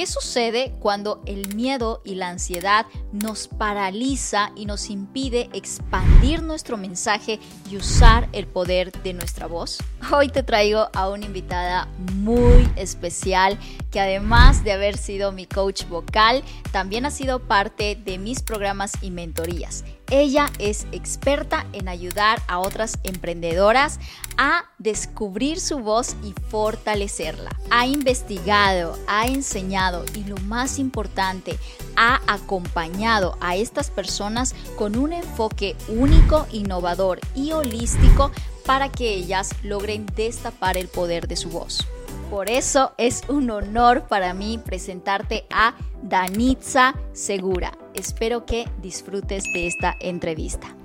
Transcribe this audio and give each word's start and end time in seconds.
¿Qué 0.00 0.06
sucede 0.06 0.72
cuando 0.80 1.20
el 1.26 1.54
miedo 1.54 2.00
y 2.06 2.14
la 2.14 2.30
ansiedad 2.30 2.86
nos 3.12 3.48
paraliza 3.48 4.50
y 4.56 4.64
nos 4.64 4.88
impide 4.88 5.50
expandir 5.52 6.42
nuestro 6.42 6.78
mensaje 6.78 7.38
y 7.70 7.76
usar 7.76 8.26
el 8.32 8.46
poder 8.46 8.92
de 9.02 9.12
nuestra 9.12 9.46
voz? 9.46 9.76
Hoy 10.10 10.30
te 10.30 10.42
traigo 10.42 10.88
a 10.94 11.10
una 11.10 11.26
invitada 11.26 11.86
muy 12.14 12.66
especial 12.76 13.58
que 13.90 14.00
además 14.00 14.64
de 14.64 14.72
haber 14.72 14.96
sido 14.96 15.32
mi 15.32 15.44
coach 15.44 15.84
vocal, 15.84 16.44
también 16.72 17.04
ha 17.04 17.10
sido 17.10 17.38
parte 17.46 17.94
de 17.94 18.16
mis 18.16 18.40
programas 18.40 18.92
y 19.02 19.10
mentorías. 19.10 19.84
Ella 20.10 20.50
es 20.58 20.88
experta 20.90 21.66
en 21.72 21.88
ayudar 21.88 22.42
a 22.48 22.58
otras 22.58 22.98
emprendedoras 23.04 24.00
a 24.36 24.64
descubrir 24.78 25.60
su 25.60 25.78
voz 25.78 26.16
y 26.24 26.34
fortalecerla. 26.48 27.50
Ha 27.70 27.86
investigado, 27.86 28.98
ha 29.06 29.26
enseñado 29.26 30.04
y 30.16 30.24
lo 30.24 30.36
más 30.38 30.80
importante, 30.80 31.56
ha 31.94 32.20
acompañado 32.26 33.36
a 33.40 33.54
estas 33.54 33.90
personas 33.90 34.56
con 34.76 34.96
un 34.96 35.12
enfoque 35.12 35.76
único, 35.88 36.46
innovador 36.50 37.20
y 37.36 37.52
holístico 37.52 38.32
para 38.66 38.90
que 38.90 39.14
ellas 39.14 39.50
logren 39.62 40.06
destapar 40.16 40.76
el 40.76 40.88
poder 40.88 41.28
de 41.28 41.36
su 41.36 41.50
voz. 41.50 41.86
Por 42.30 42.50
eso 42.50 42.92
es 42.98 43.22
un 43.28 43.50
honor 43.50 44.08
para 44.08 44.34
mí 44.34 44.58
presentarte 44.58 45.46
a 45.50 45.74
Danitza 46.02 46.94
Segura. 47.12 47.79
Espero 47.94 48.46
que 48.46 48.66
disfrutes 48.80 49.44
de 49.52 49.66
esta 49.66 49.96
entrevista. 50.00 50.76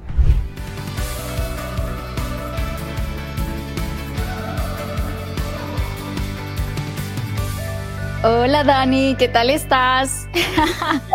Hola 8.24 8.64
Dani, 8.64 9.16
¿qué 9.20 9.28
tal 9.28 9.52
estás? 9.52 10.28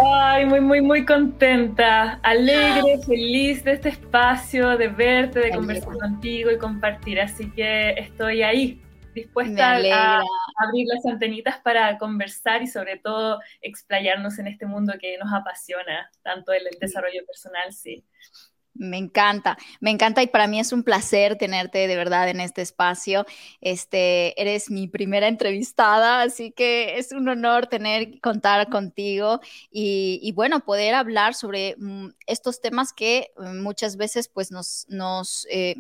Ay, 0.01 0.47
muy, 0.47 0.61
muy, 0.61 0.81
muy 0.81 1.05
contenta, 1.05 2.21
alegre, 2.23 3.01
feliz 3.05 3.65
de 3.65 3.73
este 3.73 3.89
espacio, 3.89 4.77
de 4.77 4.87
verte, 4.87 5.41
de 5.41 5.51
conversar 5.51 5.99
contigo 5.99 6.53
y 6.53 6.59
compartir. 6.59 7.21
Así 7.21 7.51
que 7.51 7.91
estoy 7.99 8.45
ahí, 8.45 8.81
dispuesta 9.15 9.77
a 9.77 10.23
abrir 10.57 10.87
las 10.87 11.05
antenitas 11.07 11.59
para 11.61 11.99
conversar 11.99 12.63
y 12.63 12.67
sobre 12.67 12.99
todo 12.99 13.41
explayarnos 13.61 14.39
en 14.39 14.47
este 14.47 14.67
mundo 14.67 14.95
que 15.01 15.19
nos 15.19 15.33
apasiona, 15.33 16.11
tanto 16.23 16.53
el, 16.53 16.67
el 16.67 16.79
desarrollo 16.79 17.25
personal, 17.27 17.73
sí. 17.73 18.05
Me 18.81 18.97
encanta, 18.97 19.59
me 19.81 19.91
encanta 19.91 20.23
y 20.23 20.27
para 20.27 20.47
mí 20.47 20.59
es 20.59 20.73
un 20.73 20.85
placer 20.85 21.37
tenerte 21.37 21.87
de 21.87 21.97
verdad 21.97 22.31
en 22.31 22.41
este 22.41 22.63
espacio. 22.63 23.27
Este, 23.61 24.41
eres 24.41 24.71
mi 24.71 24.89
primera 24.89 25.29
entrevistada, 25.29 26.23
así 26.23 26.51
que 26.51 26.99
es 26.99 27.13
un 27.13 27.29
honor 27.29 27.67
tener 27.67 28.19
contar 28.23 28.71
contigo 28.71 29.41
y, 29.71 30.33
bueno, 30.35 30.61
poder 30.61 30.95
hablar 30.95 31.35
sobre 31.35 31.77
mm, 31.77 32.09
estos 32.27 32.63
temas 32.63 32.95
que 32.95 33.33
mm, 33.37 33.61
muchas 33.61 33.99
veces 33.99 34.29
pues 34.29 34.51
nos, 34.51 34.87
nos 34.89 35.47
eh, 35.51 35.75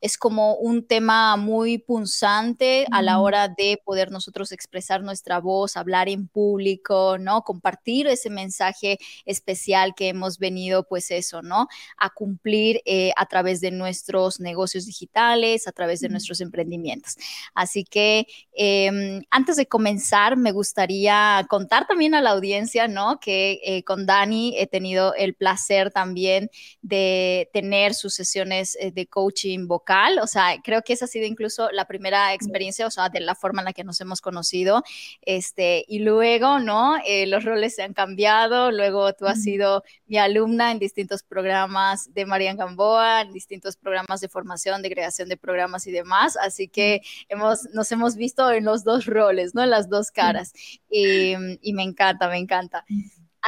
es 0.00 0.16
como 0.16 0.54
un 0.54 0.86
tema 0.86 1.36
muy 1.36 1.76
punzante 1.76 2.86
a 2.90 3.02
la 3.02 3.18
hora 3.18 3.48
de 3.48 3.78
poder 3.84 4.10
nosotros 4.10 4.50
expresar 4.50 5.02
nuestra 5.02 5.40
voz, 5.40 5.76
hablar 5.76 6.08
en 6.08 6.26
público, 6.26 7.18
¿no? 7.18 7.42
Compartir 7.42 8.06
ese 8.06 8.30
mensaje 8.30 8.98
especial 9.26 9.94
que 9.94 10.08
hemos 10.08 10.38
venido 10.38 10.84
pues 10.84 11.10
eso, 11.10 11.42
¿no? 11.42 11.68
A 11.98 12.08
cumplir 12.08 12.45
eh, 12.48 13.12
a 13.16 13.26
través 13.26 13.60
de 13.60 13.70
nuestros 13.70 14.40
negocios 14.40 14.86
digitales, 14.86 15.66
a 15.66 15.72
través 15.72 16.00
de 16.00 16.08
nuestros 16.08 16.40
emprendimientos. 16.40 17.16
Así 17.54 17.84
que 17.84 18.26
em, 18.52 19.22
antes 19.30 19.56
de 19.56 19.66
comenzar, 19.66 20.36
me 20.36 20.52
gustaría 20.52 21.44
contar 21.48 21.86
también 21.86 22.14
a 22.14 22.20
la 22.20 22.30
audiencia, 22.30 22.86
¿no? 22.86 23.18
Que 23.20 23.60
eh, 23.64 23.82
con 23.82 24.06
Dani 24.06 24.54
he 24.58 24.66
tenido 24.66 25.14
el 25.14 25.34
placer 25.34 25.90
también 25.90 26.50
de 26.82 27.50
tener 27.52 27.94
sus 27.94 28.14
sesiones 28.14 28.76
eh, 28.80 28.92
de 28.92 29.06
coaching 29.06 29.66
vocal. 29.66 30.20
O 30.20 30.26
sea, 30.26 30.60
creo 30.62 30.82
que 30.82 30.92
esa 30.92 31.06
ha 31.06 31.08
sido 31.08 31.26
incluso 31.26 31.70
la 31.72 31.86
primera 31.86 32.32
experiencia, 32.32 32.86
o 32.86 32.90
sea, 32.90 33.08
de 33.08 33.20
la 33.20 33.34
forma 33.34 33.62
en 33.62 33.66
la 33.66 33.72
que 33.72 33.84
nos 33.84 34.00
hemos 34.00 34.20
conocido. 34.20 34.82
Este, 35.22 35.84
y 35.88 35.98
luego, 36.00 36.58
¿no? 36.60 36.96
los 37.26 37.44
roles 37.44 37.74
se 37.74 37.82
han 37.82 37.94
cambiado. 37.94 38.70
Luego 38.70 39.12
tú 39.14 39.26
has 39.26 39.42
sido 39.42 39.82
mi 40.06 40.18
alumna 40.18 40.70
en 40.70 40.78
distintos 40.78 41.22
programas 41.22 42.12
de 42.14 42.26
Marian 42.36 42.58
Gamboa 42.58 43.22
en 43.22 43.32
distintos 43.32 43.76
programas 43.76 44.20
de 44.20 44.28
formación, 44.28 44.82
de 44.82 44.90
creación 44.90 45.30
de 45.30 45.38
programas 45.38 45.86
y 45.86 45.90
demás. 45.90 46.36
Así 46.36 46.68
que 46.68 47.00
hemos, 47.30 47.66
nos 47.72 47.90
hemos 47.92 48.14
visto 48.14 48.52
en 48.52 48.66
los 48.66 48.84
dos 48.84 49.06
roles, 49.06 49.54
¿no? 49.54 49.62
En 49.62 49.70
las 49.70 49.88
dos 49.88 50.10
caras. 50.10 50.52
Y, 50.90 51.32
y 51.62 51.72
me 51.72 51.82
encanta, 51.82 52.28
me 52.28 52.36
encanta. 52.36 52.84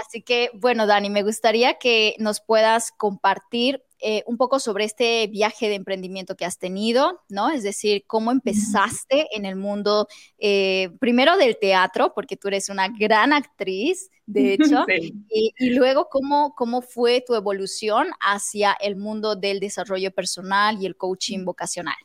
Así 0.06 0.22
que, 0.22 0.50
bueno, 0.54 0.86
Dani, 0.86 1.10
me 1.10 1.22
gustaría 1.22 1.74
que 1.74 2.14
nos 2.18 2.40
puedas 2.40 2.92
compartir 2.92 3.82
eh, 4.00 4.22
un 4.26 4.36
poco 4.36 4.60
sobre 4.60 4.84
este 4.84 5.26
viaje 5.26 5.68
de 5.68 5.74
emprendimiento 5.74 6.36
que 6.36 6.44
has 6.44 6.58
tenido, 6.58 7.24
¿no? 7.28 7.50
Es 7.50 7.64
decir, 7.64 8.04
cómo 8.06 8.30
empezaste 8.30 9.26
en 9.36 9.44
el 9.44 9.56
mundo, 9.56 10.06
eh, 10.38 10.90
primero 11.00 11.36
del 11.36 11.58
teatro, 11.58 12.12
porque 12.14 12.36
tú 12.36 12.46
eres 12.46 12.68
una 12.68 12.88
gran 12.88 13.32
actriz, 13.32 14.08
de 14.24 14.52
hecho, 14.82 14.84
y, 15.28 15.70
luego 15.70 16.08
cómo, 16.08 16.54
cómo 16.54 16.80
fue 16.80 17.24
tu 17.26 17.34
evolución 17.34 18.08
hacia 18.20 18.76
el 18.78 18.94
mundo 18.94 19.34
del 19.34 19.58
desarrollo 19.58 20.12
personal 20.12 20.80
y 20.80 20.86
el 20.86 20.96
coaching 20.96 21.44
vocacional. 21.44 21.96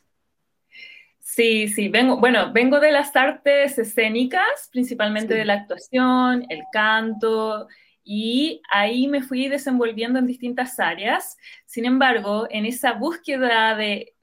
Sí, 1.34 1.66
sí, 1.66 1.88
vengo, 1.88 2.18
bueno, 2.18 2.52
vengo 2.52 2.78
de 2.78 2.92
las 2.92 3.16
artes 3.16 3.76
escénicas, 3.76 4.68
principalmente 4.70 5.34
de 5.34 5.44
la 5.44 5.54
actuación, 5.54 6.46
el 6.48 6.62
canto, 6.72 7.66
y 8.04 8.62
ahí 8.70 9.08
me 9.08 9.20
fui 9.20 9.48
desenvolviendo 9.48 10.20
en 10.20 10.28
distintas 10.28 10.78
áreas. 10.78 11.36
Sin 11.66 11.86
embargo, 11.86 12.46
en 12.50 12.66
esa 12.66 12.92
búsqueda 12.92 13.74
de 13.74 14.14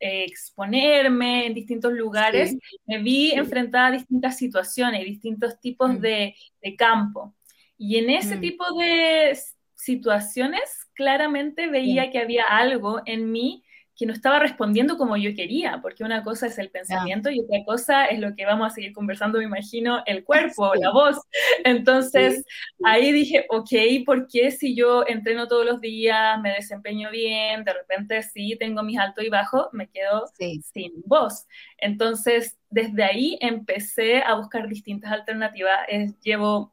eh, 0.00 0.24
exponerme 0.24 1.46
en 1.46 1.54
distintos 1.54 1.92
lugares, 1.92 2.56
me 2.86 2.98
vi 2.98 3.30
enfrentada 3.30 3.86
a 3.86 3.92
distintas 3.92 4.36
situaciones, 4.36 5.04
distintos 5.04 5.60
tipos 5.60 5.92
mm. 5.92 5.98
de, 5.98 6.34
campo. 6.76 7.36
Y 7.78 7.98
en 7.98 8.10
ese 8.10 8.34
mm. 8.34 8.40
tipo 8.40 8.64
de 8.80 9.38
situaciones, 9.76 10.88
claramente 10.94 11.68
veía 11.68 12.10
que 12.10 12.18
había 12.18 12.46
algo 12.46 13.00
en 13.06 13.30
mí 13.30 13.62
que 13.94 14.06
no 14.06 14.12
estaba 14.12 14.38
respondiendo 14.38 14.96
como 14.96 15.16
yo 15.16 15.34
quería, 15.34 15.80
porque 15.82 16.02
una 16.02 16.22
cosa 16.22 16.46
es 16.46 16.58
el 16.58 16.70
pensamiento 16.70 17.30
y 17.30 17.40
otra 17.40 17.64
cosa 17.64 18.06
es 18.06 18.18
lo 18.20 18.34
que 18.34 18.46
vamos 18.46 18.66
a 18.66 18.74
seguir 18.74 18.92
conversando, 18.92 19.38
me 19.38 19.44
imagino, 19.44 20.02
el 20.06 20.24
cuerpo, 20.24 20.74
la 20.74 20.90
voz. 20.90 21.18
Entonces, 21.64 22.44
ahí 22.84 23.12
dije, 23.12 23.46
ok, 23.50 23.70
¿por 24.06 24.26
qué 24.28 24.50
si 24.50 24.74
yo 24.74 25.04
entreno 25.06 25.46
todos 25.46 25.66
los 25.66 25.80
días, 25.80 26.40
me 26.40 26.52
desempeño 26.52 27.10
bien, 27.10 27.64
de 27.64 27.72
repente 27.74 28.22
sí 28.22 28.56
tengo 28.58 28.82
mis 28.82 28.98
altos 28.98 29.24
y 29.24 29.28
bajos, 29.28 29.68
me 29.72 29.88
quedo 29.88 30.24
sin 30.36 30.92
voz? 31.04 31.46
Entonces, 31.76 32.58
desde 32.70 33.04
ahí 33.04 33.38
empecé 33.40 34.22
a 34.22 34.34
buscar 34.34 34.68
distintas 34.68 35.12
alternativas. 35.12 35.80
llevo 36.22 36.72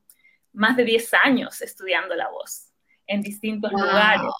más 0.53 0.78
de 0.78 0.86
10 0.86 1.13
años 1.25 1.62
estudiando 1.62 2.16
la 2.16 2.30
voz 2.30 2.72
en 3.07 3.22
distintos 3.22 3.72
lugares 3.72 4.31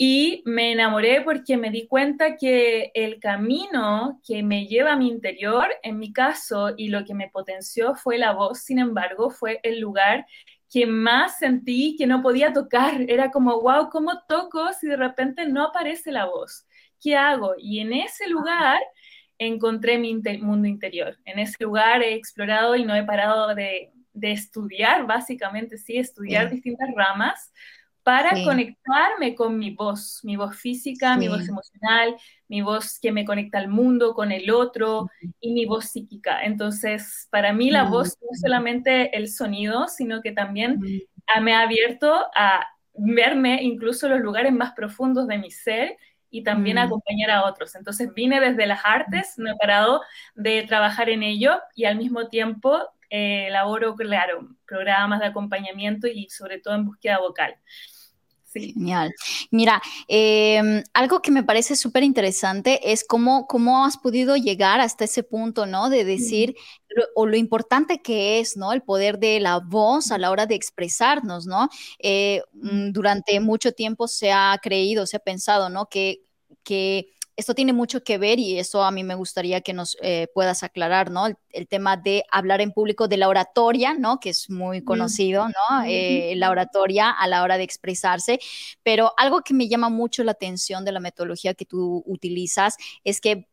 y 0.00 0.44
me 0.46 0.70
enamoré 0.70 1.22
porque 1.22 1.56
me 1.56 1.70
di 1.70 1.88
cuenta 1.88 2.36
que 2.36 2.92
el 2.94 3.18
camino 3.18 4.20
que 4.24 4.44
me 4.44 4.68
lleva 4.68 4.92
a 4.92 4.96
mi 4.96 5.08
interior, 5.08 5.66
en 5.82 5.98
mi 5.98 6.12
caso, 6.12 6.72
y 6.76 6.88
lo 6.88 7.04
que 7.04 7.14
me 7.14 7.28
potenció 7.30 7.96
fue 7.96 8.16
la 8.16 8.32
voz, 8.32 8.60
sin 8.60 8.78
embargo, 8.78 9.28
fue 9.28 9.58
el 9.64 9.80
lugar 9.80 10.24
que 10.70 10.86
más 10.86 11.38
sentí 11.38 11.96
que 11.98 12.06
no 12.06 12.22
podía 12.22 12.52
tocar. 12.52 12.94
Era 13.08 13.32
como, 13.32 13.60
wow, 13.60 13.90
¿cómo 13.90 14.22
toco 14.28 14.72
si 14.72 14.86
de 14.86 14.96
repente 14.96 15.46
no 15.46 15.64
aparece 15.64 16.12
la 16.12 16.26
voz? 16.26 16.64
¿Qué 17.00 17.16
hago? 17.16 17.54
Y 17.58 17.80
en 17.80 17.92
ese 17.92 18.28
lugar 18.28 18.80
encontré 19.36 19.98
mi 19.98 20.14
mundo 20.40 20.68
interior. 20.68 21.18
En 21.24 21.40
ese 21.40 21.56
lugar 21.64 22.04
he 22.04 22.14
explorado 22.14 22.76
y 22.76 22.84
no 22.84 22.94
he 22.94 23.02
parado 23.02 23.52
de, 23.52 23.90
estudiar, 24.20 25.06
básicamente, 25.06 25.76
sí, 25.76 25.96
estudiar 25.96 26.50
distintas 26.50 26.88
ramas 26.94 27.52
para 28.08 28.42
conectarme 28.42 29.34
con 29.34 29.58
mi 29.58 29.74
voz, 29.74 30.20
mi 30.22 30.36
voz 30.36 30.56
física, 30.56 31.18
mi 31.18 31.28
voz 31.28 31.46
emocional, 31.46 32.16
mi 32.48 32.62
voz 32.62 32.98
que 32.98 33.12
me 33.12 33.26
conecta 33.26 33.58
al 33.58 33.68
mundo, 33.68 34.14
con 34.14 34.32
el 34.32 34.50
otro 34.50 35.10
y 35.40 35.52
mi 35.52 35.66
voz 35.66 35.90
psíquica. 35.90 36.42
Entonces, 36.42 37.28
para 37.30 37.52
mí 37.52 37.70
la 37.70 37.84
voz 37.84 38.16
no 38.22 38.28
es 38.32 38.40
solamente 38.40 39.14
el 39.14 39.28
sonido, 39.28 39.88
sino 39.88 40.22
que 40.22 40.32
también 40.32 40.80
me 41.42 41.54
ha 41.54 41.60
abierto 41.60 42.14
a 42.34 42.66
verme 42.94 43.62
incluso 43.62 44.08
los 44.08 44.20
lugares 44.20 44.54
más 44.54 44.72
profundos 44.72 45.26
de 45.26 45.36
mi 45.36 45.50
ser 45.50 45.98
y 46.30 46.42
también 46.42 46.78
a 46.78 46.84
acompañar 46.84 47.30
a 47.30 47.44
otros. 47.44 47.74
Entonces 47.74 48.14
vine 48.14 48.40
desde 48.40 48.64
las 48.64 48.80
artes, 48.84 49.34
no 49.36 49.50
he 49.50 49.56
parado 49.56 50.00
de 50.34 50.62
trabajar 50.62 51.10
en 51.10 51.22
ello 51.22 51.60
y 51.74 51.84
al 51.84 51.98
mismo 51.98 52.28
tiempo 52.28 52.80
eh, 53.10 53.48
elaboro, 53.48 53.94
claro, 53.96 54.48
programas 54.66 55.20
de 55.20 55.26
acompañamiento 55.26 56.06
y 56.06 56.30
sobre 56.30 56.58
todo 56.58 56.74
en 56.74 56.86
búsqueda 56.86 57.18
vocal. 57.18 57.54
Genial. 58.54 59.12
Mira, 59.50 59.80
em, 60.08 60.82
algo 60.94 61.20
que 61.20 61.30
me 61.30 61.42
parece 61.44 61.76
súper 61.76 62.02
interesante 62.02 62.92
es 62.92 63.04
cómo, 63.04 63.46
cómo 63.46 63.84
has 63.84 63.98
podido 63.98 64.36
llegar 64.36 64.80
hasta 64.80 65.04
ese 65.04 65.22
punto, 65.22 65.66
¿no? 65.66 65.90
De 65.90 66.04
decir, 66.04 66.56
o 67.14 67.26
lo 67.26 67.36
importante 67.36 68.00
que 68.00 68.40
es, 68.40 68.56
¿no? 68.56 68.72
El 68.72 68.82
poder 68.82 69.18
de 69.18 69.38
la 69.40 69.58
voz 69.60 70.10
a 70.12 70.18
la 70.18 70.30
hora 70.30 70.46
de 70.46 70.54
expresarnos, 70.54 71.46
¿no? 71.46 71.68
Eh, 71.98 72.42
durante 72.52 73.38
mucho 73.40 73.72
tiempo 73.72 74.08
se 74.08 74.32
ha 74.32 74.58
creído, 74.62 75.06
se 75.06 75.18
ha 75.18 75.20
pensado, 75.20 75.68
¿no? 75.68 75.86
Que, 75.86 76.22
que 76.64 77.08
esto 77.38 77.54
tiene 77.54 77.72
mucho 77.72 78.02
que 78.02 78.18
ver 78.18 78.40
y 78.40 78.58
eso 78.58 78.82
a 78.82 78.90
mí 78.90 79.04
me 79.04 79.14
gustaría 79.14 79.60
que 79.60 79.72
nos 79.72 79.96
eh, 80.02 80.26
puedas 80.34 80.64
aclarar, 80.64 81.12
¿no? 81.12 81.28
El, 81.50 81.68
tema 81.68 81.96
de 81.96 82.24
hablar 82.32 82.60
en 82.60 82.72
público 82.72 83.06
de 83.06 83.16
la 83.16 83.28
oratoria, 83.28 83.94
¿no? 83.94 84.18
Que 84.18 84.30
es 84.30 84.50
muy 84.50 84.82
conocido, 84.82 85.46
¿no? 85.46 85.84
Eh, 85.86 86.34
la 86.34 86.50
oratoria 86.50 87.10
a 87.10 87.28
la 87.28 87.44
hora 87.44 87.56
de 87.56 87.62
expresarse, 87.62 88.40
pero 88.82 89.12
algo 89.16 89.42
que 89.42 89.54
me 89.54 89.68
llama 89.68 89.88
mucho 89.88 90.24
la 90.24 90.32
atención 90.32 90.84
de 90.84 90.90
la 90.90 90.98
metodología 90.98 91.54
que 91.54 91.64
tú 91.64 92.02
utilizas 92.06 92.76
es 93.04 93.20
que 93.20 93.46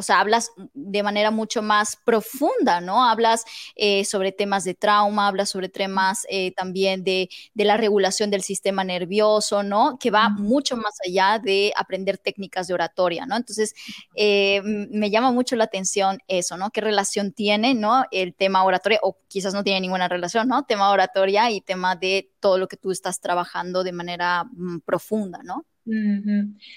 o 0.00 0.02
sea, 0.02 0.18
hablas 0.20 0.50
de 0.72 1.02
manera 1.02 1.30
mucho 1.30 1.60
más 1.60 1.94
profunda, 1.94 2.80
¿no? 2.80 3.04
Hablas 3.04 3.44
eh, 3.76 4.06
sobre 4.06 4.32
temas 4.32 4.64
de 4.64 4.72
trauma, 4.72 5.28
hablas 5.28 5.50
sobre 5.50 5.68
temas 5.68 6.26
eh, 6.30 6.52
también 6.52 7.04
de, 7.04 7.28
la 7.54 7.76
regulación 7.76 8.30
del 8.30 8.40
sistema 8.40 8.82
nervioso, 8.82 9.62
¿no? 9.62 9.98
Que 10.00 10.10
va 10.10 10.30
mucho 10.30 10.74
más 10.78 10.94
allá 11.06 11.38
de 11.38 11.74
aprender 11.76 12.16
técnicas 12.16 12.66
de 12.66 12.72
oratoria, 12.72 13.26
¿no? 13.26 13.36
Entonces, 13.36 13.74
eh, 14.14 14.62
me 14.64 15.10
llama 15.10 15.32
mucho 15.32 15.54
la 15.54 15.64
atención 15.64 16.18
eso, 16.26 16.56
¿no? 16.56 16.70
¿Qué 16.70 16.80
relación 16.80 17.32
tiene, 17.32 17.74
¿no? 17.74 18.06
El 18.10 18.34
tema 18.34 18.64
oratoria, 18.64 19.00
o 19.02 19.18
quizás 19.28 19.52
no 19.52 19.62
tiene 19.62 19.82
ninguna 19.82 20.08
relación, 20.08 20.48
¿no? 20.48 20.64
Tema 20.64 20.90
oratoria 20.90 21.50
y 21.50 21.60
tema 21.60 21.94
de 21.94 22.30
todo 22.40 22.56
lo 22.56 22.68
que 22.68 22.78
tú 22.78 22.90
estás 22.90 23.20
trabajando 23.20 23.84
de 23.84 23.92
manera 23.92 24.44
mm, 24.44 24.78
profunda, 24.78 25.40
¿no? 25.44 25.66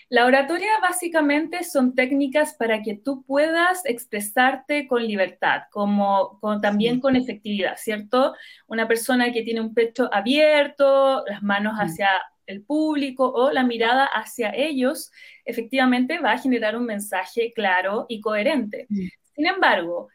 La 0.10 0.26
oratoria 0.26 0.70
básicamente 0.82 1.64
son 1.64 1.94
técnicas 1.94 2.56
para 2.56 2.82
que 2.82 2.96
tú 2.96 3.24
puedas 3.24 3.86
expresarte 3.86 4.88
con 4.88 5.06
libertad, 5.06 5.64
como, 5.72 6.40
también 6.62 7.00
con 7.00 7.16
efectividad, 7.16 7.76
¿cierto? 7.78 8.34
Una 8.68 8.88
persona 8.88 9.32
que 9.32 9.44
tiene 9.44 9.62
un 9.62 9.74
pecho 9.74 10.10
abierto, 10.12 11.24
las 11.28 11.44
manos 11.44 11.76
hacia 11.76 12.10
el 12.46 12.62
público 12.64 13.32
o 13.32 13.52
la 13.52 13.64
mirada 13.64 14.06
hacia 14.06 14.54
ellos, 14.56 15.12
efectivamente 15.46 16.20
va 16.20 16.34
a 16.34 16.40
generar 16.40 16.76
un 16.76 16.86
mensaje 16.86 17.54
claro 17.54 18.06
y 18.10 18.20
coherente. 18.22 18.88
Sin 18.90 19.48
embargo, 19.48 20.10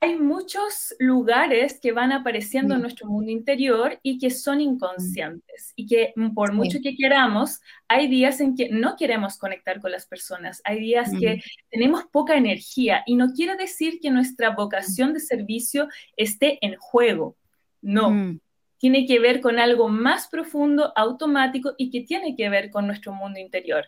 hay 0.00 0.16
muchos 0.16 0.94
lugares 0.98 1.80
que 1.80 1.92
van 1.92 2.12
apareciendo 2.12 2.74
en 2.74 2.82
nuestro 2.82 3.08
mundo 3.08 3.30
interior 3.30 3.98
y 4.02 4.18
que 4.18 4.30
son 4.30 4.60
inconscientes 4.60 5.72
y 5.74 5.86
que 5.86 6.12
mm, 6.16 6.34
por 6.34 6.52
mucho 6.52 6.78
que 6.82 6.94
queramos, 6.96 7.60
hay 7.88 8.08
días 8.08 8.40
en 8.40 8.54
que 8.54 8.68
no 8.68 8.96
queremos 8.96 9.38
conectar 9.38 9.80
con 9.80 9.90
las 9.90 10.06
personas, 10.06 10.60
hay 10.64 10.80
días 10.80 11.10
que 11.18 11.42
tenemos 11.70 12.04
poca 12.12 12.36
energía 12.36 13.02
y 13.06 13.16
no 13.16 13.32
quiere 13.32 13.56
decir 13.56 13.98
que 14.00 14.10
nuestra 14.10 14.50
vocación 14.50 15.14
de 15.14 15.20
servicio 15.20 15.88
esté 16.16 16.58
en 16.60 16.76
juego, 16.76 17.36
no. 17.80 18.38
Tiene 18.78 19.06
que 19.06 19.18
ver 19.18 19.40
con 19.40 19.58
algo 19.58 19.88
más 19.88 20.28
profundo, 20.28 20.92
automático 20.96 21.74
y 21.78 21.90
que 21.90 22.02
tiene 22.02 22.36
que 22.36 22.50
ver 22.50 22.70
con 22.70 22.86
nuestro 22.86 23.12
mundo 23.12 23.40
interior. 23.40 23.86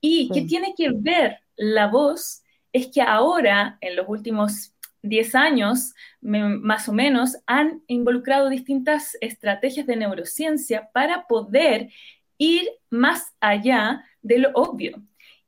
Y 0.00 0.30
que 0.30 0.42
tiene 0.42 0.72
que 0.74 0.90
ver 0.94 1.40
la 1.56 1.88
voz 1.88 2.42
es 2.72 2.86
que 2.86 3.02
ahora, 3.02 3.76
en 3.82 3.96
los 3.96 4.08
últimos 4.08 4.72
10 5.02 5.34
años, 5.34 5.94
más 6.20 6.88
o 6.88 6.92
menos, 6.92 7.36
han 7.46 7.82
involucrado 7.86 8.48
distintas 8.48 9.16
estrategias 9.20 9.86
de 9.86 9.96
neurociencia 9.96 10.90
para 10.92 11.26
poder 11.26 11.90
ir 12.38 12.68
más 12.90 13.34
allá 13.40 14.04
de 14.22 14.38
lo 14.38 14.50
obvio. 14.54 15.02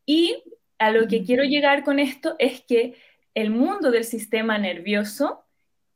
Y 0.07 0.43
a 0.79 0.91
lo 0.91 1.07
que 1.07 1.25
quiero 1.25 1.45
llegar 1.45 1.85
con 1.85 1.99
esto 1.99 2.37
es 2.39 2.63
que 2.63 2.95
el 3.35 3.51
mundo 3.51 3.91
del 3.91 4.05
sistema 4.05 4.59
nervioso 4.59 5.45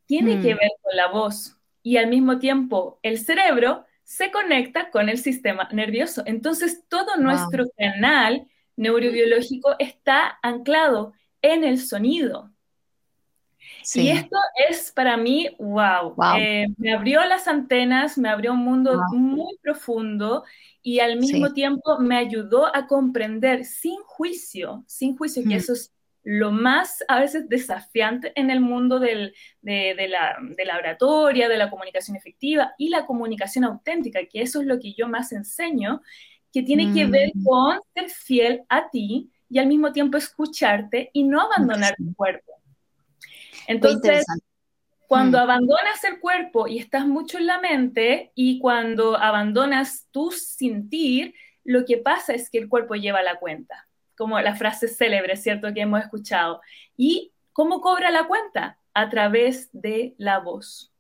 tiene 0.06 0.41
que 0.41 0.55
ver 0.55 0.70
con 0.82 0.97
la 0.97 1.08
voz 1.08 1.58
y 1.82 1.97
al 1.97 2.06
mismo 2.06 2.38
tiempo 2.38 2.99
el 3.03 3.19
cerebro 3.19 3.85
se 4.05 4.31
conecta 4.31 4.91
con 4.91 5.08
el 5.08 5.19
sistema 5.19 5.69
nervioso. 5.73 6.23
Entonces 6.26 6.85
todo 6.88 7.17
nuestro 7.17 7.64
canal 7.76 8.47
neurobiológico 8.76 9.75
está 9.79 10.38
anclado 10.43 11.12
en 11.43 11.64
el 11.64 11.81
sonido. 11.81 12.53
Y 13.95 14.09
esto 14.09 14.37
es 14.69 14.93
para 14.93 15.17
mí, 15.17 15.49
wow, 15.59 16.15
eh, 16.39 16.67
me 16.77 16.93
abrió 16.93 17.25
las 17.25 17.47
antenas, 17.49 18.19
me 18.19 18.29
abrió 18.29 18.53
un 18.53 18.65
mundo 18.65 19.01
muy 19.13 19.57
profundo 19.63 20.45
y 20.83 21.01
al 21.01 21.19
mismo 21.19 21.53
tiempo 21.53 21.99
me 21.99 22.17
ayudó 22.17 22.75
a 22.75 22.87
comprender 22.87 23.65
sin 23.65 23.97
juicio, 24.05 24.85
sin 24.87 25.17
juicio, 25.17 25.43
que 25.47 25.57
eso 25.57 25.73
es 25.73 25.93
lo 26.23 26.51
más 26.51 27.05
a 27.07 27.21
veces 27.21 27.49
desafiante 27.49 28.33
en 28.35 28.51
el 28.51 28.61
mundo 28.61 28.99
de, 28.99 29.33
la, 29.63 30.37
de 30.41 30.65
la 30.65 30.77
oratoria, 30.77 31.49
de 31.49 31.57
la 31.57 31.71
comunicación 31.71 32.17
efectiva 32.17 32.75
y 32.79 32.89
la 32.89 33.07
comunicación 33.07 33.65
auténtica, 33.65 34.19
que 34.27 34.43
eso 34.43 34.61
es 34.61 34.67
lo 34.67 34.81
que 34.81 34.93
yo 34.93 35.07
más 35.09 35.31
enseño, 35.31 36.03
que 36.53 36.63
tiene 36.63 36.93
que 36.93 37.07
ver 37.07 37.31
mm. 37.33 37.45
con 37.45 37.79
ser 37.95 38.11
fiel 38.11 38.63
a 38.69 38.91
ti 38.91 39.31
y 39.49 39.59
al 39.59 39.69
mismo 39.69 39.93
tiempo 39.93 40.19
escucharte 40.19 41.11
y 41.13 41.23
no 41.23 41.41
abandonar 41.41 41.95
tu 41.97 42.13
cuerpo. 42.15 42.56
Entonces, 43.67 44.25
cuando 45.06 45.38
mm. 45.38 45.41
abandonas 45.41 46.05
el 46.05 46.19
cuerpo 46.20 46.67
y 46.67 46.79
estás 46.79 47.06
mucho 47.06 47.38
en 47.38 47.47
la 47.47 47.61
mente 47.61 48.32
y 48.35 48.58
cuando 48.58 49.17
abandonas 49.17 50.06
tu 50.11 50.31
sentir, 50.31 51.35
lo 51.64 51.85
que 51.85 51.99
pasa 51.99 52.32
es 52.32 52.50
que 52.50 52.58
el 52.58 52.69
cuerpo 52.69 52.94
lleva 52.94 53.23
la 53.23 53.38
cuenta, 53.38 53.88
como 54.17 54.41
la 54.41 54.55
frase 54.55 54.88
célebre, 54.88 55.37
¿cierto? 55.37 55.73
Que 55.75 55.82
hemos 55.82 56.00
escuchado. 56.00 56.61
¿Y 56.97 57.32
cómo 57.53 57.81
cobra 57.81 58.11
la 58.11 58.25
cuenta? 58.25 58.79
A 58.94 59.08
través 59.11 59.69
de 59.73 60.14
la 60.17 60.38
voz, 60.38 60.93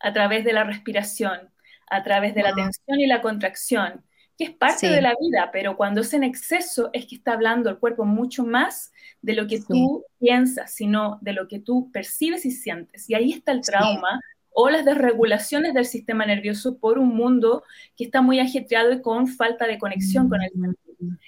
a 0.00 0.12
través 0.12 0.44
de 0.44 0.52
la 0.52 0.64
respiración, 0.64 1.50
a 1.90 2.02
través 2.02 2.34
de 2.34 2.42
la 2.42 2.54
tensión 2.54 3.00
y 3.00 3.06
la 3.06 3.20
contracción 3.20 4.04
que 4.42 4.50
es 4.50 4.56
parte 4.56 4.88
de 4.88 5.00
la 5.00 5.14
vida, 5.20 5.50
pero 5.52 5.76
cuando 5.76 6.00
es 6.00 6.12
en 6.14 6.24
exceso 6.24 6.90
es 6.92 7.06
que 7.06 7.14
está 7.14 7.34
hablando 7.34 7.70
el 7.70 7.78
cuerpo 7.78 8.04
mucho 8.04 8.44
más 8.44 8.92
de 9.20 9.34
lo 9.34 9.46
que 9.46 9.60
tú 9.60 10.04
piensas, 10.18 10.74
sino 10.74 11.18
de 11.20 11.32
lo 11.32 11.46
que 11.46 11.60
tú 11.60 11.90
percibes 11.92 12.44
y 12.44 12.50
sientes. 12.50 13.08
Y 13.08 13.14
ahí 13.14 13.32
está 13.32 13.52
el 13.52 13.60
trauma 13.60 14.20
o 14.50 14.68
las 14.68 14.84
desregulaciones 14.84 15.74
del 15.74 15.86
sistema 15.86 16.26
nervioso 16.26 16.78
por 16.78 16.98
un 16.98 17.14
mundo 17.14 17.62
que 17.96 18.04
está 18.04 18.20
muy 18.20 18.40
ajetreado 18.40 18.92
y 18.92 19.00
con 19.00 19.28
falta 19.28 19.66
de 19.66 19.78
conexión 19.78 20.28
con 20.28 20.42
el 20.42 20.50
mm. 20.54 20.74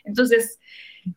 Entonces, 0.02 0.58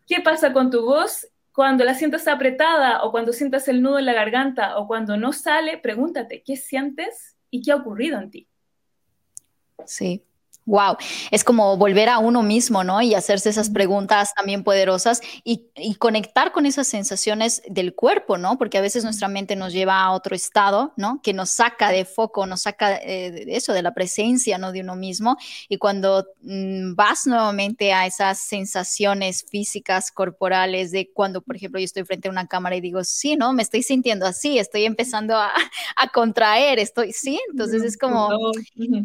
¿qué 0.06 0.22
pasa 0.22 0.54
con 0.54 0.70
tu 0.70 0.86
voz? 0.86 1.28
Cuando 1.52 1.84
la 1.84 1.96
sientas 1.96 2.28
apretada 2.28 3.04
o 3.04 3.12
cuando 3.12 3.34
sientas 3.34 3.68
el 3.68 3.82
nudo 3.82 3.98
en 3.98 4.06
la 4.06 4.14
garganta 4.14 4.78
o 4.78 4.88
cuando 4.88 5.18
no 5.18 5.34
sale, 5.34 5.80
pregúntate 5.80 6.44
qué 6.44 6.56
sientes 6.58 7.36
y 7.50 7.64
qué 7.64 7.72
ha 7.72 7.78
ocurrido 7.78 8.20
en 8.20 8.30
ti. 8.30 8.48
Sí, 9.86 10.27
Wow, 10.68 10.98
es 11.32 11.46
como 11.46 11.78
volver 11.78 12.10
a 12.10 12.20
uno 12.20 12.44
mismo, 12.44 12.84
¿no? 12.84 13.02
Y 13.02 13.16
hacerse 13.16 13.50
esas 13.50 13.70
preguntas 13.70 14.34
también 14.36 14.66
poderosas 14.66 15.22
y, 15.46 15.64
conectar 15.98 16.52
con 16.52 16.66
esas 16.66 16.90
sensaciones 16.90 17.62
del 17.70 17.96
cuerpo, 17.96 18.38
¿no? 18.38 18.58
Porque 18.58 18.78
a 18.78 18.82
veces 18.82 19.06
nuestra 19.06 19.30
mente 19.30 19.56
nos 19.56 19.72
lleva 19.72 20.02
a 20.02 20.12
otro 20.12 20.36
estado, 20.36 20.92
¿no? 20.98 21.22
Que 21.24 21.32
nos 21.32 21.52
saca 21.52 21.90
de 21.90 22.04
foco, 22.04 22.46
nos 22.46 22.64
saca 22.64 22.98
eh, 22.98 23.32
de 23.32 23.56
eso, 23.56 23.72
de 23.72 23.82
la 23.82 23.94
presencia, 23.94 24.58
¿no? 24.58 24.74
De 24.74 24.82
uno 24.82 24.98
mismo. 24.98 25.38
Y 25.70 25.78
cuando 25.78 26.28
mm, 26.42 26.96
vas 26.96 27.26
nuevamente 27.28 27.94
a 27.94 28.06
esas 28.06 28.38
sensaciones 28.40 29.46
físicas, 29.50 30.12
corporales, 30.12 30.92
de 30.92 31.10
cuando, 31.14 31.42
por 31.42 31.56
ejemplo, 31.56 31.80
yo 31.80 31.86
estoy 31.86 32.04
frente 32.04 32.28
a 32.28 32.32
una 32.32 32.48
cámara 32.48 32.76
y 32.76 32.82
digo, 32.82 33.06
sí, 33.06 33.38
¿no? 33.38 33.54
Me 33.54 33.64
estoy 33.64 33.84
sintiendo 33.84 34.26
así, 34.26 34.60
estoy 34.60 34.84
empezando 34.84 35.38
a, 35.38 35.54
a 35.96 36.10
contraer, 36.10 36.78
estoy, 36.78 37.14
sí. 37.14 37.40
Entonces 37.52 37.84
es 37.84 37.98
como, 37.98 38.52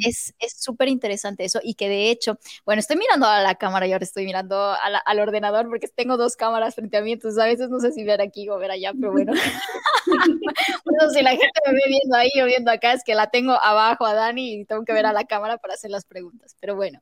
es 0.01 0.35
súper 0.59 0.89
interesante 0.89 1.52
y 1.63 1.75
que 1.75 1.89
de 1.89 2.11
hecho, 2.11 2.39
bueno, 2.65 2.81
estoy 2.81 2.97
mirando 2.97 3.27
a 3.27 3.41
la 3.41 3.55
cámara 3.57 3.87
y 3.87 3.93
ahora 3.93 4.05
estoy 4.05 4.25
mirando 4.25 4.75
al 4.81 5.19
ordenador 5.21 5.69
porque 5.69 5.89
tengo 5.89 6.17
dos 6.17 6.37
cámaras 6.37 6.75
frente 6.75 6.97
a 6.97 7.03
mí, 7.03 7.13
entonces 7.13 7.41
a 7.41 7.47
veces 7.47 7.69
no 7.69 7.81
sé 7.81 7.93
si 7.93 8.05
ver 8.05 8.21
aquí 8.21 8.49
o 8.49 8.59
ver 8.59 8.71
allá, 8.71 8.93
pero 8.93 9.13
bueno. 9.13 9.33
bueno, 10.85 11.11
si 11.13 11.23
la 11.23 11.31
gente 11.31 11.61
me 11.67 11.73
ve 11.73 11.83
viendo 11.87 12.17
ahí 12.17 12.31
o 12.43 12.47
viendo 12.47 12.71
acá, 12.71 12.93
es 12.93 13.05
que 13.05 13.15
la 13.15 13.31
tengo 13.31 13.53
abajo 13.53 14.05
a 14.05 14.15
Dani 14.15 14.55
y 14.55 14.65
tengo 14.65 14.85
que 14.85 14.93
ver 14.93 15.07
a 15.07 15.13
la 15.13 15.25
cámara 15.25 15.59
para 15.59 15.75
hacer 15.75 15.91
las 15.91 16.05
preguntas, 16.05 16.57
pero 16.61 16.77
bueno, 16.77 17.01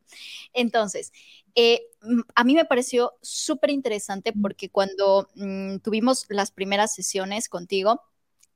entonces... 0.53 1.13
Eh, 1.57 1.81
a 2.37 2.45
mí 2.45 2.55
me 2.55 2.65
pareció 2.65 3.15
súper 3.23 3.71
interesante 3.71 4.33
porque 4.33 4.71
cuando 4.71 5.29
mm, 5.35 5.79
tuvimos 5.79 6.27
las 6.29 6.53
primeras 6.53 6.95
sesiones 6.95 7.49
contigo, 7.49 8.03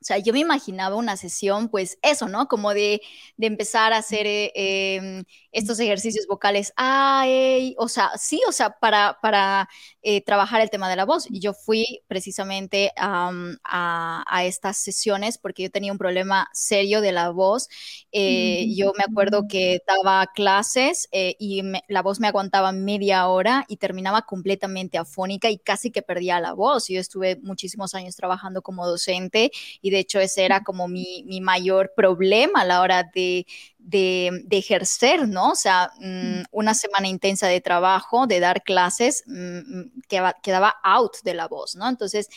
o 0.05 0.07
sea, 0.07 0.19
yo 0.19 0.35
me 0.35 0.41
imaginaba 0.41 0.97
una 0.97 1.17
sesión, 1.17 1.71
pues 1.71 1.99
eso, 2.03 2.29
¿no? 2.29 2.47
Como 2.47 2.75
de, 2.75 3.01
de 3.39 3.47
empezar 3.47 3.95
a 3.95 3.97
hacer 3.97 4.27
eh, 4.27 4.53
em, 4.55 5.25
estos 5.51 5.81
ejercicios 5.81 6.27
vocales, 6.29 6.75
ay, 6.77 7.75
o 7.79 7.89
sea, 7.89 8.11
sí, 8.19 8.39
o 8.47 8.53
sea, 8.53 8.69
para, 8.79 9.17
para 9.23 9.67
eh, 10.03 10.21
trabajar 10.21 10.61
el 10.61 10.69
tema 10.69 10.91
de 10.91 10.97
la 10.97 11.07
voz. 11.07 11.27
Y 11.31 11.41
yo 11.41 11.55
fui 11.55 12.03
precisamente 12.07 12.93
a, 12.99 13.33
a, 14.29 14.45
estas 14.45 14.77
sesiones 14.77 15.39
porque 15.39 15.63
yo 15.63 15.71
tenía 15.71 15.91
un 15.91 15.97
problema 15.97 16.51
serio 16.53 17.01
de 17.01 17.13
la 17.13 17.31
voz. 17.31 17.71
Eh, 18.13 18.67
yo 18.77 18.93
me 18.99 19.05
acuerdo 19.05 19.47
que 19.49 19.81
daba 19.87 20.27
clases 20.35 21.09
y 21.13 21.63
la 21.89 22.03
voz 22.03 22.21
me 22.21 22.29
aguantaba 22.29 22.73
media 22.73 23.27
hora 23.29 23.65
y 23.69 23.79
terminaba 23.79 24.23
completamente 24.23 24.99
afónica 24.99 25.49
y 25.49 25.57
casi 25.57 25.91
que 25.91 26.03
perdía 26.03 26.41
la 26.41 26.53
voz. 26.53 26.89
Yo 26.89 27.01
estuve 27.01 27.37
muchísimos 27.43 27.95
años 27.95 28.17
trabajando 28.17 28.61
como 28.61 28.87
docente 28.87 29.51
y 29.81 29.94
de 29.95 30.01
hecho 30.01 30.19
ese 30.19 30.45
era 30.45 30.65
como 30.65 30.89
mi, 30.89 31.23
mi 31.27 31.41
mayor 31.41 31.93
problema 31.97 32.63
a 32.63 32.65
la 32.65 32.81
hora 32.81 33.09
de, 33.15 33.47
de, 33.79 34.45
ejercer, 34.51 35.29
¿no? 35.29 35.53
O 35.53 35.55
sea, 35.55 35.93
mm, 36.01 36.43
una 36.51 36.75
semana 36.75 37.07
intensa 37.07 37.47
de 37.47 37.61
trabajo, 37.61 38.27
de 38.27 38.41
dar 38.41 38.65
clases, 38.65 39.23
mm, 39.27 39.59
mm, 39.59 39.93
quedaba 40.43 40.75
out 40.83 41.19
de 41.23 41.35
la 41.35 41.47
voz, 41.47 41.77
¿no? 41.77 41.89
Entonces, 41.89 42.29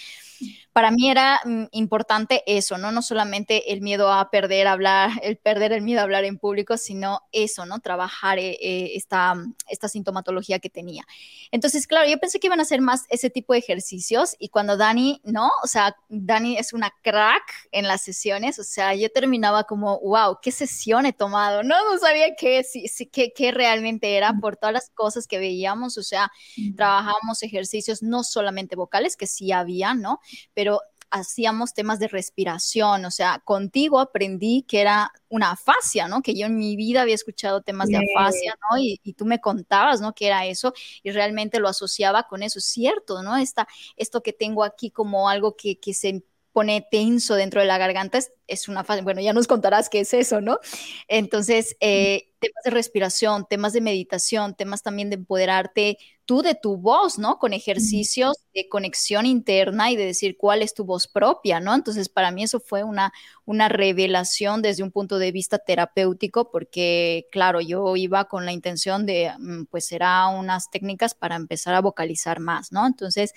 para 0.77 0.91
mí 0.91 1.09
era 1.09 1.41
importante 1.71 2.43
eso, 2.45 2.77
¿no? 2.77 2.91
No 2.91 3.01
solamente 3.01 3.73
el 3.73 3.81
miedo 3.81 4.13
a 4.13 4.29
perder, 4.29 4.67
hablar, 4.67 5.09
el 5.23 5.37
perder 5.37 5.73
el 5.73 5.81
miedo 5.81 6.01
a 6.01 6.03
hablar 6.03 6.23
en 6.23 6.37
público, 6.37 6.77
sino 6.77 7.21
eso, 7.31 7.65
¿no? 7.65 7.79
Trabajar 7.79 8.37
eh, 8.37 8.59
eh, 8.61 8.91
esta, 8.93 9.33
esta 9.67 9.87
sintomatología 9.87 10.59
que 10.59 10.69
tenía. 10.69 11.03
Entonces, 11.49 11.87
claro, 11.87 12.07
yo 12.07 12.19
pensé 12.19 12.39
que 12.39 12.45
iban 12.45 12.59
a 12.59 12.61
hacer 12.61 12.81
más 12.81 13.05
ese 13.09 13.31
tipo 13.31 13.53
de 13.53 13.59
ejercicios 13.59 14.35
y 14.37 14.49
cuando 14.49 14.77
Dani, 14.77 15.19
¿no? 15.23 15.49
O 15.63 15.67
sea, 15.67 15.95
Dani 16.09 16.59
es 16.59 16.73
una 16.73 16.93
crack 17.01 17.41
en 17.71 17.87
las 17.87 18.03
sesiones, 18.03 18.59
o 18.59 18.63
sea, 18.63 18.93
yo 18.93 19.09
terminaba 19.09 19.63
como, 19.63 19.99
wow, 20.01 20.37
qué 20.43 20.51
sesión 20.51 21.07
he 21.07 21.13
tomado 21.13 21.63
¿no? 21.63 21.75
No 21.91 21.97
sabía 21.97 22.35
qué, 22.35 22.63
sí, 22.63 22.87
sí, 22.87 23.07
qué, 23.07 23.33
qué 23.35 23.51
realmente 23.51 24.15
era 24.15 24.31
por 24.39 24.57
todas 24.57 24.73
las 24.73 24.91
cosas 24.91 25.25
que 25.25 25.39
veíamos, 25.39 25.97
o 25.97 26.03
sea, 26.03 26.31
trabajábamos 26.75 27.41
ejercicios 27.41 28.03
no 28.03 28.23
solamente 28.23 28.75
vocales, 28.75 29.17
que 29.17 29.25
sí 29.25 29.51
había, 29.51 29.95
¿no? 29.95 30.19
Pero 30.53 30.66
hacíamos 31.09 31.73
temas 31.73 31.99
de 31.99 32.07
respiración, 32.07 33.05
o 33.05 33.11
sea, 33.11 33.41
contigo 33.45 33.99
aprendí 33.99 34.65
que 34.67 34.81
era 34.81 35.11
una 35.29 35.51
afasia, 35.51 36.07
¿no? 36.07 36.21
Que 36.21 36.35
yo 36.35 36.47
en 36.47 36.57
mi 36.57 36.75
vida 36.75 37.01
había 37.01 37.15
escuchado 37.15 37.61
temas 37.61 37.87
de 37.87 37.97
afasia, 37.97 38.57
¿no? 38.69 38.77
Y, 38.77 38.99
tú 39.13 39.25
me 39.25 39.39
contabas, 39.39 40.01
¿no? 40.01 40.13
Que 40.13 40.27
era 40.27 40.45
eso 40.45 40.73
y 41.03 41.11
realmente 41.11 41.59
lo 41.59 41.69
asociaba 41.69 42.23
con 42.23 42.43
eso, 42.43 42.59
cierto, 42.59 43.23
¿no? 43.23 43.37
Esta, 43.37 43.67
esto 43.95 44.21
que 44.21 44.33
tengo 44.33 44.63
aquí 44.63 44.91
como 44.91 45.29
algo 45.29 45.55
que, 45.55 45.79
que 45.79 45.93
se 45.93 46.23
pone 46.57 46.87
tenso 46.89 47.35
dentro 47.35 47.61
de 47.61 47.67
la 47.67 47.77
garganta, 47.77 48.19
es, 48.47 48.67
una 48.67 48.83
fase, 48.83 49.03
bueno, 49.03 49.21
ya 49.21 49.31
nos 49.31 49.45
contarás 49.45 49.89
qué 49.89 49.99
es 49.99 50.13
eso, 50.15 50.41
¿no? 50.41 50.59
Entonces, 51.07 51.77
eh, 51.81 52.33
temas 52.39 52.63
de 52.65 52.71
respiración, 52.71 53.45
temas 53.47 53.73
de 53.73 53.81
meditación, 53.81 54.55
temas 54.55 54.81
también 54.81 55.11
de 55.11 55.17
empoderarte 55.17 55.99
tú 56.27 56.43
de 56.43 56.53
tu 56.53 56.77
voz, 56.77 57.17
¿no? 57.17 57.39
Con 57.39 57.53
ejercicios 57.53 58.37
de 58.53 58.69
conexión 58.69 59.25
interna 59.25 59.89
y 59.89 59.95
de 59.95 60.05
decir 60.05 60.37
cuál 60.37 60.61
es 60.61 60.75
tu 60.75 60.85
voz 60.85 61.07
propia, 61.07 61.59
¿no? 61.59 61.73
Entonces, 61.73 62.09
para 62.09 62.31
mí 62.31 62.43
eso 62.43 62.59
fue 62.59 62.83
una, 62.83 63.13
una 63.45 63.69
revelación 63.69 64.61
desde 64.61 64.83
un 64.83 64.91
punto 64.91 65.17
de 65.19 65.31
vista 65.31 65.57
terapéutico, 65.57 66.51
porque, 66.51 67.27
claro, 67.31 67.61
yo 67.61 67.95
iba 67.95 68.25
con 68.25 68.45
la 68.45 68.51
intención 68.51 69.05
de, 69.07 69.31
mm, 69.39 69.65
pues, 69.71 69.87
será 69.87 70.27
unas 70.27 70.69
técnicas 70.69 71.15
para 71.15 71.35
empezar 71.37 71.73
a 71.75 71.81
vocalizar 71.81 72.39
más, 72.41 72.71
¿no? 72.71 72.85
Entonces, 72.85 73.33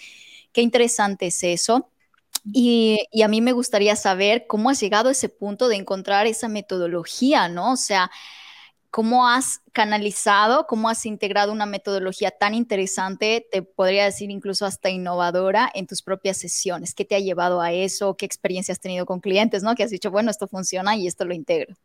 qué 0.52 0.61
interesante 0.61 1.28
es 1.28 1.44
eso. 1.44 1.88
Y, 2.52 2.99
a 3.23 3.28
mí 3.28 3.40
me 3.40 3.52
gustaría 3.52 3.97
saber 3.97 4.47
cómo 4.49 4.70
has 4.70 4.80
llegado 4.80 5.09
a 5.09 5.12
ese 5.12 5.28
punto 5.28 5.68
de 5.68 5.76
encontrar 5.76 6.26
esa 6.26 6.49
metodología, 6.49 7.49
¿no? 7.49 7.73
O 7.73 7.76
sea, 7.76 8.11
cómo 8.90 9.28
has 9.28 9.61
canalizado, 9.73 10.66
cómo 10.66 10.88
has 10.88 11.06
integrado 11.06 11.52
una 11.52 11.66
metodología 11.66 12.30
tan 12.30 12.54
interesante, 12.54 13.47
te 13.50 13.62
podría 13.62 14.04
decir 14.04 14.30
incluso 14.30 14.66
hasta 14.66 14.90
innovadora 14.90 15.70
en 15.75 15.87
tus 15.87 16.02
propias 16.02 16.38
sesiones. 16.38 16.94
¿Qué 16.94 17.04
te 17.04 17.14
ha 17.14 17.20
llevado 17.20 17.61
a 17.61 17.73
eso? 17.73 18.16
¿Qué 18.16 18.26
experiencia 18.26 18.73
has 18.73 18.80
tenido 18.80 19.06
con 19.06 19.20
clientes, 19.20 19.62
¿no? 19.62 19.75
Que 19.75 19.85
has 19.85 19.90
dicho, 19.90 20.11
bueno, 20.11 20.30
esto 20.30 20.49
funciona 20.49 20.97
y 20.97 21.06
esto 21.06 21.25
lo 21.25 21.35
integro. 21.35 21.76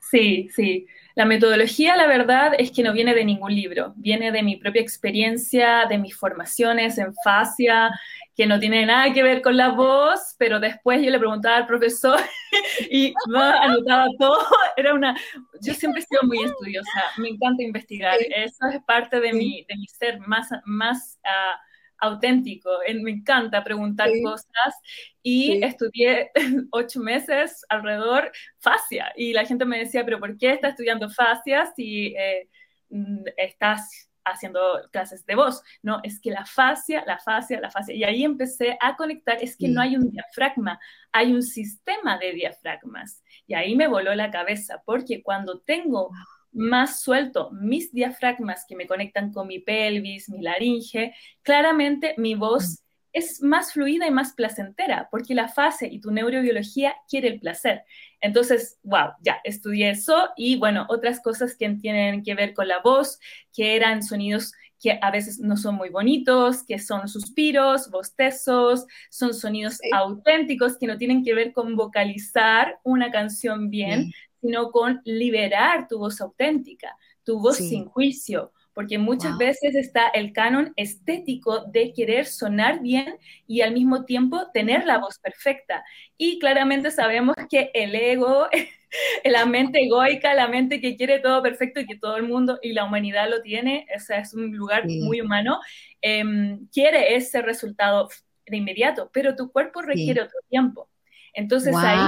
Sí, 0.00 0.48
sí. 0.54 0.86
La 1.14 1.24
metodología, 1.24 1.96
la 1.96 2.08
verdad, 2.08 2.54
es 2.58 2.72
que 2.72 2.82
no 2.82 2.92
viene 2.92 3.14
de 3.14 3.24
ningún 3.24 3.54
libro, 3.54 3.92
viene 3.96 4.32
de 4.32 4.42
mi 4.42 4.56
propia 4.56 4.82
experiencia, 4.82 5.86
de 5.88 5.96
mis 5.96 6.16
formaciones 6.16 6.98
en 6.98 7.14
fascia, 7.22 7.90
que 8.36 8.46
no 8.46 8.58
tiene 8.58 8.84
nada 8.84 9.12
que 9.12 9.22
ver 9.22 9.40
con 9.40 9.56
la 9.56 9.68
voz, 9.68 10.34
pero 10.38 10.58
después 10.58 11.00
yo 11.02 11.10
le 11.10 11.20
preguntaba 11.20 11.56
al 11.58 11.66
profesor 11.66 12.18
y 12.90 13.14
anotaba 13.32 14.06
todo. 14.18 14.44
Era 14.76 14.92
una, 14.92 15.16
yo 15.62 15.72
siempre 15.74 16.02
he 16.02 16.04
sido 16.04 16.22
muy 16.24 16.42
estudiosa, 16.42 17.04
me 17.16 17.28
encanta 17.28 17.62
investigar, 17.62 18.18
eso 18.20 18.66
es 18.66 18.82
parte 18.82 19.20
de, 19.20 19.32
mi, 19.32 19.64
de 19.68 19.76
mi 19.76 19.86
ser 19.86 20.18
más, 20.18 20.48
más 20.64 21.20
uh, 21.22 21.73
auténtico, 22.04 22.70
me 23.02 23.10
encanta 23.10 23.64
preguntar 23.64 24.10
cosas 24.22 24.74
y 25.22 25.62
estudié 25.64 26.30
ocho 26.70 27.00
meses 27.00 27.64
alrededor 27.68 28.30
fascia 28.58 29.12
y 29.16 29.32
la 29.32 29.44
gente 29.44 29.64
me 29.64 29.78
decía, 29.78 30.04
pero 30.04 30.20
¿por 30.20 30.36
qué 30.36 30.52
estás 30.52 30.70
estudiando 30.72 31.08
fascia 31.10 31.72
si 31.74 32.14
eh, 32.16 32.48
mm, 32.90 33.24
estás 33.36 34.10
haciendo 34.24 34.60
clases 34.90 35.24
de 35.26 35.34
voz? 35.34 35.62
No, 35.82 36.00
es 36.02 36.20
que 36.20 36.30
la 36.30 36.46
fascia, 36.46 37.04
la 37.06 37.18
fascia, 37.18 37.60
la 37.60 37.70
fascia. 37.70 37.94
Y 37.94 38.04
ahí 38.04 38.24
empecé 38.24 38.76
a 38.80 38.96
conectar, 38.96 39.38
es 39.42 39.56
que 39.56 39.68
no 39.68 39.80
hay 39.80 39.96
un 39.96 40.10
diafragma, 40.10 40.78
hay 41.12 41.32
un 41.32 41.42
sistema 41.42 42.18
de 42.18 42.32
diafragmas. 42.32 43.22
Y 43.46 43.54
ahí 43.54 43.76
me 43.76 43.88
voló 43.88 44.14
la 44.14 44.30
cabeza, 44.30 44.82
porque 44.84 45.22
cuando 45.22 45.60
tengo 45.60 46.10
más 46.54 47.00
suelto. 47.00 47.50
Mis 47.52 47.92
diafragmas 47.92 48.64
que 48.66 48.76
me 48.76 48.86
conectan 48.86 49.32
con 49.32 49.48
mi 49.48 49.58
pelvis, 49.58 50.28
mi 50.28 50.40
laringe, 50.40 51.14
claramente 51.42 52.14
mi 52.16 52.34
voz 52.34 52.80
es 53.12 53.42
más 53.42 53.72
fluida 53.72 54.08
y 54.08 54.10
más 54.10 54.34
placentera, 54.34 55.08
porque 55.10 55.34
la 55.34 55.48
fase 55.48 55.86
y 55.86 56.00
tu 56.00 56.10
neurobiología 56.10 56.96
quiere 57.08 57.28
el 57.28 57.38
placer. 57.38 57.84
Entonces, 58.20 58.78
wow, 58.82 59.12
ya 59.22 59.40
estudié 59.44 59.90
eso 59.90 60.30
y 60.36 60.56
bueno, 60.56 60.84
otras 60.88 61.20
cosas 61.20 61.56
que 61.56 61.68
tienen 61.76 62.24
que 62.24 62.34
ver 62.34 62.54
con 62.54 62.66
la 62.66 62.80
voz, 62.80 63.20
que 63.52 63.76
eran 63.76 64.02
sonidos 64.02 64.52
que 64.84 64.98
a 65.00 65.10
veces 65.10 65.38
no 65.38 65.56
son 65.56 65.76
muy 65.76 65.88
bonitos, 65.88 66.62
que 66.64 66.78
son 66.78 67.08
suspiros, 67.08 67.90
bostezos, 67.90 68.84
son 69.08 69.32
sonidos 69.32 69.78
auténticos 69.92 70.76
que 70.76 70.86
no 70.86 70.98
tienen 70.98 71.24
que 71.24 71.34
ver 71.34 71.52
con 71.52 71.74
vocalizar 71.74 72.78
una 72.82 73.10
canción 73.10 73.70
bien, 73.70 74.12
sino 74.44 74.70
con 74.70 75.00
liberar 75.06 75.88
tu 75.88 75.98
voz 75.98 76.20
auténtica, 76.20 76.94
tu 77.24 77.40
voz 77.40 77.56
sin 77.56 77.86
juicio, 77.86 78.52
porque 78.74 78.98
muchas 78.98 79.38
veces 79.38 79.74
está 79.74 80.08
el 80.08 80.34
canon 80.34 80.74
estético 80.76 81.64
de 81.64 81.94
querer 81.94 82.26
sonar 82.26 82.82
bien 82.82 83.16
y 83.46 83.62
al 83.62 83.72
mismo 83.72 84.04
tiempo 84.04 84.50
tener 84.52 84.84
la 84.84 84.98
voz 84.98 85.18
perfecta. 85.18 85.82
Y 86.18 86.38
claramente 86.40 86.90
sabemos 86.90 87.36
que 87.48 87.70
el 87.72 87.94
ego, 87.94 88.48
la 89.24 89.46
mente 89.46 89.82
egoica, 89.82 90.34
la 90.34 90.48
mente 90.48 90.78
que 90.78 90.94
quiere 90.94 91.20
todo 91.20 91.42
perfecto 91.42 91.80
y 91.80 91.86
que 91.86 91.96
todo 91.96 92.18
el 92.18 92.24
mundo 92.24 92.58
y 92.60 92.74
la 92.74 92.84
humanidad 92.84 93.30
lo 93.30 93.40
tiene, 93.40 93.86
ese 93.94 94.18
es 94.18 94.34
un 94.34 94.54
lugar 94.54 94.86
muy 94.86 95.22
humano, 95.22 95.58
em, 96.02 96.66
quiere 96.68 97.14
ese 97.14 97.40
resultado 97.40 98.10
de 98.46 98.58
inmediato, 98.58 99.08
pero 99.10 99.34
tu 99.34 99.50
cuerpo 99.50 99.80
requiere 99.80 100.20
otro 100.20 100.38
tiempo. 100.50 100.90
Entonces 101.34 101.74
ahí 101.76 101.98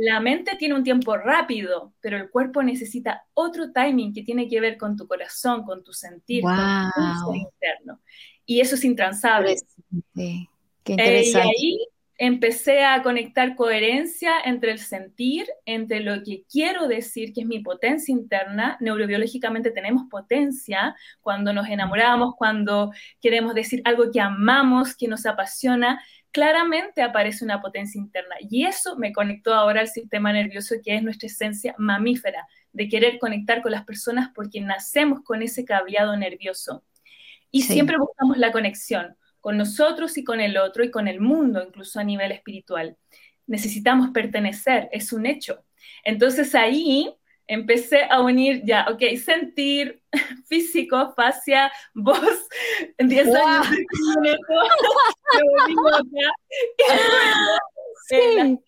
la 0.00 0.20
mente 0.20 0.56
tiene 0.56 0.74
un 0.74 0.82
tiempo 0.82 1.16
rápido, 1.16 1.94
pero 2.00 2.16
el 2.16 2.28
cuerpo 2.28 2.62
necesita 2.62 3.24
otro 3.32 3.72
timing 3.72 4.12
que 4.12 4.22
tiene 4.22 4.48
que 4.48 4.60
ver 4.60 4.76
con 4.76 4.96
tu 4.96 5.06
corazón, 5.06 5.62
con 5.64 5.84
tu 5.84 5.92
sentir, 5.92 6.42
con 6.42 7.24
tu 7.24 7.34
interno. 7.34 8.00
Y 8.44 8.60
eso 8.60 8.74
es 8.74 8.84
intransable. 8.84 9.56
Qué 10.14 10.48
interesante. 10.92 11.48
y 11.48 11.66
ahí 11.66 11.78
empecé 12.18 12.84
a 12.84 13.02
conectar 13.02 13.56
coherencia 13.56 14.32
entre 14.44 14.72
el 14.72 14.78
sentir, 14.78 15.46
entre 15.64 16.00
lo 16.00 16.22
que 16.22 16.44
quiero 16.50 16.86
decir, 16.86 17.32
que 17.32 17.40
es 17.40 17.46
mi 17.46 17.60
potencia 17.60 18.12
interna. 18.12 18.76
Neurobiológicamente 18.80 19.70
tenemos 19.70 20.04
potencia 20.10 20.94
cuando 21.22 21.52
nos 21.52 21.68
enamoramos, 21.68 22.34
cuando 22.36 22.92
queremos 23.20 23.54
decir 23.54 23.80
algo 23.84 24.10
que 24.12 24.20
amamos, 24.20 24.96
que 24.96 25.08
nos 25.08 25.26
apasiona, 25.26 26.02
claramente 26.34 27.00
aparece 27.00 27.44
una 27.44 27.62
potencia 27.62 27.96
interna. 27.96 28.34
Y 28.40 28.66
eso 28.66 28.96
me 28.96 29.12
conectó 29.12 29.54
ahora 29.54 29.80
al 29.80 29.88
sistema 29.88 30.32
nervioso, 30.32 30.74
que 30.84 30.96
es 30.96 31.02
nuestra 31.02 31.28
esencia 31.28 31.76
mamífera, 31.78 32.48
de 32.72 32.88
querer 32.88 33.20
conectar 33.20 33.62
con 33.62 33.70
las 33.70 33.84
personas 33.84 34.30
porque 34.34 34.60
nacemos 34.60 35.22
con 35.22 35.42
ese 35.42 35.64
cableado 35.64 36.16
nervioso. 36.16 36.82
Y 37.52 37.62
siempre 37.62 37.98
buscamos 37.98 38.36
la 38.36 38.50
conexión 38.50 39.16
con 39.40 39.56
nosotros 39.56 40.18
y 40.18 40.24
con 40.24 40.40
el 40.40 40.56
otro 40.56 40.82
y 40.82 40.90
con 40.90 41.06
el 41.06 41.20
mundo, 41.20 41.62
incluso 41.64 42.00
a 42.00 42.04
nivel 42.04 42.32
espiritual. 42.32 42.96
Necesitamos 43.46 44.10
pertenecer, 44.10 44.88
es 44.90 45.12
un 45.12 45.26
hecho. 45.26 45.64
Entonces 46.02 46.56
ahí 46.56 47.14
empecé 47.46 48.04
a 48.10 48.20
unir 48.20 48.62
ya, 48.64 48.86
ok, 48.90 49.16
sentir, 49.22 50.02
físico, 50.48 51.12
fascia, 51.14 51.70
voz, 51.94 52.48
10 52.98 53.28
años 53.28 53.68
sí. 58.08 58.58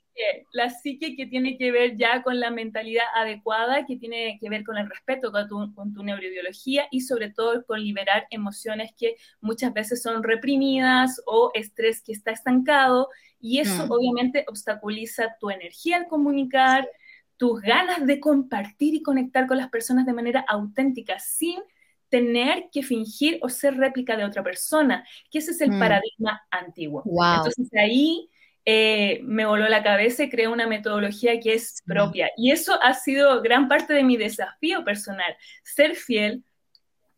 La, 0.52 0.70
psique 0.70 1.14
que 1.14 1.26
tiene 1.26 1.58
que 1.58 1.70
ver 1.70 1.98
ya 1.98 2.22
con 2.22 2.40
la 2.40 2.50
mentalidad 2.50 3.04
adecuada, 3.14 3.84
que 3.84 3.96
tiene 3.96 4.38
que 4.40 4.48
ver 4.48 4.64
con 4.64 4.78
el 4.78 4.88
respeto 4.88 5.30
con 5.30 5.46
tu, 5.46 5.74
con 5.74 5.92
tu 5.92 6.02
neurobiología 6.02 6.86
y 6.90 7.02
sobre 7.02 7.30
todo 7.30 7.66
con 7.66 7.82
liberar 7.82 8.26
emociones 8.30 8.92
que 8.96 9.16
muchas 9.42 9.74
veces 9.74 10.02
son 10.02 10.22
reprimidas 10.22 11.20
o 11.26 11.50
estrés 11.52 12.02
que 12.02 12.12
está 12.12 12.30
estancado 12.30 13.10
y 13.40 13.60
eso 13.60 13.86
mm. 13.86 13.90
obviamente 13.90 14.44
obstaculiza 14.48 15.36
tu 15.38 15.50
energía 15.50 15.98
al 15.98 16.06
comunicar, 16.06 16.88
tus 17.36 17.60
ganas 17.60 18.06
de 18.06 18.20
compartir 18.20 18.94
y 18.94 19.02
conectar 19.02 19.46
con 19.46 19.58
las 19.58 19.68
personas 19.68 20.06
de 20.06 20.12
manera 20.12 20.44
auténtica, 20.48 21.18
sin 21.18 21.60
tener 22.08 22.68
que 22.72 22.82
fingir 22.82 23.38
o 23.42 23.48
ser 23.48 23.76
réplica 23.76 24.16
de 24.16 24.24
otra 24.24 24.42
persona, 24.42 25.04
que 25.30 25.38
ese 25.38 25.50
es 25.50 25.60
el 25.60 25.72
mm. 25.72 25.78
paradigma 25.78 26.42
antiguo. 26.50 27.02
Entonces 27.04 27.68
ahí 27.74 28.30
eh, 28.64 29.20
me 29.22 29.44
voló 29.44 29.68
la 29.68 29.82
cabeza 29.82 30.24
y 30.24 30.30
creé 30.30 30.48
una 30.48 30.66
metodología 30.66 31.38
que 31.40 31.54
es 31.54 31.82
propia. 31.84 32.30
Y 32.36 32.50
eso 32.50 32.80
ha 32.82 32.94
sido 32.94 33.42
gran 33.42 33.68
parte 33.68 33.92
de 33.92 34.04
mi 34.04 34.16
desafío 34.16 34.84
personal, 34.84 35.36
ser 35.62 35.94
fiel 35.94 36.44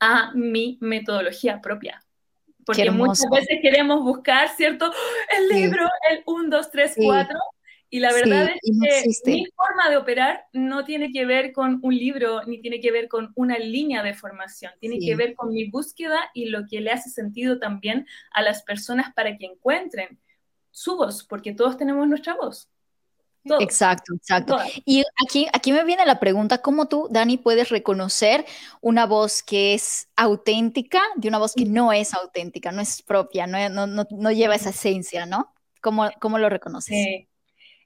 a 0.01 0.33
mi 0.35 0.79
metodología 0.81 1.61
propia. 1.61 2.03
Porque 2.65 2.91
muchas 2.91 3.31
veces 3.31 3.61
queremos 3.63 4.03
buscar, 4.03 4.51
¿cierto? 4.51 4.93
El 5.39 5.49
libro, 5.49 5.89
el 6.11 6.23
1, 6.27 6.51
2, 6.51 6.71
3, 6.71 6.95
4. 6.97 7.39
Y 7.91 8.01
la 8.01 8.13
verdad 8.13 8.51
es 8.63 9.23
que 9.25 9.31
mi 9.31 9.47
forma 9.57 9.89
de 9.89 9.97
operar 9.97 10.45
no 10.53 10.85
tiene 10.85 11.11
que 11.11 11.25
ver 11.25 11.53
con 11.53 11.79
un 11.83 11.97
libro, 11.97 12.43
ni 12.45 12.61
tiene 12.61 12.81
que 12.81 12.93
ver 12.93 13.09
con 13.09 13.33
una 13.35 13.59
línea 13.59 14.03
de 14.03 14.13
formación, 14.13 14.73
tiene 14.79 14.99
que 14.99 15.17
ver 15.17 15.35
con 15.35 15.53
mi 15.53 15.71
búsqueda 15.71 16.31
y 16.35 16.47
lo 16.47 16.67
que 16.67 16.81
le 16.81 16.91
hace 16.91 17.09
sentido 17.09 17.59
también 17.59 18.07
a 18.33 18.43
las 18.43 18.63
personas 18.63 19.15
para 19.15 19.39
que 19.39 19.47
encuentren 19.47 20.21
su 20.71 20.97
voz, 20.97 21.25
porque 21.25 21.55
todos 21.55 21.79
tenemos 21.79 22.07
nuestra 22.07 22.35
voz. 22.35 22.69
Exacto, 23.61 24.15
exacto. 24.15 24.59
Y 24.85 25.03
aquí, 25.25 25.47
aquí 25.53 25.73
me 25.73 25.85
viene 25.85 26.05
la 26.05 26.21
pregunta, 26.21 26.59
¿cómo 26.59 26.87
tú, 26.87 27.09
Dani, 27.11 27.39
puedes 27.39 27.71
reconocer 27.71 28.45
una 28.81 29.07
voz 29.07 29.43
que 29.43 29.75
es 29.75 30.09
auténtica 30.17 31.01
de 31.17 31.29
una 31.29 31.39
voz 31.39 31.55
que 31.55 31.65
no 31.65 31.93
es 31.93 32.13
auténtica, 32.13 32.73
no 32.73 32.83
es 32.83 33.03
propia, 33.03 33.47
no, 33.47 33.87
no, 33.87 34.07
no, 34.11 34.31
lleva 34.33 34.55
esa 34.55 34.71
esencia, 34.71 35.25
¿no? 35.25 35.55
¿Cómo, 35.81 36.11
cómo 36.21 36.39
lo 36.39 36.51
reconoces? 36.51 37.27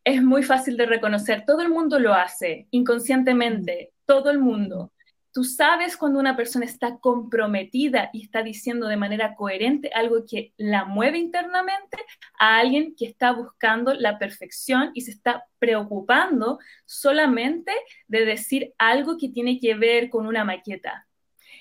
Es 0.05 0.23
muy 0.23 0.43
fácil 0.43 0.77
de 0.77 0.87
reconocer, 0.87 1.45
todo 1.47 1.63
el 1.63 1.69
mundo 1.69 1.99
lo 1.99 2.13
hace, 2.13 2.67
inconscientemente, 2.71 3.93
todo 4.05 4.31
el 4.31 4.39
mundo. 4.39 4.93
Tú 5.33 5.45
sabes 5.45 5.97
cuando 5.97 6.19
una 6.19 6.37
persona 6.37 6.67
está 6.67 6.99
comprometida 6.99 8.11
y 8.13 8.25
está 8.25 8.43
diciendo 8.43 8.87
de 8.89 8.97
manera 8.97 9.35
coherente 9.35 9.91
algo 9.95 10.25
que 10.29 10.53
la 10.59 10.85
mueve 10.85 11.19
internamente 11.19 11.97
a 12.39 12.59
alguien 12.59 12.95
que 12.95 13.07
está 13.07 13.33
buscando 13.33 13.95
la 13.95 14.19
perfección 14.19 14.91
y 14.93 15.03
se 15.03 15.13
está 15.13 15.45
preocupando 15.59 16.59
solamente 16.85 17.73
de 18.09 18.27
decir 18.27 18.75
algo 18.77 19.17
que 19.17 19.31
tiene 19.31 19.59
que 19.59 19.75
ver 19.75 20.11
con 20.11 20.27
una 20.27 20.45
maqueta. 20.45 21.07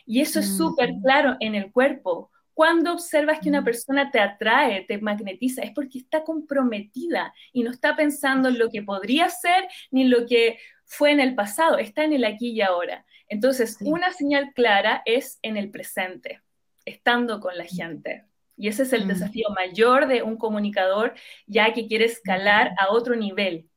Y 0.05 0.19
eso 0.19 0.39
es 0.39 0.57
súper 0.57 0.95
claro 1.03 1.37
en 1.39 1.55
el 1.55 1.71
cuerpo. 1.71 2.30
Cuando 2.53 2.93
observas 2.93 3.39
que 3.39 3.49
una 3.49 3.63
persona 3.63 4.11
te 4.11 4.19
atrae, 4.19 4.85
te 4.87 4.97
magnetiza, 4.97 5.61
es 5.61 5.71
porque 5.71 5.99
está 5.99 6.23
comprometida 6.23 7.33
y 7.53 7.63
no 7.63 7.71
está 7.71 7.95
pensando 7.95 8.49
en 8.49 8.59
lo 8.59 8.69
que 8.69 8.83
podría 8.83 9.29
ser 9.29 9.67
ni 9.89 10.03
en 10.03 10.09
lo 10.09 10.25
que 10.25 10.59
fue 10.85 11.11
en 11.11 11.21
el 11.21 11.35
pasado, 11.35 11.77
está 11.77 12.03
en 12.03 12.13
el 12.13 12.25
aquí 12.25 12.51
y 12.51 12.61
ahora. 12.61 13.05
Entonces, 13.29 13.77
una 13.79 14.11
señal 14.11 14.51
clara 14.53 15.01
es 15.05 15.39
en 15.41 15.55
el 15.55 15.71
presente, 15.71 16.41
estando 16.83 17.39
con 17.39 17.57
la 17.57 17.63
gente. 17.63 18.25
Y 18.57 18.67
ese 18.67 18.83
es 18.83 18.91
el 18.91 19.05
mm. 19.05 19.07
desafío 19.07 19.49
mayor 19.55 20.07
de 20.07 20.21
un 20.21 20.35
comunicador, 20.35 21.13
ya 21.47 21.73
que 21.73 21.87
quiere 21.87 22.05
escalar 22.05 22.73
a 22.77 22.91
otro 22.91 23.15
nivel 23.15 23.69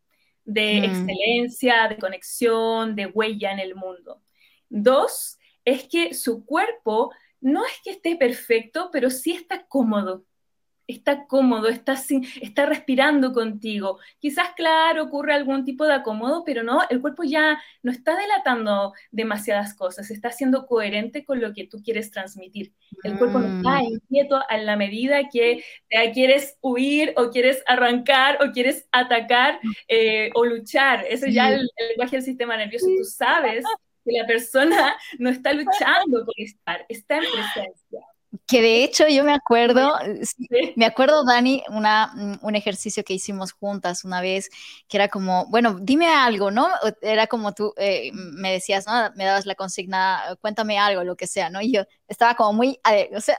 de 0.45 0.81
mm. 0.81 0.85
excelencia, 0.85 1.89
de 1.89 1.99
conexión, 1.99 2.97
de 2.97 3.07
huella 3.07 3.53
en 3.53 3.61
el 3.61 3.77
mundo. 3.77 4.21
Dos, 4.69 5.39
es 5.65 5.85
que 5.85 6.15
su 6.15 6.45
cuerpo 6.45 7.13
no 7.45 7.65
es 7.65 7.73
que 7.85 7.91
esté 7.91 8.17
perfecto, 8.17 8.91
pero 8.93 9.11
sí 9.11 9.33
está 9.33 9.67
cómodo 9.67 10.25
está 10.87 11.27
cómodo, 11.27 11.69
está, 11.69 11.95
está 12.43 12.67
respirando 12.67 13.33
contigo. 13.33 13.99
Quizás, 14.19 14.51
claro, 14.55 15.05
ocurre 15.05 15.35
algún 15.35 15.65
tipo 15.65 15.87
de 15.87 15.95
acomodo, 15.95 16.45
pero 16.45 16.63
no, 16.63 16.83
el 16.91 17.01
cuerpo 17.01 17.25
ya 17.25 17.59
no 17.83 17.91
está 17.91 18.17
delatando 18.17 18.93
demasiadas 19.11 19.75
cosas, 19.75 20.11
está 20.11 20.31
siendo 20.31 20.67
coherente 20.67 21.25
con 21.25 21.41
lo 21.41 21.53
que 21.53 21.67
tú 21.67 21.83
quieres 21.83 22.11
transmitir. 22.11 22.73
El 23.03 23.19
cuerpo 23.19 23.39
no 23.39 23.59
está 23.59 23.83
mm. 23.83 23.85
inquieto 23.87 24.41
a 24.49 24.57
la 24.59 24.77
medida 24.77 25.29
que 25.31 25.65
quieres 26.13 26.59
huir 26.61 27.15
o 27.17 27.31
quieres 27.31 27.63
arrancar 27.67 28.39
o 28.43 28.53
quieres 28.53 28.87
atacar 28.93 29.61
eh, 29.89 30.31
o 30.35 30.45
luchar. 30.45 31.05
Eso 31.09 31.27
ya 31.27 31.49
el, 31.49 31.71
el 31.77 31.89
lenguaje 31.89 32.17
del 32.17 32.25
sistema 32.25 32.57
nervioso, 32.57 32.87
tú 32.87 33.05
sabes 33.05 33.65
que 34.05 34.13
la 34.13 34.27
persona 34.27 34.97
no 35.19 35.31
está 35.31 35.53
luchando 35.53 36.25
por 36.25 36.35
estar, 36.37 36.85
está 36.89 37.17
en 37.17 37.25
presencia. 37.25 38.01
Que 38.47 38.61
de 38.61 38.83
hecho 38.83 39.07
yo 39.07 39.23
me 39.23 39.33
acuerdo, 39.33 39.93
me 40.75 40.87
acuerdo, 40.87 41.25
Dani, 41.25 41.63
una, 41.69 42.11
mm, 42.15 42.39
un 42.43 42.57
ejercicio 42.57 43.05
que 43.05 43.15
hicimos 43.15 43.53
juntas 43.53 44.05
una 44.05 44.21
vez, 44.21 44.51
que 44.89 44.97
era 44.97 45.09
como, 45.09 45.47
bueno, 45.51 45.79
dime 45.81 46.09
algo, 46.09 46.51
¿no? 46.51 46.69
Era 47.01 47.29
como 47.29 47.55
tú 47.55 47.73
eh, 47.77 48.11
me 48.13 48.51
decías, 48.53 48.87
¿no? 48.87 48.93
Me 49.15 49.25
dabas 49.25 49.47
la 49.47 49.55
consigna, 49.55 50.21
cuéntame 50.41 50.79
algo, 50.79 51.05
lo 51.05 51.17
que 51.17 51.29
sea, 51.29 51.49
¿no? 51.49 51.61
Y 51.63 51.73
yo 51.73 51.85
estaba 52.09 52.35
como 52.35 52.53
muy, 52.53 52.81
o 53.17 53.21
sea, 53.21 53.39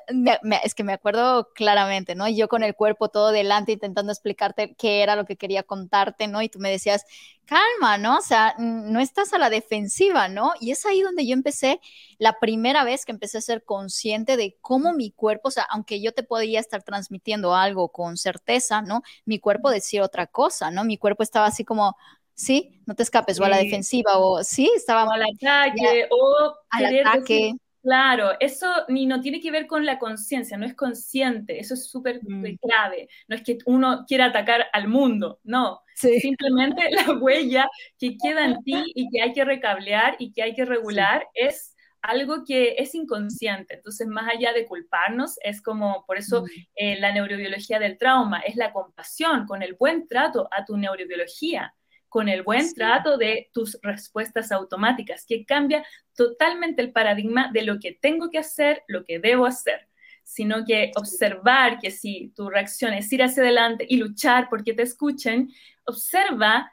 es 0.64 0.74
que 0.74 0.84
me 0.84 0.94
acuerdo 0.94 1.50
claramente, 1.54 2.16
¿no? 2.16 2.28
Y 2.28 2.38
yo 2.38 2.48
con 2.48 2.64
el 2.64 2.74
cuerpo 2.74 3.10
todo 3.10 3.32
delante 3.32 3.74
intentando 3.74 4.14
explicarte 4.14 4.76
qué 4.76 5.04
era 5.04 5.18
lo 5.18 5.26
que 5.26 5.36
quería 5.36 5.64
contarte, 5.64 6.28
¿no? 6.28 6.42
Y 6.42 6.50
tú 6.50 6.60
me 6.60 6.72
decías, 6.72 7.06
calma, 7.46 7.98
¿no? 7.98 8.18
O 8.18 8.22
sea, 8.22 8.56
no 8.58 9.00
estás 9.00 9.34
a 9.34 9.38
la 9.38 9.50
defensiva, 9.50 10.28
¿no? 10.28 10.54
Y 10.60 10.72
es 10.72 10.86
ahí 10.86 11.02
donde 11.02 11.26
yo 11.26 11.34
empecé, 11.34 11.80
la 12.18 12.40
primera 12.40 12.84
vez 12.84 13.06
que 13.06 13.12
empecé 13.12 13.38
a 13.38 13.42
ser 13.42 13.64
consciente 13.64 14.38
de 14.38 14.58
cómo 14.62 14.94
mi 14.94 15.12
cuerpo, 15.12 15.50
o 15.50 15.52
sea, 15.52 15.64
aunque 15.70 16.02
yo 16.02 16.14
te 16.14 16.24
podía 16.24 16.60
estar 16.60 16.84
transmitiendo 16.84 17.56
algo 17.56 17.90
con 17.90 18.18
certeza, 18.18 18.82
¿no? 18.82 19.02
Mi 19.26 19.40
cuerpo 19.40 19.70
decía 19.70 20.04
otra 20.04 20.28
cosa, 20.28 20.72
¿no? 20.72 20.84
Mi 20.84 20.98
cuerpo 20.98 21.24
estaba 21.24 21.46
así 21.46 21.64
como, 21.64 21.96
sí, 22.34 22.82
no 22.86 22.96
te 22.96 23.04
escapes, 23.04 23.40
o 23.40 23.46
a 23.46 23.50
la 23.50 23.58
defensiva, 23.58 24.18
o 24.18 24.44
sí, 24.44 24.72
estaba... 24.76 25.06
O 25.06 25.12
al 25.12 25.24
ataque, 25.24 26.08
o 26.12 26.56
al 26.70 27.00
ataque. 27.00 27.54
Claro, 27.86 28.32
eso 28.40 28.66
ni 28.88 29.06
no 29.06 29.22
tiene 29.22 29.40
que 29.40 29.52
ver 29.52 29.68
con 29.68 29.86
la 29.86 30.00
conciencia, 30.00 30.58
no 30.58 30.66
es 30.66 30.74
consciente, 30.74 31.60
eso 31.60 31.76
es 31.76 31.88
súper 31.88 32.20
mm. 32.24 32.56
clave. 32.60 33.08
No 33.28 33.36
es 33.36 33.44
que 33.44 33.60
uno 33.68 34.06
quiera 34.08 34.26
atacar 34.26 34.66
al 34.74 34.88
mundo, 34.88 35.40
no. 35.44 35.84
Simplemente 35.94 36.90
la 36.90 37.14
huella 37.14 37.70
que 38.00 38.18
queda 38.18 38.44
en 38.44 38.64
ti 38.64 38.92
y 38.96 39.08
que 39.12 39.22
hay 39.22 39.34
que 39.34 39.46
recablear 39.46 40.16
y 40.18 40.34
que 40.34 40.42
hay 40.42 40.56
que 40.56 40.66
regular 40.66 41.28
es 41.36 41.76
algo 42.02 42.44
que 42.44 42.74
es 42.80 42.96
inconsciente. 42.96 43.76
Entonces, 43.76 44.08
más 44.08 44.34
allá 44.34 44.52
de 44.52 44.66
culparnos, 44.66 45.36
es 45.44 45.62
como, 45.62 46.06
por 46.08 46.18
eso 46.18 46.42
mm. 46.42 46.46
eh, 46.78 47.00
la 47.00 47.12
neurobiología 47.12 47.78
del 47.78 48.00
trauma 48.00 48.40
es 48.40 48.56
la 48.56 48.74
compasión 48.74 49.46
con 49.46 49.62
el 49.62 49.76
buen 49.76 50.08
trato 50.08 50.48
a 50.50 50.66
tu 50.66 50.76
neurobiología 50.76 51.72
con 52.16 52.30
el 52.30 52.44
buen 52.44 52.74
trato 52.74 53.18
de 53.18 53.50
tus 53.52 53.78
respuestas 53.82 54.54
automáticas, 54.54 55.26
que 55.28 55.44
cambia 55.44 55.86
totalmente 56.16 56.82
el 56.82 56.94
paradigma 56.94 57.52
de 57.52 57.64
lo 57.64 57.78
que 57.78 57.92
tengo 57.92 58.30
que 58.30 58.38
hacer, 58.38 58.84
lo 58.88 59.04
que 59.04 59.20
debo 59.20 59.46
hacer, 59.46 59.90
sino 60.24 60.64
que 60.64 60.92
observar 60.96 61.78
que 61.78 61.92
si 61.92 62.32
tu 62.34 62.50
reacción 62.50 62.94
es 62.94 63.12
ir 63.12 63.22
hacia 63.22 63.44
adelante 63.44 63.86
y 63.90 63.98
luchar 63.98 64.48
porque 64.50 64.74
te 64.74 64.84
escuchen, 64.84 65.52
observa 65.84 66.72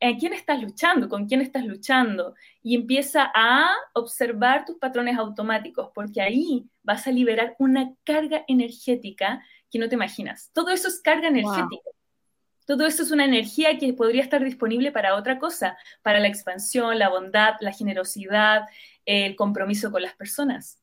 en 0.00 0.18
quién 0.18 0.32
estás 0.32 0.60
luchando, 0.60 1.08
con 1.08 1.28
quién 1.28 1.40
estás 1.40 1.64
luchando 1.64 2.34
y 2.60 2.74
empieza 2.74 3.30
a 3.32 3.70
observar 3.92 4.64
tus 4.64 4.78
patrones 4.78 5.16
automáticos, 5.16 5.90
porque 5.94 6.20
ahí 6.20 6.68
vas 6.82 7.06
a 7.06 7.12
liberar 7.12 7.54
una 7.60 7.94
carga 8.02 8.44
energética 8.48 9.40
que 9.70 9.78
no 9.78 9.88
te 9.88 9.94
imaginas. 9.94 10.50
Todo 10.52 10.70
eso 10.70 10.88
es 10.88 11.00
carga 11.00 11.28
energética. 11.28 11.90
Todo 12.64 12.86
eso 12.86 13.02
es 13.02 13.10
una 13.10 13.24
energía 13.24 13.78
que 13.78 13.92
podría 13.92 14.22
estar 14.22 14.42
disponible 14.42 14.90
para 14.90 15.16
otra 15.16 15.38
cosa, 15.38 15.76
para 16.02 16.20
la 16.20 16.28
expansión, 16.28 16.98
la 16.98 17.10
bondad, 17.10 17.54
la 17.60 17.72
generosidad, 17.72 18.62
el 19.04 19.36
compromiso 19.36 19.90
con 19.90 20.02
las 20.02 20.14
personas. 20.14 20.78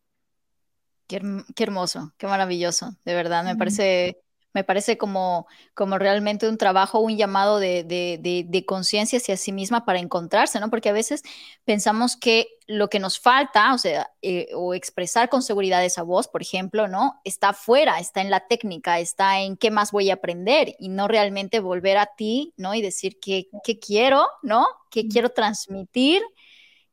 Qué, 1.08 1.20
hermoso, 1.58 2.14
qué 2.18 2.28
maravilloso, 2.28 2.96
de 3.04 3.14
verdad, 3.14 3.44
me 3.44 3.58
parece 3.58 4.22
me 4.54 4.64
parece 4.64 4.98
como, 4.98 5.48
como 5.74 5.98
realmente 5.98 6.48
un 6.48 6.58
trabajo, 6.58 7.00
un 7.00 7.18
llamado 7.18 7.60
de, 7.60 7.84
de, 7.84 8.46
de, 8.48 8.66
conciencia 8.66 9.18
hacia 9.18 9.38
sí 9.38 9.52
misma 9.52 9.86
para 9.86 10.00
encontrarse, 10.00 10.60
¿no? 10.60 10.70
Porque 10.70 10.90
a 10.90 10.94
veces 10.94 11.24
pensamos 11.66 12.18
que 12.18 12.48
lo 12.68 12.90
que 12.90 13.00
nos 13.00 13.20
falta, 13.20 13.74
o 13.74 13.78
sea, 13.78 14.12
eh, 14.22 14.50
o 14.54 14.74
expresar 14.74 15.30
con 15.30 15.42
seguridad 15.42 15.84
esa 15.84 16.04
voz, 16.04 16.28
por 16.28 16.42
ejemplo, 16.42 16.88
¿no? 16.88 17.20
Está 17.24 17.50
afuera, 17.50 18.00
está 18.00 18.22
en 18.22 18.30
la 18.30 18.48
técnica, 18.48 19.00
está 19.00 19.42
en 19.42 19.58
qué 19.58 19.72
más 19.72 19.92
voy 19.92 20.10
a 20.10 20.16
aprender 20.16 20.76
y 20.80 20.90
no 20.90 21.08
realmente 21.08 21.60
volver 21.60 21.98
a 21.98 22.10
ti, 22.18 22.54
¿no? 22.58 22.74
Y 22.74 22.82
decir 22.82 23.20
qué, 23.20 23.48
qué 23.64 23.80
quiero, 23.80 24.28
¿no? 24.42 24.66
¿Qué 24.90 25.08
quiero 25.08 25.30
transmitir? 25.30 26.22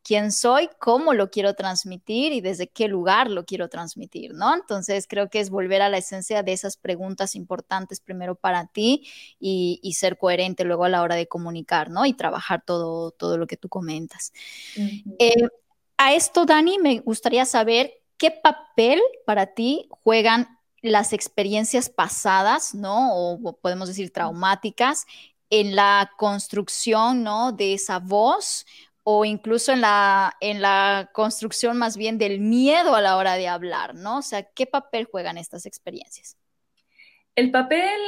Quién 0.08 0.32
soy, 0.32 0.70
cómo 0.78 1.12
lo 1.12 1.30
quiero 1.30 1.52
transmitir 1.52 2.32
y 2.32 2.40
desde 2.40 2.66
qué 2.66 2.88
lugar 2.88 3.30
lo 3.30 3.44
quiero 3.44 3.68
transmitir, 3.68 4.32
¿no? 4.32 4.54
Entonces 4.54 5.06
creo 5.06 5.28
que 5.28 5.38
es 5.38 5.50
volver 5.50 5.82
a 5.82 5.90
la 5.90 5.98
esencia 5.98 6.42
de 6.42 6.54
esas 6.54 6.78
preguntas 6.78 7.34
importantes 7.34 8.00
primero 8.00 8.34
para 8.34 8.68
ti 8.68 9.06
y, 9.38 9.78
ser 9.98 10.16
coherente 10.16 10.64
luego 10.64 10.84
a 10.84 10.88
la 10.88 11.02
hora 11.02 11.14
de 11.14 11.26
comunicar, 11.26 11.90
¿no? 11.90 12.06
Y 12.06 12.14
trabajar 12.14 12.62
todo, 12.64 13.10
todo 13.10 13.36
lo 13.36 13.46
que 13.46 13.58
tú 13.58 13.68
comentas. 13.68 14.32
Eh, 15.18 15.48
a 15.98 16.14
esto, 16.14 16.46
Dani, 16.46 16.78
me 16.78 17.00
gustaría 17.00 17.44
saber 17.44 17.92
qué 18.16 18.30
papel 18.30 19.02
para 19.26 19.48
ti 19.48 19.90
juegan 19.90 20.58
las 20.80 21.12
experiencias 21.12 21.90
pasadas, 21.90 22.74
¿no? 22.74 23.14
O 23.14 23.58
podemos 23.60 23.88
decir 23.88 24.10
traumáticas 24.10 25.04
en 25.50 25.76
la 25.76 26.12
construcción, 26.16 27.22
¿no? 27.22 27.52
De 27.52 27.74
esa 27.74 27.98
voz 27.98 28.64
o 29.10 29.24
incluso 29.24 29.72
en 29.72 29.80
la, 29.80 30.36
en 30.38 30.60
la 30.60 31.08
construcción 31.14 31.78
más 31.78 31.96
bien 31.96 32.18
del 32.18 32.40
miedo 32.40 32.94
a 32.94 33.00
la 33.00 33.16
hora 33.16 33.36
de 33.36 33.48
hablar, 33.48 33.94
¿no? 33.94 34.18
O 34.18 34.22
sea, 34.22 34.42
¿qué 34.42 34.66
papel 34.66 35.06
juegan 35.06 35.38
estas 35.38 35.64
experiencias? 35.64 36.36
El 37.34 37.50
papel 37.50 37.98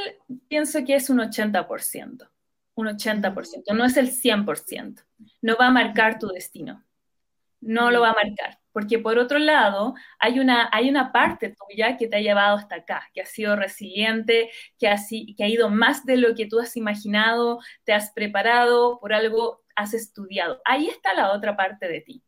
pienso 0.47 0.85
que 0.85 0.93
es 0.93 1.09
un 1.09 1.17
80%, 1.17 2.29
un 2.75 2.87
80%, 2.87 3.73
no 3.73 3.83
es 3.83 3.97
el 3.97 4.11
100%. 4.11 5.03
No 5.41 5.57
va 5.59 5.67
a 5.67 5.71
marcar 5.71 6.19
tu 6.19 6.27
destino, 6.27 6.83
no 7.61 7.89
lo 7.89 8.01
va 8.01 8.11
a 8.11 8.13
marcar, 8.13 8.59
porque 8.71 8.99
por 8.99 9.17
otro 9.17 9.39
lado 9.39 9.95
hay 10.19 10.39
una, 10.39 10.69
hay 10.71 10.87
una 10.87 11.11
parte 11.11 11.55
tuya 11.55 11.97
que 11.97 12.09
te 12.09 12.17
ha 12.17 12.21
llevado 12.21 12.57
hasta 12.57 12.75
acá, 12.75 13.09
que 13.11 13.21
ha 13.21 13.25
sido 13.25 13.55
resiliente, 13.55 14.51
que 14.77 14.87
ha, 14.87 14.97
que 15.35 15.43
ha 15.43 15.47
ido 15.47 15.71
más 15.71 16.05
de 16.05 16.17
lo 16.17 16.35
que 16.35 16.45
tú 16.45 16.59
has 16.59 16.77
imaginado, 16.77 17.59
te 17.85 17.93
has 17.93 18.11
preparado 18.11 18.99
por 18.99 19.13
algo, 19.13 19.63
has 19.81 19.93
estudiado. 19.93 20.61
Ahí 20.65 20.87
está 20.87 21.13
la 21.13 21.33
otra 21.33 21.55
parte 21.55 21.87
de 21.87 22.01
ti. 22.01 22.23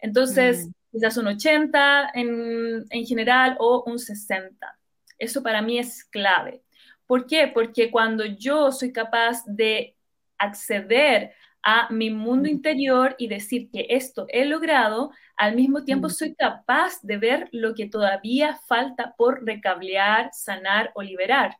Entonces, 0.00 0.66
mm. 0.66 0.72
quizás 0.92 1.16
un 1.16 1.26
80 1.28 2.10
en, 2.14 2.84
en 2.90 3.06
general 3.06 3.56
o 3.58 3.84
un 3.86 3.98
60 3.98 4.76
eso 5.18 5.42
para 5.42 5.62
mí 5.62 5.78
es 5.78 6.04
clave. 6.04 6.62
¿Por 7.06 7.26
qué? 7.26 7.48
Porque 7.48 7.90
cuando 7.90 8.24
yo 8.24 8.72
soy 8.72 8.92
capaz 8.92 9.42
de 9.46 9.96
acceder 10.38 11.32
a 11.62 11.88
mi 11.90 12.10
mundo 12.10 12.48
interior 12.48 13.14
y 13.18 13.26
decir 13.28 13.70
que 13.70 13.86
esto 13.90 14.26
he 14.28 14.44
logrado, 14.44 15.10
al 15.36 15.56
mismo 15.56 15.84
tiempo 15.84 16.08
soy 16.08 16.34
capaz 16.34 17.00
de 17.02 17.16
ver 17.16 17.48
lo 17.52 17.74
que 17.74 17.88
todavía 17.88 18.60
falta 18.68 19.14
por 19.16 19.44
recablear, 19.44 20.30
sanar 20.32 20.92
o 20.94 21.02
liberar. 21.02 21.56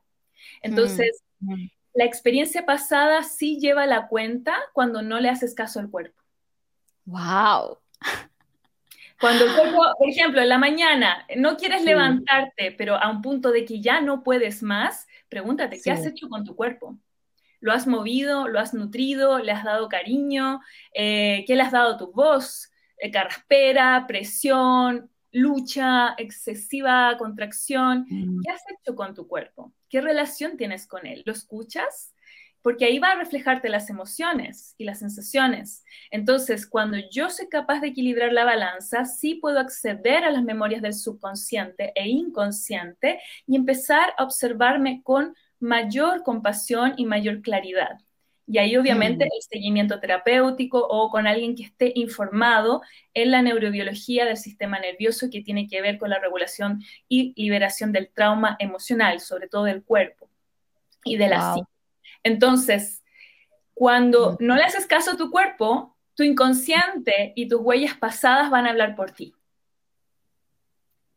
Entonces, 0.63 1.25
la 1.97 2.05
experiencia 2.05 2.67
pasada 2.67 3.23
sí 3.23 3.59
lleva 3.59 3.87
la 3.87 4.07
cuenta 4.07 4.55
cuando 4.75 5.01
no 5.01 5.19
le 5.19 5.31
haces 5.31 5.55
caso 5.55 5.81
al 5.81 5.91
cuerpo. 5.91 6.23
¡Wow! 7.07 7.79
Cuando 9.19 9.47
el 9.47 9.55
cuerpo, 9.55 9.83
por 9.99 10.09
ejemplo, 10.11 10.43
en 10.43 10.51
la 10.51 10.59
mañana 10.59 11.27
no 11.37 11.57
quieres 11.57 11.83
levantarte, 11.85 12.73
pero 12.73 12.97
a 12.97 13.09
un 13.09 13.23
punto 13.23 13.51
de 13.51 13.65
que 13.65 13.81
ya 13.81 14.03
no 14.03 14.23
puedes 14.23 14.63
más, 14.63 15.07
pregúntate, 15.31 15.81
¿qué 15.83 15.91
has 15.91 16.05
hecho 16.05 16.29
con 16.29 16.45
tu 16.45 16.55
cuerpo? 16.55 16.99
¿Lo 17.61 17.73
has 17.73 17.87
movido? 17.87 18.47
¿Lo 18.47 18.61
has 18.61 18.75
nutrido? 18.75 19.39
¿Le 19.39 19.53
has 19.53 19.65
dado 19.65 19.89
cariño? 19.89 20.61
Eh, 20.93 21.45
¿Qué 21.47 21.57
le 21.57 21.63
has 21.63 21.73
dado 21.73 21.95
a 21.95 21.97
tu 21.97 22.13
voz? 22.13 22.71
Eh, 22.99 23.11
carraspera, 23.11 24.05
presión, 24.07 25.11
lucha, 25.33 26.15
excesiva 26.19 27.17
contracción. 27.19 28.07
Mm. 28.09 28.41
¿Qué 28.43 28.51
has 28.51 28.63
hecho 28.71 28.95
con 28.95 29.15
tu 29.15 29.27
cuerpo? 29.27 29.73
¿Qué 29.89 30.01
relación 30.01 30.57
tienes 30.57 30.87
con 30.87 31.07
él? 31.07 31.23
¿Lo 31.27 31.33
escuchas? 31.33 32.13
porque 32.67 32.85
ahí 32.85 32.99
va 32.99 33.13
a 33.13 33.15
reflejarte 33.15 33.69
las 33.69 33.91
emociones 33.91 34.75
y 34.77 34.83
las 34.83 34.99
sensaciones. 34.99 35.85
Entonces, 36.11 36.67
cuando 36.67 36.97
yo 37.13 37.31
soy 37.31 37.49
capaz 37.49 37.79
de 37.79 37.87
equilibrar 37.87 38.33
la 38.33 38.45
balanza, 38.45 39.05
sí 39.05 39.37
puedo 39.37 39.61
acceder 39.61 40.25
a 40.25 40.33
las 40.33 40.43
memorias 40.43 40.83
del 40.83 40.93
subconsciente 40.93 41.93
e 41.95 42.09
inconsciente 42.09 43.21
y 43.47 43.55
empezar 43.55 44.15
a 44.19 44.25
observarme 44.25 45.01
con 45.05 45.37
mayor 45.61 46.25
compasión 46.25 46.95
y 46.97 47.07
mayor 47.07 47.41
claridad. 47.41 48.01
Y 48.47 48.59
ahí 48.59 48.77
obviamente 48.77 49.25
mm. 49.25 49.29
el 49.35 49.43
seguimiento 49.43 49.99
terapéutico 49.99 50.79
o 50.79 51.11
con 51.11 51.27
alguien 51.27 51.57
que 51.57 51.65
esté 51.65 51.93
informado 51.95 52.83
en 53.15 53.31
la 53.31 53.43
neurobiología 53.43 54.25
del 54.25 54.37
sistema 54.37 54.79
nervioso 54.79 55.29
que 55.31 55.43
tiene 55.43 55.69
que 55.69 55.83
ver 55.83 55.99
con 55.99 56.11
la 56.11 56.21
regulación 56.21 56.83
y 57.09 57.33
liberación 57.37 57.93
del 57.93 58.09
trauma 58.09 58.57
emocional, 58.59 59.21
sobre 59.21 59.49
todo 59.49 59.65
del 59.65 59.83
cuerpo 59.83 60.29
y 61.05 61.17
de 61.17 61.29
la 61.29 61.55
psique. 61.55 61.67
Entonces, 62.23 63.05
cuando 63.75 64.33
mm. 64.33 64.37
no 64.41 64.57
le 64.57 64.63
haces 64.63 64.87
caso 64.87 65.13
a 65.13 65.17
tu 65.17 65.31
cuerpo, 65.31 65.97
tu 66.15 66.23
inconsciente 66.23 67.33
y 67.37 67.47
tus 67.47 67.61
huellas 67.61 67.97
pasadas 67.99 68.51
van 68.51 68.67
a 68.67 68.71
hablar 68.71 68.97
por 68.97 69.11
ti. 69.11 69.36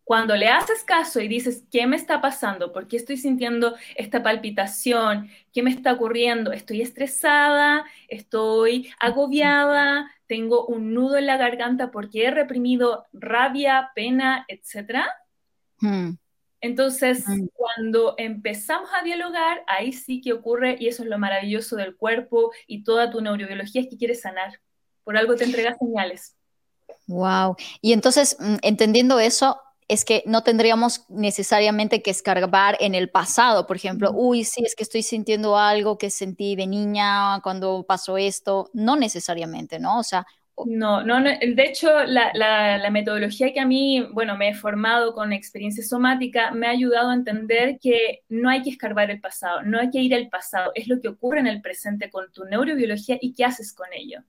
Cuando 0.09 0.35
le 0.35 0.47
haces 0.47 0.83
caso 0.83 1.19
y 1.19 1.27
dices, 1.27 1.65
¿qué 1.71 1.85
me 1.85 1.95
está 1.95 2.19
pasando? 2.19 2.73
¿Por 2.73 2.87
qué 2.87 2.97
estoy 2.97 3.15
sintiendo 3.15 3.75
esta 3.95 4.23
palpitación? 4.23 5.29
¿Qué 5.53 5.61
me 5.61 5.69
está 5.69 5.93
ocurriendo? 5.93 6.51
¿Estoy 6.51 6.81
estresada? 6.81 7.85
¿Estoy 8.07 8.91
agobiada? 8.99 10.09
¿Tengo 10.25 10.65
un 10.65 10.95
nudo 10.95 11.17
en 11.17 11.27
la 11.27 11.37
garganta 11.37 11.91
porque 11.91 12.25
he 12.25 12.31
reprimido 12.31 13.05
rabia, 13.13 13.91
pena, 13.93 14.45
etcétera? 14.47 15.07
Mm. 15.77 16.13
Entonces, 16.59 17.23
cuando 17.53 18.15
empezamos 18.17 18.89
a 18.99 19.03
dialogar, 19.03 19.63
ahí 19.67 19.93
sí 19.93 20.21
que 20.21 20.33
ocurre, 20.33 20.75
y 20.79 20.87
eso 20.87 21.03
es 21.03 21.09
lo 21.09 21.19
maravilloso 21.19 21.75
del 21.75 21.95
cuerpo 21.95 22.51
y 22.65 22.83
toda 22.83 23.11
tu 23.11 23.21
neurobiología, 23.21 23.83
es 23.83 23.87
que 23.87 23.97
quieres 23.97 24.21
sanar. 24.21 24.59
Por 25.03 25.17
algo 25.17 25.35
te 25.35 25.43
entrega 25.43 25.77
señales. 25.77 26.35
Wow. 27.05 27.57
Y 27.79 27.93
entonces, 27.93 28.37
mm, 28.39 28.55
entendiendo 28.63 29.19
eso, 29.19 29.61
es 29.89 30.05
que 30.05 30.23
no 30.27 30.43
tendríamos 30.43 31.05
necesariamente 31.09 32.01
que 32.01 32.11
escarbar 32.11 32.77
en 32.79 32.93
el 32.93 33.09
pasado, 33.09 33.65
por 33.65 33.75
ejemplo, 33.75 34.11
uy, 34.13 34.45
sí, 34.45 34.63
es 34.63 34.75
que 34.75 34.83
estoy 34.83 35.01
sintiendo 35.01 35.57
algo 35.57 35.97
que 35.97 36.11
sentí 36.11 36.55
de 36.55 36.67
niña 36.67 37.41
cuando 37.41 37.83
pasó 37.87 38.17
esto, 38.17 38.69
no 38.73 38.95
necesariamente, 38.95 39.79
¿no? 39.79 39.99
O 39.99 40.03
sea, 40.03 40.25
no, 40.65 41.03
no, 41.03 41.23
de 41.23 41.63
hecho, 41.63 41.89
la, 42.05 42.89
metodología 42.91 43.51
que 43.53 43.59
a 43.59 43.65
mí, 43.65 44.05
bueno, 44.11 44.37
me 44.37 44.49
he 44.49 44.53
formado 44.53 45.13
con 45.13 45.33
experiencia 45.33 45.83
somática, 45.83 46.51
me 46.51 46.67
ha 46.67 46.71
ayudado 46.71 47.09
a 47.09 47.13
entender 47.13 47.79
que 47.81 48.23
no 48.29 48.49
hay 48.49 48.61
que 48.61 48.69
escarbar 48.69 49.09
el 49.09 49.21
pasado, 49.21 49.63
no 49.63 49.79
hay 49.79 49.89
que 49.89 50.01
ir 50.01 50.13
al 50.13 50.29
pasado, 50.29 50.71
es 50.75 50.87
lo 50.87 50.99
que 50.99 51.07
ocurre 51.07 51.39
en 51.39 51.47
el 51.47 51.61
presente 51.61 52.09
con 52.09 52.31
tu 52.31 52.43
neurobiología 52.45 53.17
y 53.21 53.33
qué 53.33 53.45
haces 53.45 53.73
con 53.73 53.87
ello. 53.93 54.19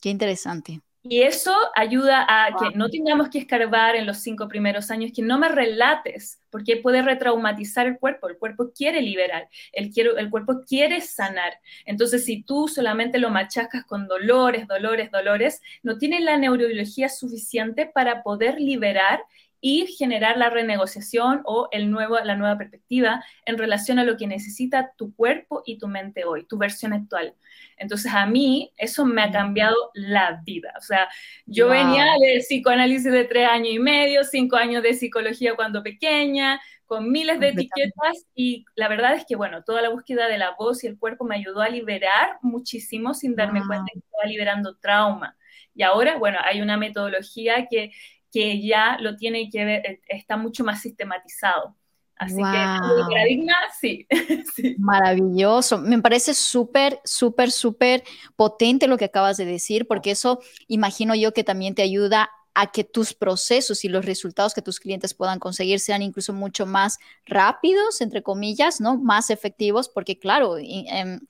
Qué 0.00 0.08
interesante. 0.08 0.80
Y 1.02 1.22
eso 1.22 1.54
ayuda 1.74 2.26
a 2.28 2.50
que 2.58 2.76
no 2.76 2.90
tengamos 2.90 3.30
que 3.30 3.38
escarbar 3.38 3.96
en 3.96 4.06
los 4.06 4.18
cinco 4.18 4.48
primeros 4.48 4.90
años, 4.90 5.12
que 5.14 5.22
no 5.22 5.38
me 5.38 5.48
relates, 5.48 6.42
porque 6.50 6.76
puede 6.76 7.00
retraumatizar 7.00 7.86
el 7.86 7.98
cuerpo. 7.98 8.28
El 8.28 8.36
cuerpo 8.36 8.70
quiere 8.74 9.00
liberar, 9.00 9.48
el, 9.72 9.90
el 9.96 10.30
cuerpo 10.30 10.60
quiere 10.66 11.00
sanar. 11.00 11.54
Entonces, 11.86 12.26
si 12.26 12.42
tú 12.42 12.68
solamente 12.68 13.18
lo 13.18 13.30
machacas 13.30 13.84
con 13.86 14.08
dolores, 14.08 14.68
dolores, 14.68 15.10
dolores, 15.10 15.62
no 15.82 15.96
tienes 15.96 16.20
la 16.20 16.36
neurobiología 16.36 17.08
suficiente 17.08 17.86
para 17.86 18.22
poder 18.22 18.60
liberar 18.60 19.22
y 19.60 19.86
generar 19.86 20.38
la 20.38 20.50
renegociación 20.50 21.42
o 21.44 21.68
el 21.70 21.90
nuevo, 21.90 22.18
la 22.20 22.36
nueva 22.36 22.56
perspectiva 22.56 23.24
en 23.44 23.58
relación 23.58 23.98
a 23.98 24.04
lo 24.04 24.16
que 24.16 24.26
necesita 24.26 24.92
tu 24.96 25.14
cuerpo 25.14 25.62
y 25.66 25.78
tu 25.78 25.88
mente 25.88 26.24
hoy, 26.24 26.46
tu 26.46 26.56
versión 26.56 26.92
actual. 26.92 27.34
Entonces 27.76 28.12
a 28.14 28.26
mí 28.26 28.72
eso 28.76 29.04
me 29.04 29.22
ha 29.22 29.30
cambiado 29.30 29.76
la 29.94 30.40
vida. 30.44 30.72
O 30.78 30.82
sea, 30.82 31.08
yo 31.46 31.68
venía 31.68 32.04
de 32.20 32.40
psicoanálisis 32.40 33.10
de 33.10 33.24
tres 33.24 33.48
años 33.48 33.74
y 33.74 33.78
medio, 33.78 34.24
cinco 34.24 34.56
años 34.56 34.82
de 34.82 34.94
psicología 34.94 35.54
cuando 35.56 35.82
pequeña, 35.82 36.60
con 36.90 37.12
miles 37.12 37.38
de 37.38 37.50
etiquetas 37.50 38.26
y 38.34 38.64
la 38.74 38.88
verdad 38.88 39.14
es 39.14 39.24
que, 39.24 39.36
bueno, 39.36 39.62
toda 39.62 39.80
la 39.80 39.90
búsqueda 39.90 40.26
de 40.26 40.38
la 40.38 40.56
voz 40.58 40.82
y 40.82 40.88
el 40.88 40.98
cuerpo 40.98 41.24
me 41.24 41.36
ayudó 41.36 41.60
a 41.60 41.68
liberar 41.68 42.38
muchísimo 42.42 43.14
sin 43.14 43.36
darme 43.36 43.64
cuenta 43.64 43.92
que 43.92 44.00
estaba 44.00 44.24
liberando 44.24 44.76
trauma. 44.76 45.36
Y 45.72 45.84
ahora, 45.84 46.18
bueno, 46.18 46.38
hay 46.42 46.60
una 46.60 46.76
metodología 46.76 47.68
que 47.70 47.92
que 48.32 48.60
ya 48.60 48.98
lo 49.00 49.16
tiene 49.16 49.50
que 49.50 49.64
ver, 49.64 49.86
eh, 49.86 50.00
está 50.08 50.36
mucho 50.36 50.64
más 50.64 50.80
sistematizado. 50.80 51.76
Así 52.16 52.36
que 52.36 52.42
el 52.42 53.06
paradigma, 53.08 53.54
sí, 53.80 54.06
sí. 54.54 54.76
Maravilloso. 54.78 55.78
Me 55.78 56.02
parece 56.02 56.34
súper, 56.34 57.00
súper, 57.02 57.50
súper 57.50 58.04
potente 58.36 58.86
lo 58.86 58.98
que 58.98 59.06
acabas 59.06 59.38
de 59.38 59.46
decir, 59.46 59.86
porque 59.86 60.10
eso 60.10 60.40
imagino 60.68 61.14
yo 61.14 61.32
que 61.32 61.44
también 61.44 61.74
te 61.74 61.80
ayuda 61.80 62.30
a 62.54 62.72
que 62.72 62.84
tus 62.84 63.14
procesos 63.14 63.84
y 63.84 63.88
los 63.88 64.04
resultados 64.04 64.54
que 64.54 64.62
tus 64.62 64.80
clientes 64.80 65.14
puedan 65.14 65.38
conseguir 65.38 65.78
sean 65.78 66.02
incluso 66.02 66.32
mucho 66.32 66.66
más 66.66 66.98
rápidos, 67.24 68.00
entre 68.00 68.22
comillas, 68.22 68.80
¿no? 68.80 68.98
Más 68.98 69.30
efectivos, 69.30 69.88
porque 69.88 70.18
claro, 70.18 70.56
em, 70.58 71.20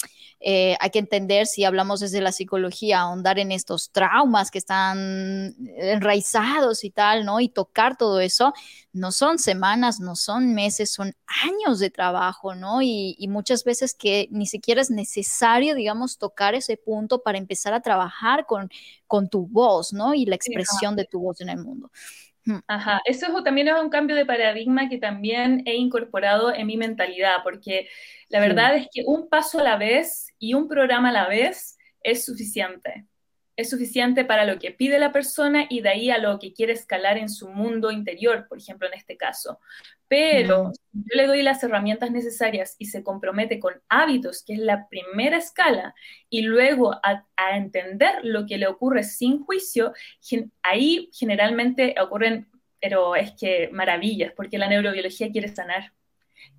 eh, 0.41 0.77
hay 0.81 0.91
que 0.91 0.99
entender 0.99 1.47
si 1.47 1.65
hablamos 1.65 2.01
desde 2.01 2.23
la 2.23 2.33
psicología, 2.33 3.01
ahondar 3.01 3.39
en 3.39 3.53
estos 3.53 3.91
traumas 3.91 4.51
que 4.51 4.59
están 4.59 5.55
enraizados 5.77 6.85
y 6.85 6.91
tal, 6.91 7.27
¿no? 7.27 7.41
Y 7.41 7.51
tocar 7.51 7.99
todo 7.99 8.21
eso, 8.21 8.55
no 8.93 9.13
son 9.13 9.39
semanas, 9.39 10.01
no 10.01 10.17
son 10.17 10.55
meses, 10.55 10.91
son 10.91 11.15
años 11.45 11.79
de 11.79 11.91
trabajo, 11.91 12.55
¿no? 12.55 12.81
Y, 12.81 13.15
y 13.19 13.29
muchas 13.29 13.65
veces 13.65 13.95
que 13.95 14.29
ni 14.31 14.47
siquiera 14.47 14.81
es 14.81 14.91
necesario, 14.91 15.75
digamos, 15.75 16.17
tocar 16.17 16.55
ese 16.55 16.79
punto 16.79 17.23
para 17.23 17.37
empezar 17.37 17.75
a 17.75 17.83
trabajar 17.83 18.47
con, 18.47 18.71
con 19.07 19.29
tu 19.29 19.47
voz, 19.47 19.93
¿no? 19.93 20.15
Y 20.15 20.25
la 20.25 20.37
expresión 20.37 20.97
de 20.97 21.05
tu 21.11 21.21
voz 21.21 21.41
en 21.41 21.51
el 21.51 21.59
mundo. 21.59 21.91
Hmm. 22.45 22.61
Ajá, 22.67 23.03
eso 23.05 23.43
también 23.43 23.69
es 23.69 23.75
un 23.75 23.91
cambio 23.91 24.17
de 24.17 24.25
paradigma 24.25 24.89
que 24.89 24.99
también 24.99 25.63
he 25.67 25.75
incorporado 25.75 26.55
en 26.55 26.67
mi 26.67 26.77
mentalidad, 26.77 27.37
porque 27.43 27.89
la 28.29 28.41
verdad 28.41 28.77
es 28.77 28.89
que 28.93 29.03
un 29.07 29.29
paso 29.29 29.61
a 29.61 29.63
la 29.63 29.77
vez 29.77 30.29
y 30.39 30.55
un 30.55 30.69
programa 30.69 31.11
a 31.11 31.13
la 31.13 31.29
vez 31.29 31.77
es 32.03 32.25
suficiente. 32.25 33.07
Es 33.61 33.71
suficiente 33.71 34.25
para 34.25 34.45
lo 34.45 34.59
que 34.59 34.71
pide 34.71 34.99
la 34.99 35.13
persona 35.13 35.67
y 35.69 35.83
de 35.83 35.91
ahí 35.91 36.11
a 36.11 36.19
lo 36.19 36.39
que 36.39 36.53
quiere 36.53 36.73
escalar 36.73 37.19
en 37.19 37.29
su 37.29 37.49
mundo 37.49 37.91
interior, 37.91 38.47
por 38.49 38.59
ejemplo, 38.59 38.89
en 38.89 38.95
este 38.95 39.17
caso. 39.17 39.61
Pero 40.09 40.73
yo 40.93 41.17
le 41.17 41.27
doy 41.27 41.43
las 41.43 41.63
herramientas 41.63 42.11
necesarias 42.11 42.75
y 42.79 42.87
se 42.87 43.03
compromete 43.03 43.61
con 43.61 43.75
hábitos, 43.89 44.43
que 44.45 44.55
es 44.55 44.59
la 44.61 44.89
primera 44.89 45.37
escala, 45.37 45.95
y 46.29 46.43
luego 46.43 46.95
a, 46.95 47.27
a 47.37 47.57
entender 47.57 48.21
lo 48.23 48.47
que 48.47 48.59
le 48.59 48.67
ocurre 48.67 49.05
sin 49.05 49.45
juicio, 49.45 49.93
ahí 50.63 51.11
generalmente 51.13 51.95
ocurren, 52.01 52.49
pero 52.81 53.15
es 53.15 53.33
que 53.33 53.69
maravillas, 53.73 54.33
porque 54.35 54.59
la 54.59 54.69
neurobiología 54.69 55.31
quiere 55.31 55.49
sanar 55.49 55.93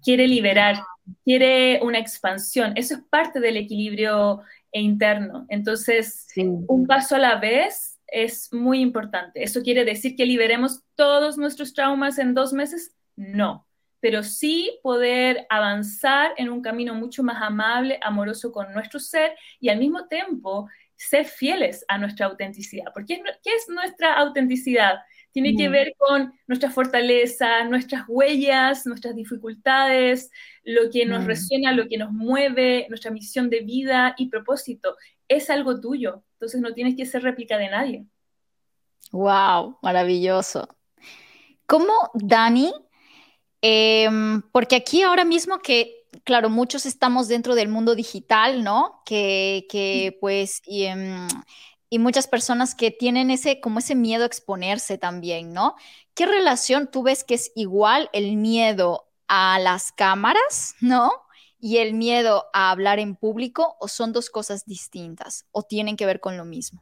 quiere 0.03 0.27
liberar, 0.27 0.83
quiere 1.23 1.79
una 1.81 1.99
expansión. 1.99 2.73
Eso 2.75 2.95
es 2.95 3.01
parte 3.09 3.39
del 3.39 3.57
equilibrio 3.57 4.41
interno. 4.79 5.45
Entonces, 5.49 6.27
un 6.35 6.87
paso 6.87 7.15
a 7.15 7.19
la 7.19 7.35
vez 7.35 7.99
es 8.07 8.53
muy 8.53 8.79
importante. 8.79 9.43
¿Eso 9.43 9.61
quiere 9.61 9.85
decir 9.85 10.15
que 10.15 10.25
liberemos 10.25 10.83
todos 10.95 11.37
nuestros 11.37 11.73
traumas 11.73 12.19
en 12.19 12.33
dos 12.33 12.53
meses? 12.53 12.95
No, 13.15 13.67
pero 13.99 14.23
sí 14.23 14.79
poder 14.83 15.45
avanzar 15.49 16.31
en 16.37 16.49
un 16.49 16.61
camino 16.61 16.93
mucho 16.93 17.23
más 17.23 17.41
amable, 17.41 17.99
amoroso 18.01 18.51
con 18.51 18.73
nuestro 18.73 18.99
ser 18.99 19.35
y 19.59 19.69
al 19.69 19.79
mismo 19.79 20.07
tiempo 20.07 20.69
ser 20.95 21.25
fieles 21.25 21.83
a 21.87 21.97
nuestra 21.97 22.27
autenticidad. 22.27 22.91
Porque 22.93 23.21
¿qué 23.43 23.53
es 23.55 23.69
nuestra 23.69 24.13
autenticidad? 24.15 24.99
Tiene 25.31 25.55
que 25.55 25.69
ver 25.69 25.93
con 25.97 26.33
nuestra 26.47 26.69
fortaleza, 26.69 27.63
nuestras 27.63 28.03
huellas, 28.07 28.85
nuestras 28.85 29.15
dificultades, 29.15 30.29
lo 30.63 30.89
que 30.91 31.05
nos 31.05 31.25
resuena, 31.25 31.71
lo 31.71 31.87
que 31.87 31.97
nos 31.97 32.11
mueve, 32.11 32.85
nuestra 32.89 33.11
misión 33.11 33.49
de 33.49 33.61
vida 33.61 34.13
y 34.17 34.27
propósito. 34.27 34.97
Es 35.27 35.49
algo 35.49 35.79
tuyo, 35.79 36.23
entonces 36.33 36.59
no 36.59 36.73
tienes 36.73 36.95
que 36.95 37.05
ser 37.05 37.23
réplica 37.23 37.57
de 37.57 37.69
nadie. 37.69 38.05
Wow, 39.11 39.77
maravilloso. 39.81 40.67
¿Cómo, 41.65 41.93
Dani? 42.13 42.73
Em, 43.61 44.41
porque 44.51 44.75
aquí 44.75 45.03
ahora 45.03 45.23
mismo 45.23 45.59
que, 45.59 46.07
claro, 46.23 46.49
muchos 46.49 46.85
estamos 46.85 47.27
dentro 47.27 47.55
del 47.55 47.69
mundo 47.69 47.95
digital, 47.95 48.63
¿no? 48.63 49.01
Que, 49.05 49.67
que 49.69 50.17
pues, 50.19 50.61
y, 50.65 50.85
em, 50.85 51.27
y 51.93 51.99
muchas 51.99 52.25
personas 52.25 52.73
que 52.73 52.89
tienen 52.89 53.29
ese, 53.31 53.59
como 53.59 53.79
ese 53.79 53.95
miedo 53.95 54.23
a 54.23 54.27
exponerse 54.27 54.97
también, 54.97 55.51
¿no? 55.51 55.75
¿Qué 56.15 56.25
relación 56.25 56.89
tú 56.89 57.03
ves 57.03 57.25
que 57.25 57.33
es 57.33 57.51
igual 57.53 58.09
el 58.13 58.37
miedo 58.37 59.09
a 59.27 59.59
las 59.59 59.91
cámaras, 59.91 60.73
¿no? 60.79 61.11
Y 61.59 61.79
el 61.79 61.93
miedo 61.93 62.45
a 62.53 62.71
hablar 62.71 62.99
en 62.99 63.17
público, 63.17 63.75
o 63.81 63.89
son 63.89 64.13
dos 64.13 64.29
cosas 64.29 64.65
distintas, 64.65 65.45
o 65.51 65.63
tienen 65.63 65.97
que 65.97 66.05
ver 66.05 66.21
con 66.21 66.37
lo 66.37 66.45
mismo? 66.45 66.81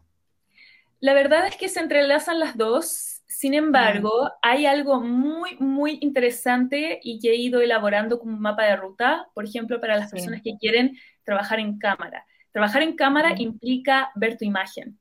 La 1.00 1.16
verdad 1.16 1.48
es 1.48 1.56
que 1.56 1.70
se 1.70 1.80
entrelazan 1.80 2.40
las 2.40 2.56
dos. 2.56 3.24
Sin 3.26 3.56
embargo, 3.56 4.30
hay 4.44 4.68
algo 4.68 5.02
muy, 5.02 5.58
muy 5.58 5.98
interesante 6.02 7.00
y 7.02 7.20
que 7.20 7.32
he 7.32 7.36
ido 7.36 7.62
elaborando 7.62 8.20
como 8.20 8.34
un 8.36 8.42
mapa 8.42 8.66
de 8.66 8.76
ruta, 8.76 9.28
por 9.34 9.46
ejemplo, 9.46 9.82
para 9.82 9.98
las 9.98 10.12
personas 10.12 10.42
que 10.44 10.56
quieren 10.60 11.00
trabajar 11.24 11.60
en 11.60 11.80
cámara. 11.80 12.28
Trabajar 12.52 12.82
en 12.82 12.96
cámara 12.96 13.36
implica 13.38 14.12
ver 14.16 14.38
tu 14.38 14.46
imagen. 14.46 15.00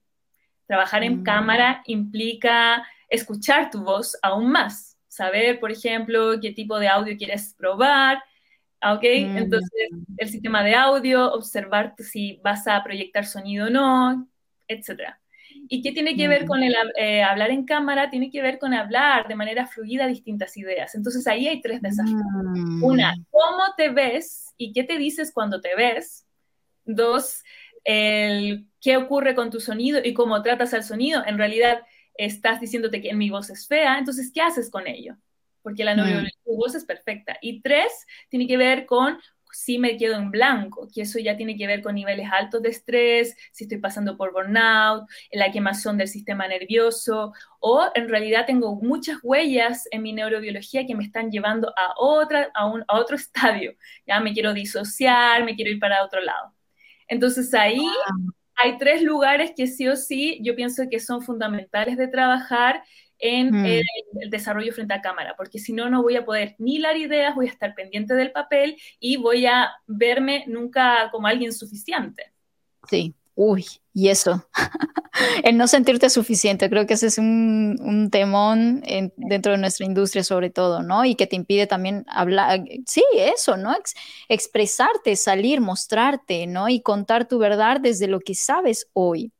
Trabajar 0.67 1.03
en 1.03 1.21
mm. 1.21 1.23
cámara 1.23 1.83
implica 1.87 2.87
escuchar 3.09 3.71
tu 3.71 3.83
voz 3.83 4.17
aún 4.23 4.51
más. 4.51 4.99
Saber, 5.09 5.59
por 5.59 5.73
ejemplo, 5.73 6.39
qué 6.41 6.53
tipo 6.53 6.79
de 6.79 6.89
audio 6.89 7.17
quieres 7.17 7.55
probar. 7.57 8.23
¿Ok? 8.83 9.03
Mm. 9.03 9.39
Entonces, 9.39 9.89
el 10.19 10.29
sistema 10.29 10.63
de 10.63 10.75
audio, 10.75 11.33
observar 11.33 11.95
si 11.99 12.39
vas 12.45 12.67
a 12.69 12.83
proyectar 12.85 13.25
sonido 13.25 13.67
o 13.67 13.71
no, 13.71 14.29
etc. 14.69 15.15
¿Y 15.71 15.83
qué 15.83 15.93
tiene 15.93 16.17
que 16.17 16.29
ver 16.29 16.45
mm. 16.45 16.47
con 16.47 16.63
el 16.63 16.75
eh, 16.97 17.23
hablar 17.23 17.51
en 17.51 17.65
cámara? 17.65 18.11
Tiene 18.11 18.31
que 18.31 18.43
ver 18.43 18.59
con 18.59 18.75
hablar 18.75 19.27
de 19.27 19.35
manera 19.35 19.67
fluida 19.67 20.07
distintas 20.07 20.55
ideas. 20.59 20.95
Entonces 20.95 21.27
ahí 21.27 21.49
hay 21.49 21.63
tres 21.63 21.81
desafíos. 21.81 22.23
Una, 22.83 23.15
¿cómo 23.31 23.63
te 23.77 23.89
ves 23.89 24.55
y 24.59 24.73
qué 24.75 24.85
te 24.85 24.99
dices 24.99 25.33
cuando 25.33 25.63
te 25.63 25.75
ves? 25.75 26.28
Dos, 26.89 27.45
el 27.85 28.67
qué 28.81 28.97
ocurre 28.97 29.35
con 29.35 29.51
tu 29.51 29.61
sonido 29.61 30.01
y 30.03 30.15
cómo 30.15 30.43
tratas 30.43 30.73
al 30.75 30.85
sonido. 30.85 31.23
En 31.27 31.39
realidad 31.39 31.83
estás 32.15 32.61
diciéndote 32.61 33.01
que 33.03 33.15
mi 33.15 33.31
voz 33.31 33.51
es 33.51 33.69
fea, 33.69 33.99
entonces, 33.99 34.31
¿qué 34.35 34.41
haces 34.41 34.71
con 34.71 34.87
ello? 34.87 35.17
Porque 35.63 35.85
la 35.85 35.95
mm. 35.95 36.29
tu 36.45 36.57
voz 36.57 36.75
es 36.75 36.85
perfecta. 36.85 37.37
Y 37.43 37.61
tres, 37.61 38.07
tiene 38.31 38.47
que 38.47 38.57
ver 38.57 38.87
con 38.87 39.19
si 39.53 39.79
me 39.79 39.97
quedo 39.97 40.17
en 40.17 40.31
blanco, 40.31 40.89
que 40.93 41.03
eso 41.03 41.19
ya 41.19 41.37
tiene 41.37 41.57
que 41.57 41.67
ver 41.67 41.83
con 41.83 41.95
niveles 41.95 42.29
altos 42.31 42.63
de 42.63 42.71
estrés, 42.71 43.37
si 43.53 43.65
estoy 43.65 43.79
pasando 43.79 44.17
por 44.17 44.33
burnout, 44.33 45.09
la 45.33 45.51
quemazón 45.51 45.97
del 45.97 46.09
sistema 46.09 46.47
nervioso, 46.47 47.33
o 47.61 47.91
en 47.95 48.09
realidad 48.09 48.47
tengo 48.47 48.77
muchas 48.77 49.19
huellas 49.23 49.89
en 49.91 50.03
mi 50.03 50.13
neurobiología 50.13 50.87
que 50.87 50.95
me 50.95 51.05
están 51.05 51.31
llevando 51.31 51.73
a, 51.77 51.95
otra, 51.97 52.51
a, 52.55 52.67
un, 52.67 52.85
a 52.89 52.99
otro 52.99 53.17
estadio. 53.17 53.75
Ya 54.07 54.21
me 54.21 54.33
quiero 54.33 54.53
disociar, 54.53 55.45
me 55.45 55.55
quiero 55.55 55.71
ir 55.71 55.79
para 55.79 56.05
otro 56.05 56.21
lado. 56.21 56.58
Entonces 57.09 57.53
ahí 57.55 57.81
hay 58.55 58.77
tres 58.79 59.03
lugares 59.03 59.53
que 59.57 59.67
sí 59.67 59.89
o 59.89 59.97
sí 59.97 60.39
yo 60.43 60.55
pienso 60.55 60.85
que 60.91 61.01
son 61.01 61.23
fundamentales 61.23 61.97
de 61.97 62.09
trabajar 62.09 62.83
en 63.19 63.51
mm. 63.51 63.65
el, 63.65 63.85
desarrollo 64.31 64.73
frente 64.73 64.95
a 64.95 65.01
cámara, 65.01 65.35
porque 65.37 65.59
si 65.59 65.73
no, 65.73 65.91
no 65.91 66.03
voy 66.03 66.17
a 66.17 66.25
poder 66.25 66.55
ni 66.59 66.81
dar 66.81 66.97
ideas, 66.97 67.35
voy 67.35 67.47
a 67.47 67.51
estar 67.51 67.75
pendiente 67.75 68.15
del 68.15 68.31
papel 68.31 68.77
y 69.01 69.17
voy 69.17 69.47
a 69.47 69.71
verme 69.87 70.45
nunca 70.47 71.09
como 71.11 71.27
alguien 71.27 71.53
suficiente. 71.53 72.33
Sí, 72.89 73.15
uy, 73.41 73.65
y 73.95 74.09
eso, 74.09 74.49
el 75.45 75.57
no 75.57 75.69
sentirte 75.69 76.11
suficiente, 76.11 76.69
creo 76.69 76.89
que 76.89 76.95
ese 76.95 77.07
es 77.07 77.19
un, 77.19 77.79
un 77.81 78.11
temón 78.11 78.83
dentro 79.17 79.53
de 79.53 79.59
nuestra 79.59 79.87
industria 79.87 80.25
sobre 80.25 80.51
todo, 80.51 80.83
¿no? 80.83 81.05
Y 81.05 81.15
que 81.15 81.29
te 81.29 81.37
impide 81.37 81.69
también 81.69 82.05
hablar, 82.09 82.65
sí, 82.85 83.05
eso, 83.15 83.57
¿no? 83.57 83.77
expresarte, 84.29 85.15
salir, 85.15 85.61
mostrarte, 85.61 86.49
¿no? 86.49 86.69
Y 86.69 86.81
contar 86.81 87.29
tu 87.29 87.39
verdad 87.39 87.81
desde 87.81 88.09
lo 88.09 88.19
que 88.19 88.35
sabes 88.35 88.89
hoy. 88.93 89.31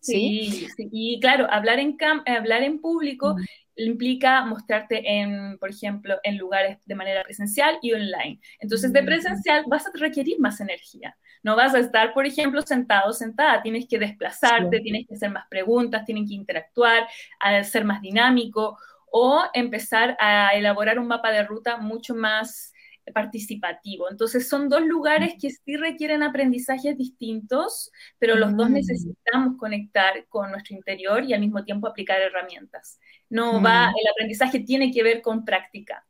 Sí, 0.00 0.68
y 0.78 1.18
claro, 1.18 1.48
hablar 1.50 1.80
en, 1.80 1.96
hablar 2.26 2.62
en 2.62 2.80
público 2.80 3.34
implica 3.74 4.44
mostrarte 4.44 5.18
en, 5.18 5.58
por 5.58 5.70
ejemplo, 5.70 6.16
en 6.22 6.38
lugares 6.38 6.78
de 6.84 6.94
manera 6.94 7.24
presencial 7.24 7.76
y 7.82 7.92
online. 7.92 8.38
Entonces, 8.60 8.92
de 8.92 9.02
presencial 9.02 9.64
vas 9.66 9.86
a 9.86 9.90
requerir 9.94 10.38
más 10.38 10.60
energía. 10.60 11.16
No 11.42 11.56
vas 11.56 11.74
a 11.74 11.78
estar, 11.78 12.14
por 12.14 12.26
ejemplo, 12.26 12.62
sentado, 12.62 13.12
sentada. 13.12 13.62
Tienes 13.62 13.86
que 13.88 13.98
desplazarte, 13.98 14.80
tienes 14.80 15.06
que 15.06 15.14
hacer 15.14 15.30
más 15.30 15.46
preguntas, 15.48 16.04
tienes 16.04 16.28
que 16.28 16.34
interactuar, 16.34 17.06
a 17.40 17.62
ser 17.64 17.84
más 17.84 18.00
dinámico 18.00 18.78
o 19.10 19.42
empezar 19.52 20.16
a 20.20 20.50
elaborar 20.54 20.98
un 20.98 21.06
mapa 21.06 21.30
de 21.30 21.42
ruta 21.42 21.76
mucho 21.76 22.14
más 22.14 22.72
participativo. 23.12 24.08
Entonces 24.10 24.48
son 24.48 24.68
dos 24.68 24.82
lugares 24.82 25.34
que 25.40 25.50
sí 25.50 25.76
requieren 25.76 26.22
aprendizajes 26.22 26.96
distintos, 26.96 27.90
pero 28.18 28.36
los 28.36 28.56
dos 28.56 28.70
mm. 28.70 28.72
necesitamos 28.72 29.58
conectar 29.58 30.26
con 30.28 30.50
nuestro 30.50 30.76
interior 30.76 31.24
y 31.24 31.32
al 31.32 31.40
mismo 31.40 31.64
tiempo 31.64 31.88
aplicar 31.88 32.20
herramientas. 32.20 33.00
No 33.28 33.60
va, 33.60 33.90
mm. 33.90 33.94
el 34.00 34.10
aprendizaje 34.12 34.60
tiene 34.60 34.92
que 34.92 35.02
ver 35.02 35.20
con 35.20 35.44
práctica. 35.44 36.06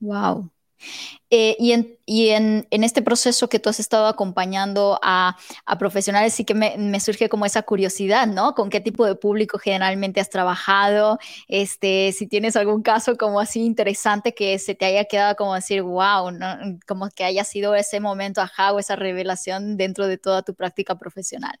Wow. 0.00 0.50
Eh, 1.30 1.56
y, 1.58 2.28
en, 2.28 2.66
este 2.70 3.00
proceso 3.00 3.48
que 3.48 3.58
tú 3.58 3.70
has 3.70 3.80
estado 3.80 4.06
acompañando 4.06 5.00
a, 5.02 5.36
profesionales, 5.78 6.34
sí 6.34 6.44
que 6.44 6.54
me, 6.54 7.00
surge 7.00 7.30
como 7.30 7.46
esa 7.46 7.62
curiosidad, 7.62 8.26
¿no? 8.26 8.54
¿Con 8.54 8.68
qué 8.68 8.80
tipo 8.80 9.06
de 9.06 9.14
público 9.14 9.58
generalmente 9.58 10.20
has 10.20 10.28
trabajado? 10.28 11.18
Este, 11.48 12.12
si 12.12 12.26
tienes 12.26 12.54
algún 12.56 12.82
caso 12.82 13.16
como 13.16 13.40
así 13.40 13.62
interesante 13.62 14.34
que 14.34 14.58
se 14.58 14.74
te 14.74 14.84
haya 14.84 15.06
quedado 15.06 15.34
como 15.36 15.54
decir, 15.54 15.82
wow, 15.82 16.30
como 16.86 17.08
que 17.08 17.24
haya 17.24 17.44
sido 17.44 17.74
ese 17.74 17.98
momento, 18.00 18.42
ajá, 18.42 18.72
o 18.72 18.78
esa 18.78 18.96
revelación 18.96 19.78
dentro 19.78 20.06
de 20.06 20.18
toda 20.18 20.42
tu 20.42 20.54
práctica 20.54 20.98
profesional. 20.98 21.58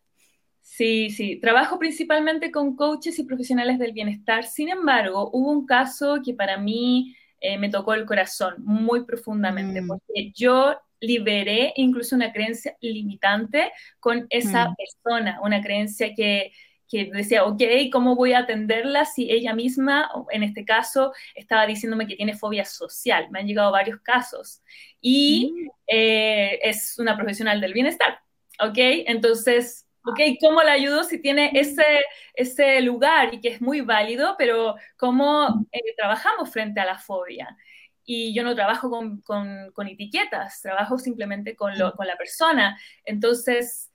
Sí, 0.60 1.10
sí, 1.10 1.38
trabajo 1.40 1.78
principalmente 1.78 2.50
con 2.50 2.76
coaches 2.76 3.18
y 3.18 3.24
profesionales 3.24 3.78
del 3.78 3.92
bienestar. 3.92 4.44
Sin 4.44 4.68
embargo, 4.68 5.30
hubo 5.32 5.50
un 5.50 5.66
caso 5.66 6.20
que 6.24 6.34
para 6.34 6.56
mí 6.56 7.14
eh, 7.42 7.58
me 7.58 7.68
tocó 7.68 7.92
el 7.94 8.06
corazón 8.06 8.54
muy 8.58 9.04
profundamente, 9.04 9.82
mm. 9.82 9.88
porque 9.88 10.32
yo 10.32 10.78
liberé 11.00 11.72
incluso 11.74 12.14
una 12.14 12.32
creencia 12.32 12.76
limitante 12.80 13.72
con 13.98 14.26
esa 14.30 14.68
mm. 14.68 14.74
persona, 14.76 15.40
una 15.42 15.60
creencia 15.60 16.14
que, 16.14 16.52
que 16.88 17.10
decía, 17.12 17.44
ok, 17.44 17.60
¿cómo 17.90 18.14
voy 18.14 18.32
a 18.32 18.38
atenderla 18.38 19.04
si 19.04 19.28
ella 19.28 19.54
misma, 19.54 20.08
en 20.30 20.44
este 20.44 20.64
caso, 20.64 21.12
estaba 21.34 21.66
diciéndome 21.66 22.06
que 22.06 22.14
tiene 22.14 22.36
fobia 22.36 22.64
social? 22.64 23.28
Me 23.30 23.40
han 23.40 23.48
llegado 23.48 23.72
varios 23.72 24.00
casos. 24.02 24.62
Y 25.00 25.52
mm. 25.52 25.70
eh, 25.88 26.60
es 26.62 26.96
una 27.00 27.16
profesional 27.16 27.60
del 27.60 27.72
bienestar, 27.72 28.20
¿ok? 28.60 28.78
Entonces, 28.78 29.84
¿ok? 30.04 30.20
¿Cómo 30.40 30.62
la 30.62 30.72
ayudo 30.72 31.04
si 31.04 31.20
tiene 31.20 31.50
ese, 31.54 31.84
ese 32.34 32.80
lugar 32.80 33.34
y 33.34 33.40
que 33.40 33.48
es 33.48 33.60
muy 33.60 33.80
válido, 33.80 34.34
pero 34.38 34.76
cómo 34.96 35.66
eh, 35.72 35.94
trabajamos 35.96 36.50
frente 36.50 36.80
a 36.80 36.84
la 36.84 36.98
fobia? 36.98 37.56
Y 38.04 38.34
yo 38.34 38.42
no 38.42 38.54
trabajo 38.54 38.90
con, 38.90 39.20
con, 39.20 39.88
etiquetas, 39.88 40.60
trabajo 40.60 40.98
simplemente 40.98 41.54
con, 41.54 41.78
lo, 41.78 41.92
con 41.92 42.06
la 42.06 42.16
persona. 42.16 42.78
Entonces, 43.04 43.92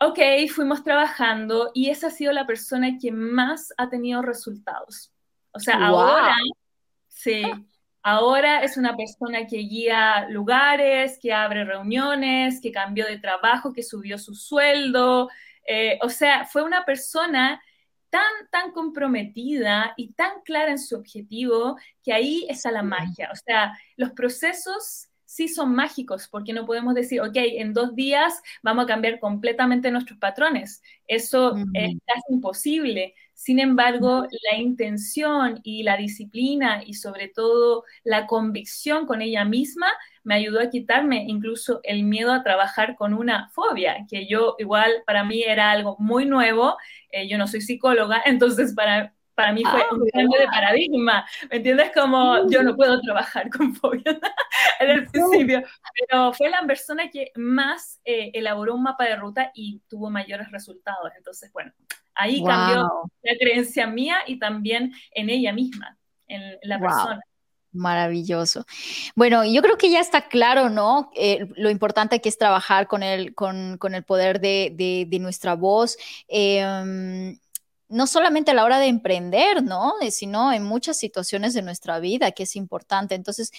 ok, 0.00 0.18
fuimos 0.52 0.82
trabajando 0.82 1.70
y 1.74 1.90
esa 1.90 2.08
ha 2.08 2.10
sido 2.10 2.32
la 2.32 2.46
persona 2.46 2.98
que 3.00 3.12
más 3.12 3.72
ha 3.76 3.88
tenido 3.88 4.22
resultados. 4.22 5.12
O 5.52 5.60
sea, 5.60 5.86
ahora, 5.86 6.34
sí, 7.08 7.42
ahora 8.06 8.62
es 8.62 8.76
una 8.76 8.96
persona 8.96 9.48
que 9.48 9.56
guía 9.56 10.28
lugares, 10.28 11.18
que 11.20 11.32
abre 11.32 11.64
reuniones, 11.64 12.60
que 12.60 12.70
cambió 12.70 13.04
de 13.04 13.18
trabajo, 13.18 13.72
que 13.72 13.82
subió 13.82 14.16
su 14.16 14.32
sueldo. 14.36 15.28
Eh, 15.66 15.98
o 16.00 16.08
sea, 16.08 16.44
fue 16.44 16.62
una 16.62 16.84
persona 16.84 17.60
tan, 18.08 18.22
tan 18.52 18.70
comprometida 18.70 19.92
y 19.96 20.12
tan 20.12 20.40
clara 20.44 20.70
en 20.70 20.78
su 20.78 20.94
objetivo 20.94 21.76
que 22.04 22.12
ahí 22.12 22.46
está 22.48 22.70
la 22.70 22.84
magia. 22.84 23.28
O 23.32 23.34
sea, 23.34 23.76
los 23.96 24.12
procesos 24.12 25.08
sí 25.24 25.48
son 25.48 25.74
mágicos, 25.74 26.28
porque 26.28 26.52
no 26.52 26.64
podemos 26.64 26.94
decir, 26.94 27.20
ok, 27.20 27.34
en 27.34 27.74
dos 27.74 27.96
días 27.96 28.40
vamos 28.62 28.84
a 28.84 28.86
cambiar 28.86 29.18
completamente 29.18 29.90
nuestros 29.90 30.20
patrones. 30.20 30.80
Eso 31.08 31.56
es 31.74 31.96
casi 32.06 32.32
imposible. 32.32 33.16
Sin 33.36 33.60
embargo, 33.60 34.26
la 34.50 34.58
intención 34.58 35.60
y 35.62 35.82
la 35.82 35.98
disciplina 35.98 36.82
y 36.84 36.94
sobre 36.94 37.28
todo 37.28 37.84
la 38.02 38.26
convicción 38.26 39.06
con 39.06 39.20
ella 39.20 39.44
misma 39.44 39.88
me 40.24 40.34
ayudó 40.36 40.60
a 40.60 40.70
quitarme 40.70 41.24
incluso 41.28 41.80
el 41.84 42.02
miedo 42.04 42.32
a 42.32 42.42
trabajar 42.42 42.96
con 42.96 43.12
una 43.14 43.50
fobia, 43.50 44.06
que 44.10 44.26
yo 44.26 44.56
igual 44.58 44.90
para 45.06 45.22
mí 45.22 45.42
era 45.42 45.70
algo 45.70 45.96
muy 45.98 46.24
nuevo. 46.24 46.76
Eh, 47.10 47.28
yo 47.28 47.38
no 47.38 47.46
soy 47.46 47.60
psicóloga, 47.60 48.22
entonces 48.26 48.74
para, 48.74 49.14
para 49.36 49.52
mí 49.52 49.62
fue 49.62 49.82
ah, 49.82 49.92
un 49.92 50.08
cambio 50.08 50.40
de 50.40 50.46
paradigma, 50.46 51.26
¿me 51.50 51.58
entiendes? 51.58 51.92
Como 51.94 52.48
yo 52.48 52.62
no 52.62 52.74
puedo 52.74 53.00
trabajar 53.02 53.50
con 53.50 53.74
fobias 53.74 54.16
en 54.80 54.90
el 54.90 55.06
principio, 55.06 55.62
pero 55.94 56.32
fue 56.32 56.48
la 56.48 56.62
persona 56.66 57.10
que 57.10 57.32
más 57.36 58.00
eh, 58.04 58.30
elaboró 58.32 58.74
un 58.74 58.82
mapa 58.82 59.04
de 59.04 59.14
ruta 59.14 59.52
y 59.54 59.82
tuvo 59.88 60.08
mayores 60.10 60.50
resultados. 60.50 61.12
Entonces, 61.18 61.52
bueno, 61.52 61.70
ahí 62.14 62.42
cambió 62.42 62.88
la 63.22 63.32
creencia 63.38 63.86
mía 63.86 64.20
y 64.26 64.38
también 64.38 64.94
en 65.12 65.28
ella 65.28 65.52
misma, 65.52 65.98
en 66.26 66.58
la 66.62 66.80
persona. 66.80 67.20
Maravilloso. 67.72 68.64
Bueno, 69.14 69.44
yo 69.44 69.60
creo 69.60 69.76
que 69.76 69.90
ya 69.90 70.00
está 70.00 70.28
claro, 70.28 70.70
¿no? 70.70 71.10
Eh, 71.14 71.46
lo 71.56 71.68
importante 71.68 72.22
que 72.22 72.30
es 72.30 72.38
trabajar 72.38 72.86
con 72.86 73.02
el, 73.02 73.34
con, 73.34 73.76
con 73.76 73.94
el 73.94 74.02
poder 74.02 74.40
de, 74.40 74.72
de, 74.74 75.06
de 75.06 75.18
nuestra 75.18 75.54
voz. 75.54 75.98
Eh, 76.26 77.36
no 77.88 78.06
solamente 78.06 78.50
a 78.50 78.54
la 78.54 78.64
hora 78.64 78.78
de 78.78 78.86
emprender, 78.86 79.62
¿no? 79.62 79.94
Sino 80.10 80.52
en 80.52 80.64
muchas 80.64 80.98
situaciones 80.98 81.54
de 81.54 81.62
nuestra 81.62 82.00
vida, 82.00 82.32
que 82.32 82.44
es 82.44 82.56
importante. 82.56 83.14
Entonces, 83.14 83.52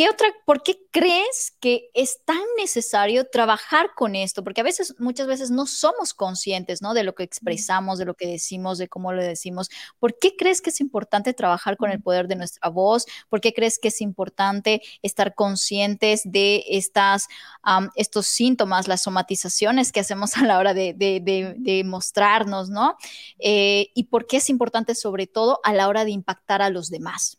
¿Qué 0.00 0.08
otra, 0.08 0.28
por 0.46 0.62
qué 0.62 0.78
crees 0.90 1.54
que 1.60 1.90
es 1.92 2.24
tan 2.24 2.40
necesario 2.56 3.26
trabajar 3.26 3.90
con 3.94 4.14
esto? 4.16 4.42
Porque 4.42 4.62
a 4.62 4.64
veces, 4.64 4.94
muchas 4.98 5.26
veces 5.26 5.50
no 5.50 5.66
somos 5.66 6.14
conscientes, 6.14 6.80
¿no? 6.80 6.94
De 6.94 7.04
lo 7.04 7.14
que 7.14 7.22
expresamos, 7.22 7.98
de 7.98 8.06
lo 8.06 8.14
que 8.14 8.26
decimos, 8.26 8.78
de 8.78 8.88
cómo 8.88 9.12
lo 9.12 9.22
decimos. 9.22 9.68
¿Por 9.98 10.18
qué 10.18 10.36
crees 10.38 10.62
que 10.62 10.70
es 10.70 10.80
importante 10.80 11.34
trabajar 11.34 11.76
con 11.76 11.90
el 11.90 12.00
poder 12.00 12.28
de 12.28 12.36
nuestra 12.36 12.70
voz? 12.70 13.04
¿Por 13.28 13.42
qué 13.42 13.52
crees 13.52 13.78
que 13.78 13.88
es 13.88 14.00
importante 14.00 14.80
estar 15.02 15.34
conscientes 15.34 16.22
de 16.24 16.64
estas, 16.66 17.28
estos 17.94 18.26
síntomas, 18.26 18.88
las 18.88 19.02
somatizaciones 19.02 19.92
que 19.92 20.00
hacemos 20.00 20.34
a 20.38 20.46
la 20.46 20.58
hora 20.58 20.72
de, 20.72 21.82
mostrarnos, 21.84 22.70
¿no? 22.70 22.96
Eh, 23.38 23.90
y 23.94 24.04
por 24.04 24.26
qué 24.26 24.38
es 24.38 24.48
importante 24.48 24.94
sobre 24.94 25.26
todo 25.26 25.60
a 25.62 25.74
la 25.74 25.88
hora 25.88 26.06
de 26.06 26.12
impactar 26.12 26.62
a 26.62 26.70
los 26.70 26.88
demás. 26.88 27.36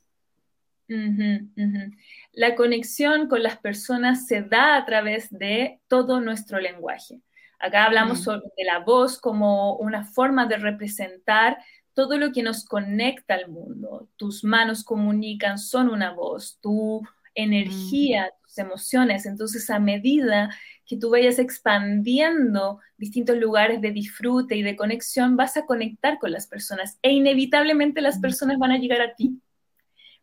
La 2.33 2.55
conexión 2.55 3.27
con 3.27 3.43
las 3.43 3.57
personas 3.57 4.25
se 4.25 4.41
da 4.41 4.77
a 4.77 4.85
través 4.85 5.29
de 5.29 5.81
todo 5.87 6.21
nuestro 6.21 6.59
lenguaje. 6.59 7.21
Acá 7.59 7.85
hablamos 7.85 8.25
mm. 8.25 8.31
de 8.57 8.63
la 8.65 8.79
voz 8.79 9.19
como 9.19 9.75
una 9.75 10.03
forma 10.03 10.45
de 10.47 10.57
representar 10.57 11.57
todo 11.93 12.17
lo 12.17 12.31
que 12.31 12.41
nos 12.41 12.65
conecta 12.65 13.35
al 13.35 13.49
mundo. 13.49 14.07
Tus 14.15 14.43
manos 14.43 14.83
comunican, 14.83 15.57
son 15.57 15.89
una 15.89 16.13
voz, 16.13 16.57
tu 16.61 17.01
energía, 17.35 18.27
mm. 18.27 18.43
tus 18.47 18.57
emociones. 18.57 19.25
Entonces, 19.25 19.69
a 19.69 19.79
medida 19.79 20.49
que 20.85 20.97
tú 20.97 21.09
vayas 21.09 21.37
expandiendo 21.37 22.79
distintos 22.97 23.37
lugares 23.37 23.81
de 23.81 23.91
disfrute 23.91 24.55
y 24.55 24.63
de 24.63 24.75
conexión, 24.75 25.37
vas 25.37 25.57
a 25.57 25.65
conectar 25.65 26.17
con 26.17 26.31
las 26.31 26.47
personas 26.47 26.97
e 27.01 27.11
inevitablemente 27.11 28.01
las 28.01 28.17
mm. 28.17 28.21
personas 28.21 28.57
van 28.57 28.71
a 28.71 28.77
llegar 28.77 29.01
a 29.01 29.15
ti. 29.15 29.39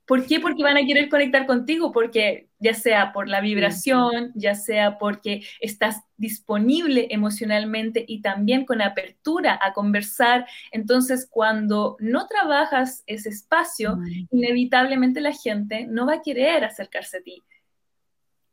¿Por 0.09 0.25
qué? 0.27 0.41
Porque 0.41 0.63
van 0.63 0.79
a 0.79 0.87
querer 0.87 1.11
conectar 1.11 1.45
contigo, 1.45 1.93
porque 1.93 2.49
ya 2.59 2.73
sea 2.73 3.13
por 3.13 3.29
la 3.29 3.43
vibración, 3.43 4.33
ya 4.35 4.55
sea 4.55 4.97
porque 4.97 5.43
estás 5.61 6.01
disponible 6.17 7.09
emocionalmente 7.11 8.07
y 8.09 8.23
también 8.23 8.65
con 8.65 8.81
apertura 8.81 9.61
a 9.63 9.75
conversar. 9.75 10.47
Entonces, 10.73 11.29
cuando 11.31 11.99
no 12.01 12.27
trabajas 12.27 13.05
ese 13.07 13.29
espacio, 13.29 13.99
inevitablemente 14.31 15.21
la 15.21 15.35
gente 15.35 15.87
no 15.87 16.07
va 16.07 16.15
a 16.15 16.23
querer 16.23 16.65
acercarse 16.65 17.19
a 17.19 17.23
ti. 17.23 17.45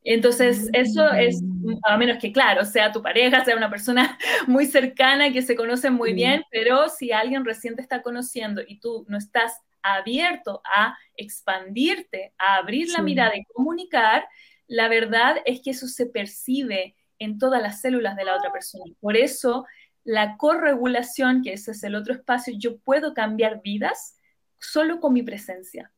Entonces, 0.03 0.69
eso 0.73 1.09
es, 1.13 1.41
a 1.83 1.97
menos 1.97 2.17
que, 2.19 2.33
claro, 2.33 2.65
sea 2.65 2.91
tu 2.91 3.01
pareja, 3.01 3.45
sea 3.45 3.55
una 3.55 3.69
persona 3.69 4.19
muy 4.47 4.65
cercana, 4.65 5.31
que 5.31 5.41
se 5.41 5.55
conocen 5.55 5.93
muy 5.93 6.13
bien, 6.13 6.43
pero 6.51 6.89
si 6.89 7.13
alguien 7.13 7.45
recién 7.45 7.77
te 7.77 7.81
está 7.81 8.01
conociendo 8.01 8.61
y 8.67 8.79
tú 8.81 9.05
no 9.07 9.17
estás 9.17 9.64
abierto 9.93 10.61
a 10.65 10.97
expandirte, 11.15 12.33
a 12.37 12.55
abrir 12.55 12.89
la 12.89 13.01
mirada 13.01 13.35
y 13.35 13.45
comunicar, 13.45 14.27
la 14.67 14.87
verdad 14.87 15.37
es 15.45 15.61
que 15.61 15.71
eso 15.71 15.87
se 15.87 16.07
percibe 16.07 16.95
en 17.19 17.37
todas 17.37 17.61
las 17.61 17.81
células 17.81 18.15
de 18.15 18.25
la 18.25 18.35
otra 18.35 18.51
persona. 18.51 18.83
Por 18.99 19.15
eso, 19.15 19.65
la 20.03 20.37
corregulación, 20.37 21.43
que 21.43 21.53
ese 21.53 21.71
es 21.71 21.83
el 21.83 21.95
otro 21.95 22.13
espacio, 22.13 22.53
yo 22.57 22.77
puedo 22.79 23.13
cambiar 23.13 23.61
vidas 23.61 24.19
solo 24.59 24.99
con 24.99 25.13
mi 25.13 25.23
presencia. 25.23 25.91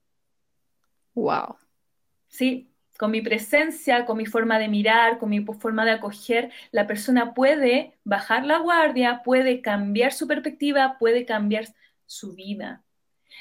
Wow. 1.14 1.56
Sí, 2.28 2.70
con 2.98 3.12
mi 3.12 3.22
presencia, 3.22 4.06
con 4.06 4.18
mi 4.18 4.26
forma 4.26 4.60
de 4.60 4.68
mirar, 4.68 5.18
con 5.20 5.30
mi 5.30 5.44
forma 5.44 5.86
de 5.86 5.92
acoger, 5.92 6.52
la 6.72 6.88
persona 6.88 7.34
puede 7.34 7.98
bajar 8.04 8.46
la 8.46 8.60
guardia, 8.60 9.22
puede 9.24 9.62
cambiar 9.62 10.14
su 10.14 10.28
perspectiva, 10.28 10.98
puede 11.00 11.26
cambiar 11.26 11.68
su 12.06 12.34
vida. 12.34 12.84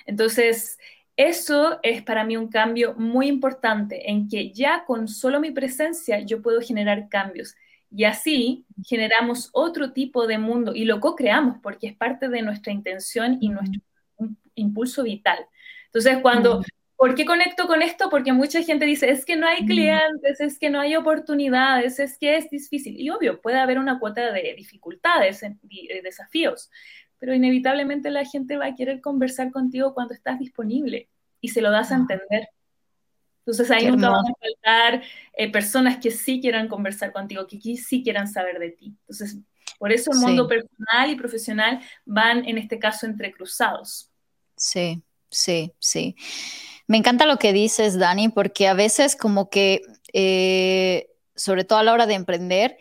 Entonces, 0.04 0.78
eso 1.16 1.78
es 1.82 2.02
para 2.02 2.24
mí 2.24 2.36
un 2.36 2.48
cambio 2.48 2.94
muy 2.94 3.28
importante 3.28 4.10
en 4.10 4.28
que 4.28 4.52
ya 4.52 4.84
con 4.84 5.08
solo 5.08 5.40
mi 5.40 5.50
presencia 5.50 6.20
yo 6.20 6.42
puedo 6.42 6.60
generar 6.60 7.08
cambios. 7.08 7.54
Y 7.90 8.04
así 8.04 8.66
generamos 8.84 9.48
otro 9.52 9.92
tipo 9.92 10.26
de 10.26 10.38
mundo 10.38 10.74
y 10.74 10.84
lo 10.84 11.00
co-creamos 11.00 11.56
porque 11.62 11.86
es 11.86 11.96
parte 11.96 12.28
de 12.28 12.42
nuestra 12.42 12.72
intención 12.72 13.38
y 13.40 13.48
nuestro 13.48 13.80
impulso 14.54 15.04
vital. 15.04 15.38
Entonces, 15.86 16.18
cuando, 16.20 16.62
¿por 16.96 17.14
qué 17.14 17.24
conecto 17.24 17.66
con 17.66 17.80
esto? 17.80 18.10
Porque 18.10 18.32
mucha 18.32 18.62
gente 18.62 18.84
dice, 18.84 19.08
es 19.08 19.24
que 19.24 19.36
no 19.36 19.46
hay 19.46 19.64
clientes, 19.64 20.40
es 20.40 20.58
que 20.58 20.68
no 20.68 20.80
hay 20.80 20.96
oportunidades, 20.96 21.98
es 21.98 22.18
que 22.18 22.36
es 22.36 22.50
difícil. 22.50 23.00
Y 23.00 23.08
obvio, 23.08 23.40
puede 23.40 23.58
haber 23.58 23.78
una 23.78 23.98
cuota 23.98 24.32
de 24.32 24.54
dificultades, 24.54 25.40
de 25.40 26.00
desafíos, 26.02 26.70
pero 27.18 27.34
inevitablemente 27.34 28.10
la 28.10 28.24
gente 28.24 28.56
va 28.56 28.66
a 28.66 28.74
querer 28.74 29.00
conversar 29.00 29.50
contigo 29.50 29.94
cuando 29.94 30.14
estás 30.14 30.38
disponible 30.38 31.08
y 31.40 31.48
se 31.48 31.60
lo 31.60 31.70
das 31.70 31.92
a 31.92 31.96
ah. 31.96 31.98
entender. 31.98 32.48
Entonces 33.40 33.70
ahí 33.70 33.86
nunca 33.86 34.10
van 34.10 34.24
a 34.26 34.34
faltar 34.40 35.02
eh, 35.36 35.52
personas 35.52 35.98
que 35.98 36.10
sí 36.10 36.40
quieran 36.40 36.66
conversar 36.66 37.12
contigo, 37.12 37.46
que 37.46 37.76
sí 37.76 38.02
quieran 38.02 38.26
saber 38.26 38.58
de 38.58 38.70
ti. 38.70 38.96
Entonces, 39.02 39.38
por 39.78 39.92
eso 39.92 40.10
el 40.12 40.18
mundo 40.18 40.48
personal 40.48 41.10
y 41.10 41.14
profesional 41.14 41.80
van 42.04 42.44
en 42.48 42.58
este 42.58 42.80
caso 42.80 43.06
entrecruzados. 43.06 44.10
Sí, 44.56 45.02
sí, 45.30 45.72
sí. 45.78 46.16
Me 46.88 46.96
encanta 46.96 47.26
lo 47.26 47.36
que 47.36 47.52
dices, 47.52 47.98
Dani, 47.98 48.30
porque 48.30 48.66
a 48.66 48.74
veces 48.74 49.14
como 49.14 49.48
que, 49.48 49.82
eh, 50.12 51.10
sobre 51.36 51.64
todo 51.64 51.78
a 51.78 51.82
la 51.84 51.92
hora 51.92 52.06
de 52.06 52.14
emprender, 52.14 52.78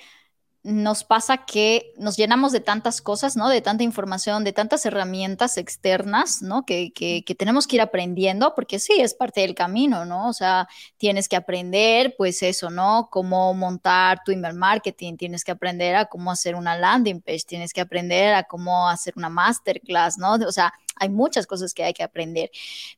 nos 0.65 1.03
pasa 1.03 1.45
que 1.45 1.93
nos 1.95 2.17
llenamos 2.17 2.51
de 2.51 2.59
tantas 2.59 2.99
cosas, 2.99 3.37
¿no? 3.37 3.49
De 3.49 3.61
tanta 3.61 3.83
información, 3.83 4.43
de 4.43 4.51
tantas 4.51 4.83
herramientas 4.87 5.57
externas, 5.57 6.41
¿no? 6.41 6.65
Que, 6.65 6.91
que, 6.91 7.23
tenemos 7.35 7.67
que 7.67 7.75
ir 7.75 7.83
aprendiendo, 7.83 8.55
porque 8.55 8.79
sí, 8.79 8.93
es 8.99 9.13
parte 9.13 9.41
del 9.41 9.53
camino, 9.53 10.05
¿no? 10.05 10.27
O 10.27 10.33
sea, 10.33 10.67
tienes 10.97 11.29
que 11.29 11.35
aprender, 11.35 12.15
pues 12.17 12.41
eso, 12.41 12.71
¿no? 12.71 13.09
Cómo 13.11 13.53
montar 13.53 14.23
tu 14.25 14.31
email 14.31 14.55
marketing, 14.55 15.17
tienes 15.17 15.43
que 15.43 15.51
aprender 15.51 15.95
a 15.95 16.05
cómo 16.05 16.31
hacer 16.31 16.55
una 16.55 16.75
landing 16.75 17.21
page, 17.21 17.43
tienes 17.45 17.71
que 17.71 17.81
aprender 17.81 18.33
a 18.33 18.43
cómo 18.43 18.89
hacer 18.89 19.13
una 19.15 19.29
masterclass, 19.29 20.17
¿no? 20.17 20.33
O 20.33 20.51
sea, 20.51 20.73
hay 20.95 21.09
muchas 21.09 21.45
cosas 21.45 21.75
que 21.75 21.83
hay 21.83 21.93
que 21.93 22.01
aprender, 22.01 22.49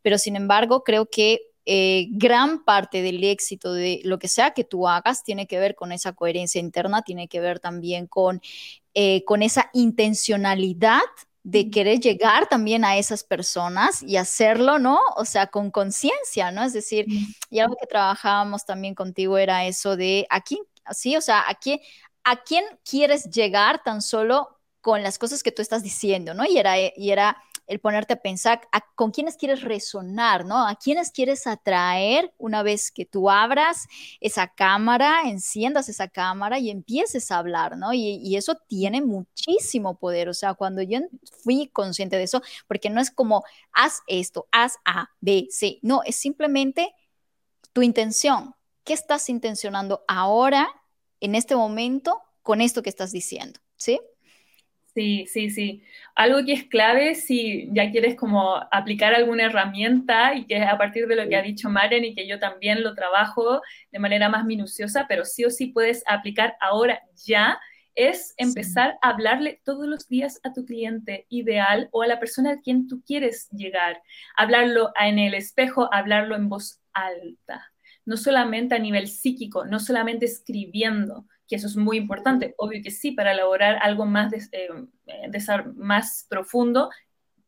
pero 0.01 0.17
sin 0.17 0.38
embargo, 0.38 0.86
creo 0.86 1.08
que 1.08 1.46
eh, 1.69 2.08
gran 2.12 2.63
parte 2.63 3.01
del 3.01 3.21
éxito 3.25 3.73
de 3.73 3.99
lo 4.06 4.19
que 4.19 4.30
sea 4.30 4.51
que 4.51 4.63
tú 4.63 4.88
hagas 4.88 5.26
tiene 5.26 5.47
que 5.47 5.59
ver 5.59 5.76
con 5.76 5.91
esa 5.91 6.13
coherencia 6.13 6.61
interna, 6.61 7.01
tiene 7.01 7.28
que 7.28 7.41
ver 7.41 7.59
también 7.59 8.07
con, 8.07 8.39
eh, 8.93 9.26
con 9.26 9.43
esa 9.43 9.70
intencionalidad 9.74 11.01
de 11.43 11.70
querer 11.70 11.99
llegar 11.99 12.47
también 12.47 12.86
a 12.86 12.97
esas 12.97 13.26
personas 13.26 14.01
y 14.01 14.15
hacerlo, 14.15 14.80
¿no? 14.80 14.97
O 15.18 15.26
sea, 15.26 15.47
con 15.47 15.70
conciencia, 15.70 16.51
¿no? 16.51 16.63
Es 16.63 16.72
decir, 16.72 17.05
y 17.49 17.59
algo 17.59 17.76
que 17.76 17.88
trabajábamos 17.88 18.65
también 18.65 18.95
contigo 18.95 19.38
era 19.38 19.65
eso 19.65 19.97
de 19.97 20.26
aquí, 20.30 20.61
así, 20.86 21.18
o 21.18 21.22
sea, 21.22 21.43
aquí, 21.49 21.82
¿a 22.24 22.43
quién 22.43 22.63
quieres 22.89 23.30
llegar 23.30 23.84
tan 23.84 24.01
solo 24.01 24.57
con 24.80 25.03
las 25.03 25.20
cosas 25.20 25.43
que 25.43 25.51
tú 25.51 25.61
estás 25.61 25.84
diciendo, 25.84 26.34
¿no? 26.34 26.45
Y 26.45 26.57
era, 26.57 26.80
y 26.80 27.11
era 27.11 27.36
el 27.68 27.80
ponerte 27.80 28.13
a 28.13 28.22
pensar 28.22 28.61
con 28.95 29.11
quiénes 29.11 29.36
quieres 29.36 29.61
resonar, 29.61 30.45
¿no? 30.45 30.68
A 30.68 30.76
quiénes 30.76 31.11
quieres 31.11 31.45
atraer 31.47 32.34
una 32.38 32.63
vez 32.63 32.91
que 32.91 33.05
tú 33.05 33.30
abras 33.30 33.88
esa 34.22 34.47
cámara, 34.47 35.24
enciendas 35.26 35.89
esa 35.89 36.07
cámara 36.07 36.59
y 36.59 36.70
empieces 36.70 37.30
a 37.32 37.38
hablar, 37.38 37.78
¿no? 37.78 37.93
Y, 37.93 38.20
y 38.24 38.38
eso 38.38 38.55
tiene 38.68 39.01
muchísimo 39.01 39.99
poder. 39.99 40.30
O 40.30 40.34
sea, 40.34 40.53
cuando 40.53 40.82
yo 40.82 40.99
fui 41.43 41.68
consciente 41.68 42.18
de 42.18 42.24
eso, 42.24 42.41
porque 42.68 42.89
no 42.89 43.01
es 43.01 43.11
como 43.11 43.43
haz 43.74 43.99
esto, 44.07 44.47
haz 44.51 44.78
A, 44.86 45.09
B, 45.20 45.47
C, 45.51 45.80
no, 45.82 46.01
es 46.03 46.15
simplemente 46.15 46.93
tu 47.74 47.82
intención. 47.82 48.55
¿Qué 48.84 48.93
estás 48.93 49.30
intencionando 49.30 50.03
ahora, 50.07 50.70
en 51.20 51.36
este 51.36 51.55
momento, 51.55 52.22
con 52.41 52.61
esto 52.61 52.82
que 52.82 52.89
estás 52.89 53.11
diciendo? 53.11 53.59
¿Sí? 53.76 53.99
Sí, 54.98 55.28
sí, 55.28 55.52
sí. 55.52 55.84
Algo 56.16 56.43
que 56.43 56.54
es 56.54 56.64
clave 56.64 57.14
si 57.14 57.70
ya 57.72 57.91
quieres 57.91 58.16
como 58.16 58.56
aplicar 58.72 59.14
alguna 59.14 59.43
herramienta 59.45 60.34
y 60.34 60.48
que 60.48 60.58
a 60.64 60.76
partir 60.76 61.06
de 61.06 61.16
lo 61.16 61.30
que 61.30 61.36
ha 61.36 61.43
dicho 61.43 61.70
Maren 61.70 62.04
y 62.04 62.16
que 62.16 62.28
yo 62.28 62.39
también 62.39 62.82
lo 62.82 62.95
trabajo 62.95 63.62
de 63.91 64.00
manera 64.00 64.28
más 64.28 64.43
minuciosa, 64.43 65.06
pero 65.08 65.24
sí 65.24 65.45
o 65.45 65.52
sí 65.52 65.68
puedes 65.68 66.04
aplicar 66.08 66.58
ahora 66.60 67.04
ya, 67.28 67.60
es 67.93 68.34
empezar 68.38 68.98
a 69.04 69.10
hablarle 69.10 69.62
todos 69.64 69.86
los 69.86 70.08
días 70.08 70.39
a 70.43 70.52
tu 70.52 70.66
cliente 70.66 71.28
ideal 71.30 71.89
o 71.91 72.02
a 72.02 72.08
la 72.08 72.20
persona 72.20 72.54
a 72.54 72.62
quien 72.62 72.88
tú 72.88 73.04
quieres 73.06 73.50
llegar. 73.52 74.02
Hablarlo 74.36 74.93
en 75.00 75.20
el 75.20 75.36
espejo, 75.36 75.93
hablarlo 75.93 76.36
en 76.36 76.50
voz 76.50 76.82
alta, 76.93 77.72
no 78.04 78.18
solamente 78.18 78.74
a 78.74 78.80
nivel 78.80 79.08
psíquico, 79.10 79.64
no 79.64 79.80
solamente 79.80 80.26
escribiendo, 80.26 81.28
que 81.48 81.56
eso 81.56 81.68
es 81.68 81.76
muy 81.76 81.98
importante, 81.98 82.54
obvio 82.58 82.82
que 82.84 82.91
sí, 82.91 83.12
para 83.12 83.32
elaborar 83.32 83.80
algo 83.82 84.06
más, 84.06 84.32
de, 84.32 84.39
eh, 85.08 85.30
más 85.76 86.26
profundo, 86.30 86.89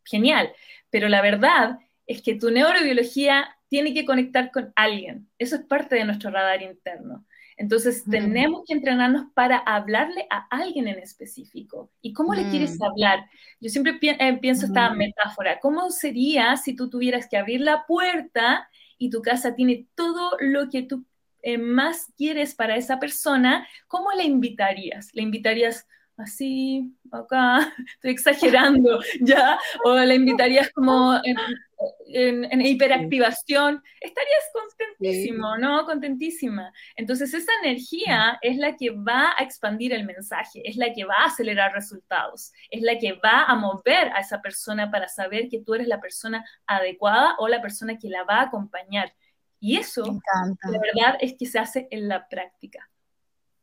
genial, 0.03 0.51
pero 0.89 1.09
la 1.09 1.21
verdad 1.21 1.79
es 2.07 2.21
que 2.21 2.35
tu 2.35 2.49
neurobiología 2.49 3.55
tiene 3.67 3.93
que 3.93 4.05
conectar 4.05 4.51
con 4.51 4.73
alguien, 4.75 5.29
eso 5.37 5.55
es 5.55 5.63
parte 5.63 5.95
de 5.95 6.05
nuestro 6.05 6.31
radar 6.31 6.61
interno. 6.61 7.25
Entonces, 7.59 8.05
tenemos 8.09 8.63
que 8.65 8.73
entrenarnos 8.73 9.25
para 9.33 9.57
hablarle 9.57 10.25
a 10.29 10.47
alguien 10.49 10.87
en 10.87 10.97
específico. 10.97 11.91
¿Y 12.01 12.13
cómo 12.13 12.33
le 12.33 12.49
quieres 12.49 12.81
hablar? 12.81 13.29
Yo 13.59 13.69
siempre 13.69 13.99
eh, 14.01 14.37
pienso 14.37 14.65
esta 14.65 14.93
metáfora. 14.93 15.59
¿Cómo 15.59 15.89
sería 15.89 16.55
si 16.55 16.73
tú 16.73 16.89
tuvieras 16.89 17.27
que 17.27 17.35
abrir 17.35 17.59
la 17.59 17.85
puerta 17.85 18.69
y 18.97 19.09
tu 19.09 19.21
casa 19.21 19.55
tiene 19.55 19.87
todo 19.93 20.37
lo 20.39 20.69
que 20.69 20.83
tú 20.83 21.03
eh, 21.41 21.57
más 21.57 22.11
quieres 22.17 22.55
para 22.55 22.75
esa 22.75 22.99
persona, 22.99 23.67
¿cómo 23.87 24.11
le 24.11 24.23
invitarías? 24.23 25.09
¿Le 25.13 25.21
invitarías 25.21 25.87
así, 26.19 26.93
acá, 27.11 27.73
estoy 27.95 28.11
exagerando, 28.11 28.99
¿ya? 29.21 29.57
¿O 29.83 29.97
le 29.97 30.15
invitarías 30.15 30.69
como 30.71 31.19
en, 31.23 32.61
hiperactivación? 32.61 33.81
Estarías 34.01 34.43
contentísimo, 34.53 35.57
¿no? 35.57 35.85
Contentísima. 35.85 36.71
Entonces 36.95 37.33
esa 37.33 37.51
energía 37.63 38.37
es 38.41 38.57
la 38.57 38.75
que 38.75 38.91
va 38.91 39.33
a 39.37 39.43
expandir 39.43 39.93
el 39.93 40.05
mensaje, 40.05 40.61
es 40.67 40.75
la 40.75 40.93
que 40.93 41.05
va 41.05 41.15
a 41.19 41.25
acelerar 41.27 41.73
resultados, 41.73 42.51
es 42.69 42.81
la 42.81 42.97
que 42.97 43.13
va 43.13 43.43
a 43.43 43.55
mover 43.55 44.11
a 44.13 44.19
esa 44.19 44.41
persona 44.41 44.91
para 44.91 45.07
saber 45.07 45.47
que 45.49 45.61
tú 45.61 45.73
eres 45.73 45.87
la 45.87 46.01
persona 46.01 46.43
adecuada 46.67 47.35
o 47.39 47.47
la 47.47 47.61
persona 47.61 47.97
que 47.97 48.09
la 48.09 48.23
va 48.23 48.39
a 48.39 48.43
acompañar. 48.43 49.13
Y 49.59 49.77
eso, 49.77 50.03
la 50.03 50.79
verdad, 50.79 51.17
es 51.19 51.35
que 51.37 51.45
se 51.45 51.59
hace 51.59 51.87
en 51.91 52.07
la 52.07 52.27
práctica. 52.27 52.89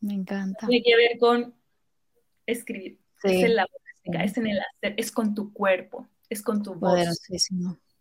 Me 0.01 0.15
encanta. 0.15 0.67
Tiene 0.67 0.85
que 0.85 0.97
ver 0.97 1.19
con 1.19 1.55
escribir. 2.45 2.99
Es 3.23 3.43
en 3.43 3.57
la 3.57 3.67
práctica, 3.67 4.25
es 4.25 4.37
en 4.37 4.47
el 4.47 4.61
hacer, 4.61 4.95
es 4.99 5.11
con 5.11 5.35
tu 5.35 5.53
cuerpo, 5.53 6.07
es 6.29 6.43
con 6.43 6.63
tu 6.63 6.75
voz. 6.75 6.99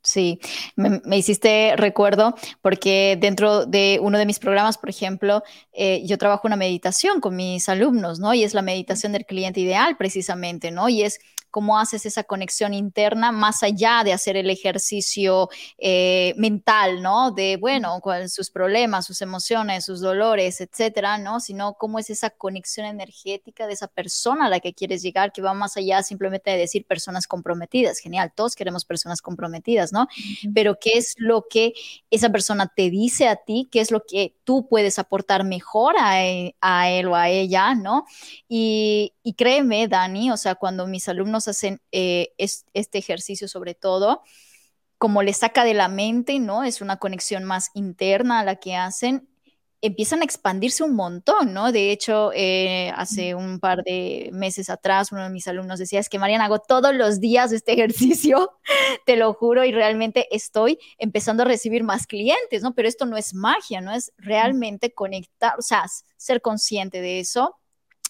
Sí, 0.06 0.40
me, 0.76 1.18
hiciste 1.18 1.74
recuerdo 1.78 2.36
porque 2.62 3.18
dentro 3.20 3.66
de 3.66 3.98
uno 4.00 4.20
de 4.20 4.28
mis 4.28 4.38
programas, 4.38 4.78
por 4.78 4.90
ejemplo, 4.90 5.42
eh, 5.74 6.06
yo 6.06 6.20
trabajo 6.20 6.48
una 6.48 6.58
meditación 6.58 7.22
con 7.22 7.36
mis 7.36 7.68
alumnos, 7.70 8.20
¿no? 8.20 8.36
Y 8.36 8.44
es 8.44 8.54
la 8.54 8.62
meditación 8.62 9.14
del 9.14 9.26
cliente 9.26 9.62
ideal 9.62 9.98
precisamente, 9.98 10.70
¿no? 10.70 10.90
Y 10.90 11.02
es 11.02 11.20
cómo 11.56 11.80
haces 11.80 12.06
esa 12.06 12.26
conexión 12.26 12.74
interna 12.74 13.32
más 13.32 13.64
allá 13.64 14.02
de 14.04 14.12
hacer 14.12 14.36
el 14.36 14.50
ejercicio 14.50 15.48
eh, 15.78 16.34
mental, 16.36 17.02
¿no? 17.02 17.32
De, 17.32 17.56
bueno, 17.56 18.02
sus 18.28 18.50
problemas, 18.50 19.06
sus 19.06 19.22
emociones, 19.22 19.86
sus 19.86 20.02
dolores, 20.02 20.60
etcétera, 20.60 21.18
¿no? 21.18 21.40
Sino 21.40 21.76
cómo 21.76 21.98
es 21.98 22.10
esa 22.10 22.30
conexión 22.30 22.88
energética 22.88 23.68
de 23.68 23.74
esa 23.74 23.88
persona 23.88 24.48
a 24.48 24.50
la 24.50 24.60
que 24.60 24.74
quieres 24.74 25.02
llegar, 25.02 25.32
que 25.32 25.42
va 25.42 25.54
más 25.54 25.78
allá 25.78 26.04
simplemente 26.04 26.52
de 26.52 26.58
decir 26.58 26.86
personas 26.86 27.26
comprometidas. 27.26 28.00
Genial, 28.00 28.34
todos 28.36 28.54
queremos 28.54 28.84
personas 28.84 29.22
comprometidas, 29.22 29.94
¿no? 29.94 30.10
Pero 30.54 30.78
¿qué 30.78 30.98
es 30.98 31.16
lo 31.18 31.46
que 31.50 31.72
esa 32.12 32.32
persona 32.32 32.70
te 32.76 32.90
dice 32.90 33.30
a 33.30 33.38
ti? 33.38 33.70
¿Qué 33.72 33.80
es 33.80 33.92
lo 33.92 34.04
que 34.06 34.36
tú 34.44 34.68
puedes 34.68 35.00
aportar 35.00 35.46
mejor 35.46 35.96
a, 35.98 36.22
e, 36.26 36.54
él 36.90 37.08
o 37.08 37.16
a 37.16 37.30
ella, 37.30 37.76
¿no? 37.76 38.04
Y, 38.50 39.14
y 39.28 39.34
créeme, 39.34 39.88
Dani, 39.88 40.30
o 40.30 40.38
sea, 40.38 40.54
cuando 40.54 40.86
mis 40.86 41.10
alumnos 41.10 41.48
hacen 41.48 41.82
eh, 41.92 42.32
este 42.38 43.00
ejercicio 43.00 43.48
sobre 43.48 43.74
todo, 43.74 44.22
como 45.00 45.24
le 45.24 45.34
saca 45.34 45.64
de 45.64 45.74
la 45.74 45.88
mente, 45.88 46.38
¿no? 46.38 46.64
Es 46.64 46.80
una 46.80 46.98
conexión 46.98 47.44
más 47.44 47.72
interna 47.74 48.42
a 48.42 48.44
la 48.44 48.58
que 48.58 48.76
hacen, 48.76 49.28
empiezan 49.82 50.22
a 50.22 50.26
expandirse 50.26 50.84
un 50.84 50.94
montón, 50.94 51.56
¿no? 51.56 51.72
De 51.72 51.92
hecho, 51.92 52.34
eh, 52.36 52.92
hace 52.96 53.34
un 53.34 53.60
par 53.60 53.82
de 53.84 54.30
meses 54.32 54.70
atrás, 54.70 55.12
uno 55.12 55.24
de 55.24 55.32
mis 55.32 55.48
alumnos 55.48 55.80
decía, 55.80 56.00
es 56.00 56.08
que 56.08 56.20
Mariana, 56.20 56.46
hago 56.46 56.60
todos 56.60 56.94
los 56.94 57.20
días 57.20 57.52
este 57.52 57.74
ejercicio, 57.74 58.52
te 59.08 59.16
lo 59.16 59.34
juro, 59.34 59.66
y 59.66 59.72
realmente 59.72 60.28
estoy 60.30 60.78
empezando 61.00 61.42
a 61.42 61.48
recibir 61.48 61.84
más 61.84 62.06
clientes, 62.06 62.62
¿no? 62.62 62.76
Pero 62.76 62.88
esto 62.88 63.08
no 63.08 63.18
es 63.18 63.34
magia, 63.34 63.82
¿no? 63.82 63.92
Es 63.92 64.14
realmente 64.20 64.94
conectar, 64.94 65.56
o 65.58 65.64
sea, 65.64 65.86
ser 66.16 66.44
consciente 66.44 67.02
de 67.02 67.22
eso 67.22 67.56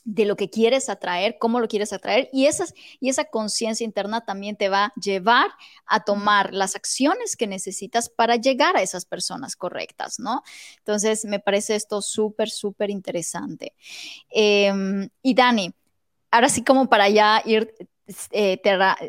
de 0.05 0.25
lo 0.25 0.35
que 0.35 0.49
quieres 0.51 0.87
atraer, 0.87 1.37
cómo 1.39 1.59
lo 1.59 1.67
quieres 1.67 1.91
atraer 1.91 2.29
y, 2.31 2.45
esas, 2.45 2.75
y 2.99 3.09
esa 3.09 3.25
conciencia 3.25 3.83
interna 3.83 4.21
también 4.21 4.55
te 4.55 4.69
va 4.69 4.85
a 4.85 4.93
llevar 5.01 5.49
a 5.87 6.03
tomar 6.03 6.53
las 6.53 6.75
acciones 6.75 7.35
que 7.35 7.47
necesitas 7.47 8.07
para 8.07 8.35
llegar 8.35 8.77
a 8.77 8.83
esas 8.83 9.05
personas 9.05 9.55
correctas, 9.55 10.19
¿no? 10.19 10.43
Entonces, 10.77 11.25
me 11.25 11.39
parece 11.39 11.75
esto 11.75 12.03
súper, 12.03 12.51
súper 12.51 12.91
interesante. 12.91 13.73
Em, 14.29 15.09
y 15.23 15.33
Dani, 15.33 15.73
ahora 16.29 16.49
sí 16.49 16.63
como 16.63 16.87
para 16.87 17.09
ya 17.09 17.41
ir 17.43 17.73
eh, 18.31 18.61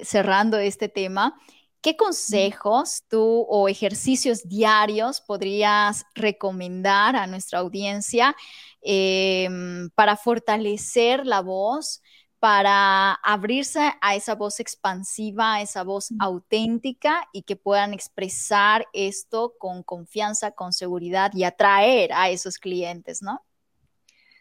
cerrando 0.03 0.57
este 0.59 0.89
tema, 0.89 1.39
¿Qué 1.87 1.97
consejos 1.97 3.05
tú 3.07 3.47
o 3.49 3.69
ejercicios 3.69 4.49
diarios 4.49 5.21
podrías 5.21 6.05
recomendar 6.17 7.15
a 7.15 7.29
nuestra 7.29 7.61
audiencia 7.61 8.35
Em, 8.89 9.91
para 9.97 10.17
fortalecer 10.17 11.27
la 11.27 11.41
voz, 11.41 12.01
para 12.39 13.15
abrirse 13.15 13.81
a 14.01 14.15
esa 14.15 14.37
voz 14.37 14.61
expansiva, 14.61 15.55
a 15.55 15.63
esa 15.63 15.83
voz 15.83 16.11
auténtica 16.21 17.27
y 17.33 17.43
que 17.43 17.57
puedan 17.57 17.93
expresar 17.93 18.87
esto 18.93 19.55
con 19.59 19.83
confianza, 19.83 20.53
con 20.53 20.73
seguridad 20.73 21.33
y 21.35 21.43
atraer 21.43 22.13
a 22.13 22.31
esos 22.31 22.59
clientes, 22.59 23.23
¿no? 23.23 23.41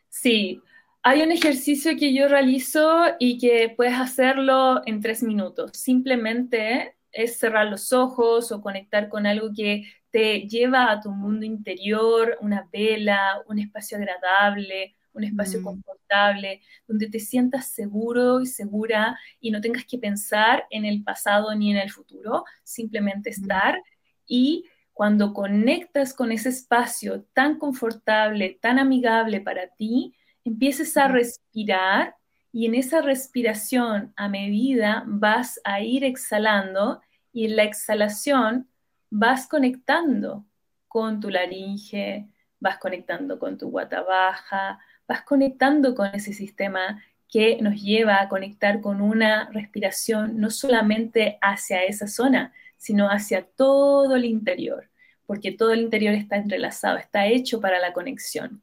Sí, 0.10 0.62
hay 1.02 1.24
un 1.24 1.32
ejercicio 1.32 1.98
que 1.98 2.14
yo 2.14 2.28
realizo 2.28 3.06
y 3.18 3.39
que 3.39 3.74
puedes 3.76 3.96
hacerlo 3.96 4.86
en 4.86 5.02
tres 5.02 5.24
minutos. 5.24 5.72
Simplemente 5.74 6.98
es 7.16 7.39
cerrar 7.39 7.68
los 7.68 7.93
ojos 7.93 8.51
o 8.51 8.61
conectar 8.61 9.07
con 9.09 9.26
algo 9.26 9.51
que 9.55 9.86
te 10.11 10.41
lleva 10.41 10.91
a 10.91 10.99
tu 10.99 11.11
mundo 11.11 11.45
interior, 11.45 12.38
una 12.41 12.68
vela, 12.72 13.41
un 13.47 13.59
espacio 13.59 13.97
agradable, 13.97 14.95
un 15.13 15.24
espacio 15.24 15.61
mm. 15.61 15.63
confortable, 15.63 16.61
donde 16.88 17.09
te 17.09 17.20
sientas 17.20 17.70
seguro 17.70 18.41
y 18.41 18.45
segura 18.45 19.18
y 19.39 19.51
no 19.51 19.61
tengas 19.61 19.86
que 19.86 19.97
pensar 19.97 20.66
en 20.70 20.84
el 20.84 21.03
pasado 21.03 21.55
ni 21.55 21.72
en 21.72 21.78
el 21.78 21.89
futuro, 21.89 22.43
simplemente 22.63 23.30
mm. 23.30 23.34
estar 23.34 23.82
y 24.28 24.66
cuando 24.91 25.34
conectas 25.34 26.13
con 26.13 26.32
ese 26.32 26.49
espacio 26.49 27.24
tan 27.34 27.57
confortable, 27.59 28.57
tan 28.61 28.80
amigable 28.80 29.41
para 29.41 29.68
ti, 29.68 30.16
empieces 30.43 30.95
a 30.97 31.07
mm. 31.07 31.11
respirar 31.11 32.16
y 32.56 32.68
en 32.68 32.74
esa 32.74 33.01
respiración 33.01 34.14
a 34.16 34.30
medida 34.30 35.03
vas 35.08 35.60
a 35.66 35.82
ir 35.82 36.06
exhalando 36.06 37.01
y 37.34 37.47
en 37.47 37.58
la 37.58 37.64
exhalación 37.64 38.70
vas 39.10 39.47
conectando 39.47 40.45
con 40.88 41.20
tu 41.20 41.30
laringe, 41.30 42.30
vas 42.62 42.78
conectando 42.78 43.39
con 43.39 43.58
tu 43.58 43.70
guata 43.70 44.03
baja, 44.03 44.80
vas 45.06 45.24
conectando 45.24 45.93
con 45.95 46.08
ese 46.16 46.32
sistema 46.32 47.03
que 47.28 47.58
nos 47.62 47.82
lleva 47.82 48.22
a 48.22 48.30
conectar 48.30 48.80
con 48.80 49.01
una 49.01 49.49
respiración 49.51 50.39
no 50.39 50.49
solamente 50.49 51.38
hacia 51.41 51.84
esa 51.84 52.08
zona, 52.08 52.53
sino 52.78 53.10
hacia 53.10 53.45
todo 53.45 54.16
el 54.16 54.24
interior, 54.24 54.89
porque 55.26 55.51
todo 55.51 55.74
el 55.74 55.82
interior 55.82 56.14
está 56.14 56.38
entrelazado, 56.38 56.99
está 56.99 57.26
hecho 57.28 57.60
para 57.60 57.80
la 57.80 57.91
conexión. 57.91 58.62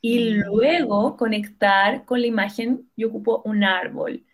Y 0.00 0.30
luego 0.30 1.16
conectar 1.16 2.04
con 2.04 2.20
la 2.20 2.26
imagen, 2.26 2.88
yo 2.96 3.08
ocupo 3.08 3.42
un 3.44 3.64
árbol, 3.64 4.24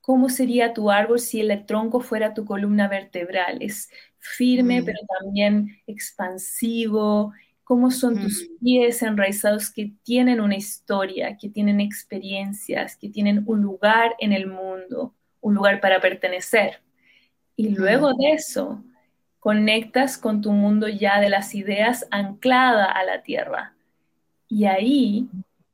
cómo 0.00 0.28
sería 0.28 0.72
tu 0.72 0.90
árbol 0.90 1.18
si 1.18 1.40
el 1.40 1.66
tronco 1.66 2.00
fuera 2.00 2.34
tu 2.34 2.44
columna 2.44 2.88
vertebral. 2.88 3.58
Es 3.60 3.90
firme, 4.18 4.80
mm. 4.80 4.84
pero 4.84 4.98
también 5.18 5.80
expansivo. 5.86 7.32
Cómo 7.64 7.90
son 7.90 8.18
tus 8.18 8.48
mm. 8.48 8.64
pies 8.64 9.02
enraizados 9.02 9.70
que 9.70 9.92
tienen 10.04 10.40
una 10.40 10.56
historia, 10.56 11.36
que 11.36 11.50
tienen 11.50 11.80
experiencias, 11.80 12.96
que 12.96 13.10
tienen 13.10 13.42
un 13.46 13.60
lugar 13.60 14.14
en 14.18 14.32
el 14.32 14.46
mundo, 14.46 15.14
un 15.40 15.54
lugar 15.54 15.80
para 15.80 16.00
pertenecer. 16.00 16.80
Y 17.56 17.70
luego 17.70 18.14
de 18.14 18.32
eso, 18.32 18.82
conectas 19.40 20.16
con 20.16 20.40
tu 20.40 20.52
mundo 20.52 20.88
ya 20.88 21.20
de 21.20 21.28
las 21.28 21.54
ideas 21.54 22.06
anclada 22.10 22.86
a 22.86 23.04
la 23.04 23.22
tierra. 23.22 23.74
Y 24.48 24.64
ahí, 24.64 25.28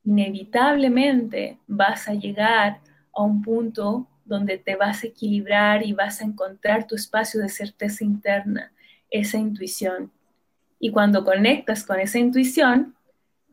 inevitablemente, 0.05 1.59
vas 1.67 2.09
a 2.09 2.15
llegar 2.15 2.81
a 3.15 3.23
un 3.23 3.43
punto 3.43 4.09
donde 4.25 4.59
te 4.59 4.77
vas 4.77 5.05
a 5.05 5.07
equilibrar 5.07 5.85
y 5.85 5.93
vas 5.93 6.21
a 6.21 6.25
encontrar 6.25 6.87
tu 6.87 6.95
espacio 6.95 7.41
de 7.41 7.49
certeza 7.49 8.05
interna, 8.05 8.73
esa 9.11 9.39
intuición. 9.39 10.11
Y 10.79 10.91
cuando 10.91 11.25
conectas 11.25 11.85
con 11.85 12.01
esa 12.01 12.19
intuición, 12.19 12.95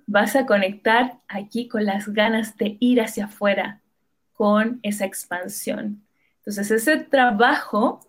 vas 0.08 0.36
a 0.36 0.46
conectar 0.46 1.20
aquí 1.28 1.68
con 1.68 1.86
las 1.86 2.08
ganas 2.08 2.58
de 2.58 2.78
ir 2.80 3.02
hacia 3.02 3.26
afuera, 3.26 3.82
con 4.34 4.80
esa 4.82 5.06
expansión. 5.06 6.02
Entonces, 6.38 6.72
ese 6.72 6.98
trabajo 6.98 8.02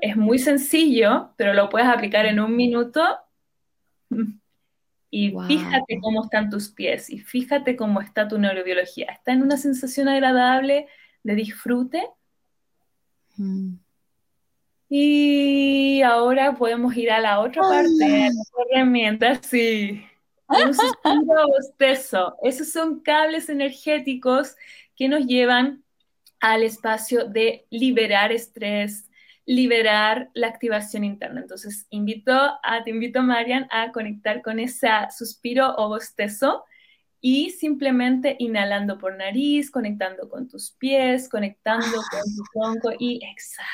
es 0.00 0.16
muy 0.16 0.38
sencillo, 0.38 1.30
pero 1.36 1.54
lo 1.54 1.68
puedes 1.68 1.88
aplicar 1.88 2.26
en 2.26 2.40
un 2.40 2.54
minuto. 2.54 3.02
Y 5.10 5.34
fíjate 5.48 5.98
cómo 6.00 6.24
están 6.24 6.50
tus 6.50 6.68
pies 6.68 7.10
y 7.10 7.18
fíjate 7.18 7.74
cómo 7.74 8.00
está 8.00 8.28
tu 8.28 8.38
neurobiología. 8.38 9.06
Está 9.06 9.32
en 9.32 9.42
una 9.42 9.56
sensación 9.56 10.08
agradable, 10.08 10.86
de 11.24 11.34
disfrute. 11.34 12.08
Mm. 13.36 13.74
Y 14.88 16.02
ahora 16.02 16.54
podemos 16.56 16.96
ir 16.96 17.10
a 17.10 17.20
la 17.20 17.40
otra 17.40 17.62
parte, 17.62 18.30
herramienta, 18.72 19.40
sí. 19.42 20.04
Un 21.04 21.26
bostezo. 21.26 22.36
Esos 22.42 22.70
son 22.70 23.00
cables 23.00 23.48
energéticos 23.48 24.56
que 24.96 25.08
nos 25.08 25.26
llevan 25.26 25.84
al 26.40 26.62
espacio 26.62 27.24
de 27.24 27.66
liberar 27.70 28.32
estrés, 28.32 29.09
liberar 29.50 30.30
la 30.32 30.46
activación 30.46 31.02
interna. 31.02 31.40
Entonces, 31.40 31.88
invito 31.90 32.32
a, 32.32 32.84
te 32.84 32.90
invito, 32.90 33.20
Marian, 33.20 33.66
a 33.72 33.90
conectar 33.90 34.42
con 34.42 34.60
ese 34.60 34.88
suspiro 35.10 35.74
o 35.76 35.88
bostezo 35.88 36.62
y 37.20 37.50
simplemente 37.50 38.36
inhalando 38.38 38.96
por 38.96 39.16
nariz, 39.16 39.72
conectando 39.72 40.28
con 40.28 40.46
tus 40.46 40.70
pies, 40.70 41.28
conectando 41.28 41.84
con 41.84 42.36
tu 42.36 42.44
tronco 42.52 42.92
y 42.96 43.18
exacto, 43.24 43.72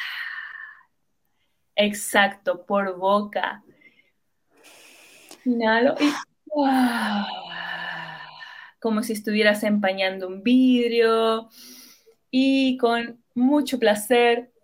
exacto, 1.75 2.65
por 2.65 2.97
boca. 2.97 3.63
Inhalo 5.45 5.95
y 6.01 6.11
como 8.81 9.03
si 9.03 9.13
estuvieras 9.13 9.63
empañando 9.63 10.27
un 10.27 10.43
vidrio 10.43 11.51
y 12.31 12.79
con 12.79 13.23
mucho 13.35 13.79
placer. 13.79 14.56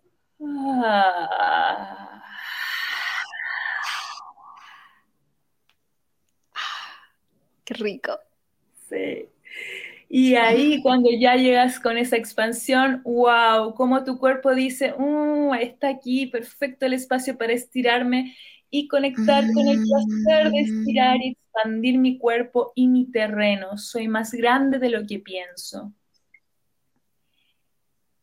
Qué 7.64 7.74
rico. 7.74 8.18
Y 10.08 10.34
ahí 10.34 10.82
cuando 10.82 11.08
ya 11.10 11.36
llegas 11.36 11.80
con 11.80 11.96
esa 11.96 12.16
expansión, 12.16 13.00
wow, 13.04 13.74
como 13.74 14.04
tu 14.04 14.18
cuerpo 14.18 14.54
dice, 14.54 14.92
uh, 14.92 15.54
está 15.54 15.88
aquí, 15.88 16.26
perfecto 16.26 16.84
el 16.84 16.92
espacio 16.92 17.38
para 17.38 17.54
estirarme 17.54 18.36
y 18.68 18.88
conectar 18.88 19.44
con 19.54 19.66
el 19.68 19.78
placer 19.78 20.50
de 20.50 20.60
estirar 20.60 21.16
y 21.22 21.30
expandir 21.30 21.98
mi 21.98 22.18
cuerpo 22.18 22.72
y 22.74 22.88
mi 22.88 23.10
terreno. 23.10 23.78
Soy 23.78 24.08
más 24.08 24.32
grande 24.32 24.78
de 24.78 24.90
lo 24.90 25.06
que 25.06 25.18
pienso. 25.18 25.92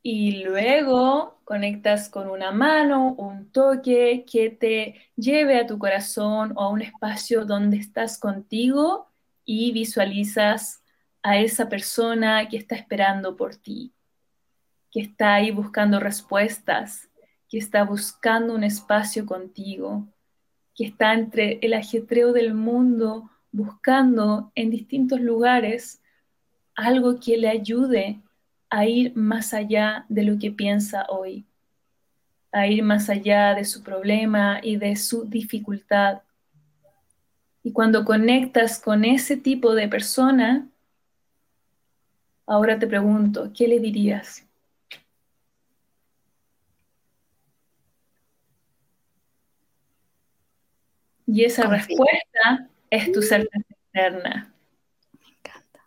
Y 0.01 0.43
luego 0.43 1.39
conectas 1.43 2.09
con 2.09 2.29
una 2.29 2.51
mano, 2.51 3.13
un 3.13 3.51
toque 3.51 4.25
que 4.31 4.49
te 4.49 4.95
lleve 5.15 5.59
a 5.59 5.67
tu 5.67 5.77
corazón 5.77 6.53
o 6.55 6.61
a 6.61 6.69
un 6.69 6.81
espacio 6.81 7.43
donde 7.45 7.77
estás 7.77 8.17
contigo 8.17 9.09
y 9.43 9.71
visualizas 9.71 10.81
a 11.21 11.37
esa 11.37 11.67
persona 11.67 12.47
que 12.47 12.57
está 12.57 12.75
esperando 12.75 13.35
por 13.35 13.55
ti, 13.55 13.93
que 14.89 15.01
está 15.01 15.35
ahí 15.35 15.51
buscando 15.51 15.99
respuestas, 15.99 17.09
que 17.49 17.57
está 17.57 17.83
buscando 17.83 18.53
un 18.55 18.63
espacio 18.63 19.25
contigo, 19.25 20.07
que 20.75 20.85
está 20.85 21.13
entre 21.13 21.59
el 21.61 21.73
ajetreo 21.73 22.31
del 22.31 22.53
mundo 22.53 23.29
buscando 23.51 24.51
en 24.55 24.69
distintos 24.69 25.19
lugares 25.19 26.01
algo 26.75 27.19
que 27.19 27.37
le 27.37 27.49
ayude 27.49 28.21
a 28.69 28.85
ir 28.85 29.15
más 29.15 29.53
allá 29.53 30.05
de 30.09 30.23
lo 30.23 30.37
que 30.37 30.51
piensa 30.51 31.05
hoy, 31.09 31.45
a 32.51 32.67
ir 32.67 32.83
más 32.83 33.09
allá 33.09 33.53
de 33.55 33.65
su 33.65 33.83
problema 33.83 34.59
y 34.61 34.77
de 34.77 34.95
su 34.95 35.25
dificultad, 35.25 36.21
y 37.63 37.71
cuando 37.71 38.05
conectas 38.05 38.79
con 38.79 39.03
ese 39.03 39.35
tipo 39.37 39.75
de 39.75 39.87
persona, 39.87 40.67
ahora 42.45 42.79
te 42.79 42.87
pregunto, 42.87 43.51
¿qué 43.55 43.67
le 43.67 43.79
dirías? 43.79 44.45
Y 51.27 51.43
esa 51.43 51.67
respuesta 51.67 52.69
es 52.89 53.11
tu 53.11 53.21
certeza 53.21 53.67
interna. 53.85 54.51
Me 55.13 55.27
encanta. 55.27 55.81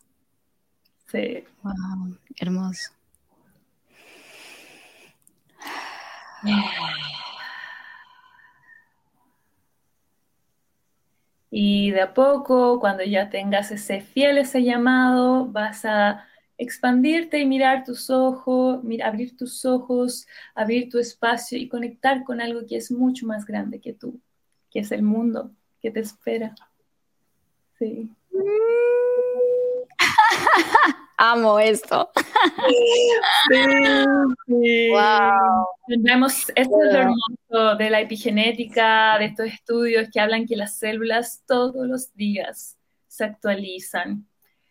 Sí. 1.11 1.45
Wow, 1.65 2.17
hermoso. 2.39 2.93
Y 11.55 11.91
de 11.91 12.01
a 12.01 12.15
poco, 12.15 12.81
cuando 12.81 13.05
ya 13.05 13.29
tengas 13.29 13.71
ese 13.71 14.01
fiel, 14.01 14.39
ese 14.39 14.65
llamado, 14.65 15.45
vas 15.45 15.85
a 15.85 16.25
expandirte 16.57 17.41
y 17.41 17.45
mirar 17.45 17.85
tus 17.85 18.09
ojos, 18.09 18.81
abrir 19.05 19.37
tus 19.37 19.67
ojos, 19.67 20.27
abrir 20.55 20.89
tu 20.89 20.99
espacio 20.99 21.59
y 21.59 21.69
conectar 21.69 22.25
con 22.25 22.41
algo 22.41 22.63
que 22.67 22.77
es 22.77 22.91
mucho 22.91 23.27
más 23.27 23.45
grande 23.45 23.81
que 23.81 23.93
tú, 23.93 24.19
que 24.71 24.81
es 24.81 24.93
el 24.93 25.03
mundo 25.03 25.51
que 25.83 25.91
te 25.91 26.01
espera. 26.01 26.55
Sí. 27.79 28.09
Amo 31.17 31.59
esto. 31.59 32.11
Sí, 33.49 34.89
Wow. 34.91 35.67
Vemos, 35.99 36.51
esto 36.55 36.77
es 36.83 36.93
lo 36.93 36.99
hermoso 36.99 37.77
de 37.77 37.91
la 37.91 38.01
epigenética, 38.01 39.19
de 39.19 39.27
estos 39.27 39.47
estudios 39.47 40.09
que 40.13 40.21
hablan 40.21 40.47
que 40.47 40.57
las 40.57 40.79
células 40.79 41.43
todos 41.47 41.87
los 41.87 42.15
días 42.15 42.79
se 43.07 43.25
actualizan. 43.25 44.27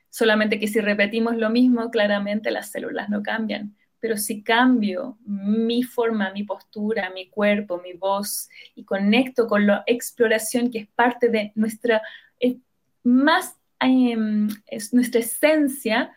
Solamente 0.09 0.59
que 0.59 0.67
si 0.67 0.81
repetimos 0.81 1.35
lo 1.37 1.49
mismo, 1.49 1.89
claramente 1.89 2.51
las 2.51 2.71
células 2.71 3.09
no 3.09 3.23
cambian. 3.23 3.75
Pero 3.99 4.17
si 4.17 4.41
cambio 4.41 5.17
mi 5.25 5.83
forma, 5.83 6.31
mi 6.31 6.43
postura, 6.43 7.11
mi 7.11 7.29
cuerpo, 7.29 7.79
mi 7.81 7.93
voz 7.93 8.49
y 8.75 8.83
conecto 8.83 9.47
con 9.47 9.67
la 9.67 9.83
exploración 9.85 10.71
que 10.71 10.79
es 10.79 10.87
parte 10.87 11.29
de 11.29 11.51
nuestra 11.55 12.01
eh, 12.39 12.57
más 13.03 13.55
em, 13.79 14.49
es 14.67 14.93
nuestra 14.93 15.21
esencia, 15.21 16.13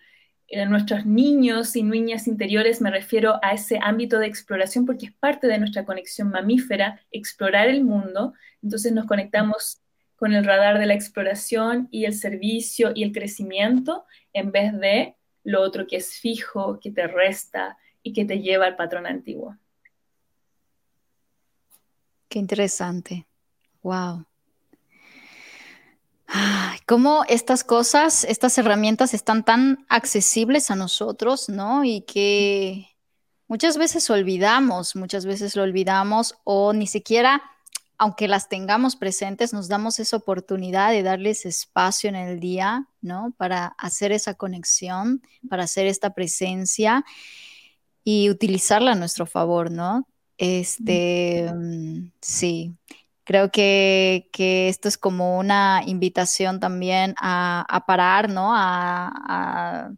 en 0.63 0.71
nuestros 0.71 1.05
niños 1.05 1.75
y 1.77 1.83
niñas 1.83 2.29
interiores, 2.29 2.81
me 2.81 2.91
refiero 2.91 3.39
a 3.43 3.53
ese 3.53 3.79
ámbito 3.83 4.19
de 4.19 4.27
exploración 4.27 4.87
porque 4.87 5.07
es 5.07 5.13
parte 5.13 5.47
de 5.47 5.59
nuestra 5.59 5.85
conexión 5.85 6.31
mamífera, 6.31 7.01
explorar 7.11 7.69
el 7.69 7.85
mundo. 7.85 8.35
Entonces 8.63 8.93
nos 8.93 9.07
conectamos 9.07 9.81
con 10.17 10.33
el 10.33 10.45
radar 10.45 10.79
de 10.79 10.87
la 10.87 10.95
exploración 10.95 11.89
y 11.91 12.05
el 12.05 12.15
servicio 12.15 12.93
y 12.95 13.03
el 13.03 13.13
crecimiento 13.13 14.05
en 14.33 14.53
vez 14.53 14.73
de 14.79 15.17
lo 15.43 15.61
otro 15.61 15.87
que 15.87 15.97
es 15.97 16.15
fijo, 16.15 16.79
que 16.81 16.91
te 16.91 17.07
resta 17.07 17.77
y 18.03 18.13
que 18.13 18.25
te 18.25 18.41
lleva 18.41 18.67
al 18.67 18.77
patrón 18.77 19.07
antiguo. 19.07 19.57
Qué 22.29 22.39
interesante. 22.39 23.27
Wow 23.83 24.25
cómo 26.87 27.25
estas 27.29 27.65
cosas, 27.65 28.25
estas 28.25 28.57
herramientas 28.59 29.15
están 29.15 29.45
tan 29.45 29.87
accesibles 29.89 30.71
a 30.71 30.77
nosotros, 30.77 31.49
¿no? 31.49 31.85
Y 31.85 32.03
que 32.03 32.89
muchas 33.49 33.77
veces 33.79 34.09
olvidamos, 34.11 34.97
muchas 34.97 35.27
veces 35.27 35.57
lo 35.57 35.63
olvidamos 35.63 36.37
o 36.45 36.73
ni 36.73 36.87
siquiera, 36.87 37.43
aunque 37.99 38.29
las 38.29 38.49
tengamos 38.49 38.97
presentes, 38.97 39.53
nos 39.53 39.69
damos 39.69 40.01
esa 40.01 40.17
oportunidad 40.17 40.91
de 40.91 41.03
darles 41.03 41.47
espacio 41.47 42.09
en 42.09 42.17
el 42.17 42.41
día, 42.41 42.89
¿no? 43.01 43.33
Para 43.37 43.67
hacer 43.79 44.13
esa 44.13 44.35
conexión, 44.35 45.23
para 45.49 45.65
hacer 45.65 45.87
esta 45.87 46.11
presencia. 46.15 47.05
y 48.05 48.31
utilizarla 48.31 48.93
a 48.93 48.95
nuestro 48.97 49.27
favor, 49.27 49.71
¿no? 49.71 50.07
Este, 50.37 51.51
mm, 51.55 52.11
sí, 52.21 52.75
creo 53.25 53.51
que, 53.51 54.29
esto 54.69 54.89
es 54.89 54.99
como 54.99 55.39
una 55.39 55.83
invitación 55.87 56.61
también 56.61 57.15
a, 57.19 57.85
parar, 57.87 58.31
¿no? 58.31 58.55
A, 58.55 59.91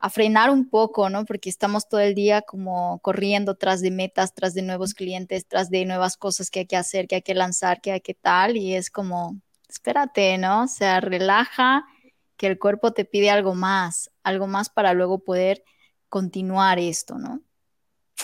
a, 0.00 0.10
frenar 0.10 0.50
un 0.50 0.68
poco, 0.70 1.10
¿no? 1.10 1.24
Porque 1.24 1.48
estamos 1.48 1.88
todo 1.88 2.00
el 2.00 2.14
día 2.14 2.42
como 2.42 3.00
corriendo 3.00 3.56
tras 3.56 3.80
de 3.80 3.90
metas, 3.90 4.34
tras 4.34 4.54
de 4.54 4.62
nuevos 4.62 4.94
clientes, 4.94 5.46
tras 5.48 5.68
de 5.70 5.84
nuevas 5.84 6.16
cosas 6.16 6.50
que 6.50 6.60
hay 6.60 6.66
que 6.66 6.76
hacer, 6.76 7.08
que 7.08 7.16
hay 7.16 7.22
que 7.22 7.34
lanzar, 7.34 7.80
que 7.80 7.92
hay 7.92 8.00
que 8.00 8.14
tal, 8.14 8.56
y 8.56 8.74
es 8.74 8.90
como, 8.90 9.40
espérate, 9.68 10.38
¿no? 10.38 10.64
O 10.64 10.68
sea, 10.68 11.00
relaja, 11.00 11.84
que 12.36 12.46
el 12.46 12.58
cuerpo 12.58 12.92
te 12.92 13.04
pide 13.04 13.30
algo 13.30 13.54
más, 13.54 14.10
algo 14.22 14.46
más 14.46 14.70
para 14.70 14.92
luego 14.94 15.20
poder 15.20 15.64
continuar 16.08 16.78
esto, 16.78 17.18
¿no? 17.18 17.42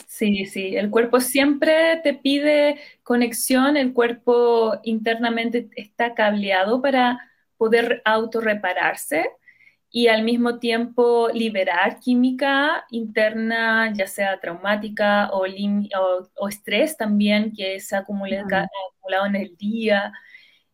Sí, 0.07 0.47
sí, 0.47 0.77
el 0.77 0.91
cuerpo 0.91 1.21
siempre 1.21 2.01
te 2.03 2.15
pide 2.15 2.81
conexión, 3.03 3.77
el 3.77 3.93
cuerpo 3.93 4.79
internamente 4.85 5.69
está 5.77 6.15
cableado 6.15 6.81
para 6.81 7.19
poder 7.59 8.01
autorrepararse 8.05 9.29
y 9.91 10.09
al 10.09 10.23
mismo 10.23 10.59
tiempo 10.59 11.29
liberar 11.35 12.01
química 12.01 12.85
interna, 12.91 13.93
ya 13.95 14.07
sea 14.07 14.41
traumática 14.41 15.31
o, 15.33 15.45
o, 16.41 16.49
estrés 16.49 16.97
también 16.97 17.53
que 17.55 17.79
se 17.81 17.97
ha 17.97 18.01
acumulado 18.01 19.27
en 19.27 19.37
el 19.37 19.57
día. 19.57 20.13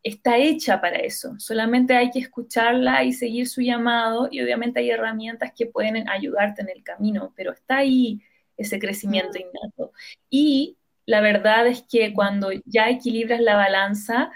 Está 0.02 0.38
hecha 0.38 0.80
para 0.80 0.98
eso, 0.98 1.34
solamente 1.38 1.96
hay 1.96 2.10
que 2.10 2.20
escucharla 2.20 3.04
y 3.04 3.12
seguir 3.12 3.48
su 3.48 3.62
llamado 3.62 4.28
y 4.30 4.40
obviamente 4.40 4.80
hay 4.80 4.90
herramientas 4.90 5.52
que 5.56 5.66
pueden 5.66 6.08
ayudarte 6.08 6.62
en 6.62 6.70
el 6.70 6.82
camino, 6.84 7.32
pero 7.36 7.52
está 7.52 7.78
ahí 7.78 8.20
ese 8.58 8.78
crecimiento 8.78 9.38
innato. 9.38 9.92
Y 10.28 10.76
la 11.06 11.20
verdad 11.22 11.66
es 11.66 11.82
que 11.82 12.12
cuando 12.12 12.50
ya 12.66 12.90
equilibras 12.90 13.40
la 13.40 13.56
balanza, 13.56 14.30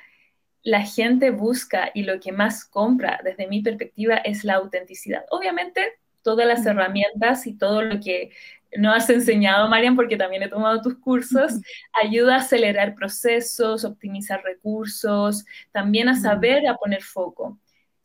la 0.62 0.82
gente 0.82 1.30
busca 1.30 1.90
y 1.92 2.04
lo 2.04 2.20
que 2.20 2.32
más 2.32 2.64
compra, 2.64 3.20
desde 3.22 3.46
mi 3.46 3.62
perspectiva, 3.62 4.16
es 4.16 4.44
la 4.44 4.54
autenticidad. 4.54 5.24
Obviamente, 5.30 5.82
todas 6.22 6.46
las 6.46 6.64
herramientas 6.64 7.46
y 7.46 7.54
todo 7.54 7.82
lo 7.82 8.00
que 8.00 8.30
no 8.76 8.92
has 8.92 9.10
enseñado, 9.10 9.68
Marian, 9.68 9.96
porque 9.96 10.16
también 10.16 10.44
he 10.44 10.48
tomado 10.48 10.80
tus 10.80 10.96
cursos, 10.98 11.52
ayuda 12.02 12.36
a 12.36 12.38
acelerar 12.38 12.94
procesos, 12.94 13.84
optimizar 13.84 14.42
recursos, 14.42 15.44
también 15.72 16.08
a 16.08 16.16
saber 16.16 16.66
a 16.66 16.76
poner 16.76 17.02
foco. 17.02 17.58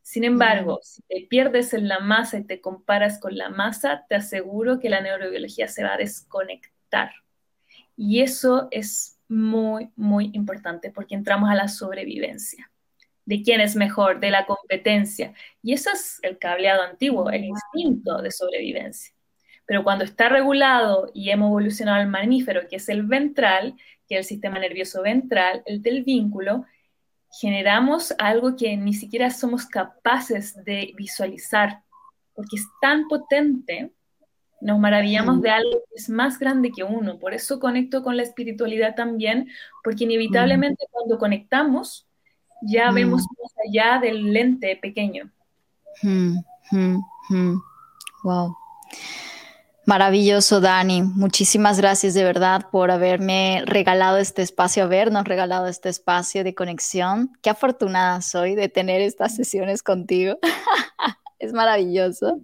Sin 0.07 0.23
embargo, 0.23 0.79
si 0.83 1.01
te 1.01 1.27
pierdes 1.29 1.73
en 1.73 1.89
la 1.89 1.99
masa 1.99 2.37
y 2.37 2.45
te 2.45 2.61
comparas 2.61 3.19
con 3.19 3.37
la 3.37 3.49
masa, 3.49 4.05
te 4.07 4.15
aseguro 4.15 4.79
que 4.79 4.89
la 4.89 5.01
neurobiología 5.01 5.67
se 5.67 5.83
va 5.83 5.95
a 5.95 5.97
desconectar. 5.97 7.11
Y 7.97 8.21
eso 8.21 8.69
es 8.71 9.19
muy, 9.27 9.89
muy 9.97 10.29
importante 10.31 10.91
porque 10.91 11.13
entramos 11.13 11.49
a 11.49 11.55
la 11.55 11.67
sobrevivencia. 11.67 12.71
¿De 13.25 13.41
quién 13.41 13.59
es 13.59 13.75
mejor? 13.75 14.21
De 14.21 14.31
la 14.31 14.45
competencia. 14.45 15.33
Y 15.61 15.73
eso 15.73 15.89
es 15.91 16.19
el 16.21 16.37
cableado 16.37 16.83
antiguo, 16.83 17.29
el 17.29 17.43
instinto 17.43 18.21
de 18.21 18.31
sobrevivencia. 18.31 19.13
Pero 19.65 19.83
cuando 19.83 20.05
está 20.05 20.29
regulado 20.29 21.11
y 21.13 21.31
hemos 21.31 21.47
evolucionado 21.47 21.97
al 21.99 22.07
mamífero, 22.07 22.69
que 22.69 22.77
es 22.77 22.87
el 22.87 23.03
ventral, 23.03 23.75
que 24.07 24.15
es 24.15 24.19
el 24.19 24.23
sistema 24.23 24.57
nervioso 24.57 25.01
ventral, 25.01 25.63
el 25.65 25.81
del 25.81 26.05
vínculo, 26.05 26.63
generamos 27.31 28.13
algo 28.19 28.55
que 28.55 28.75
ni 28.77 28.93
siquiera 28.93 29.29
somos 29.29 29.65
capaces 29.65 30.63
de 30.63 30.93
visualizar, 30.95 31.83
porque 32.33 32.55
es 32.55 32.65
tan 32.81 33.07
potente, 33.07 33.91
nos 34.61 34.79
maravillamos 34.79 35.41
de 35.41 35.51
algo 35.51 35.83
que 35.89 35.95
es 35.95 36.09
más 36.09 36.39
grande 36.39 36.71
que 36.71 36.83
uno. 36.83 37.19
Por 37.19 37.33
eso 37.33 37.59
conecto 37.59 38.03
con 38.03 38.17
la 38.17 38.23
espiritualidad 38.23 38.95
también, 38.95 39.49
porque 39.83 40.05
inevitablemente 40.05 40.85
cuando 40.91 41.17
conectamos, 41.17 42.07
ya 42.61 42.91
vemos 42.91 43.21
más 43.21 43.53
allá 43.67 43.99
del 43.99 44.33
lente 44.33 44.75
pequeño. 44.77 45.31
Wow. 48.23 48.55
Maravilloso, 49.87 50.59
Dani. 50.59 51.01
Muchísimas 51.01 51.79
gracias 51.79 52.13
de 52.13 52.25
verdad 52.25 52.65
por 52.73 52.91
haberme 52.91 53.63
regalado 53.65 54.17
este 54.17 54.41
espacio, 54.41 54.83
habernos 54.83 55.23
regalado 55.23 55.67
este 55.67 55.87
espacio 55.87 56.43
de 56.43 56.53
conexión. 56.53 57.31
Qué 57.41 57.49
afortunada 57.49 58.21
soy 58.21 58.55
de 58.55 58.67
tener 58.67 58.99
estas 58.99 59.33
sesiones 59.33 59.83
contigo. 59.83 60.39
es 61.39 61.53
maravilloso. 61.53 62.41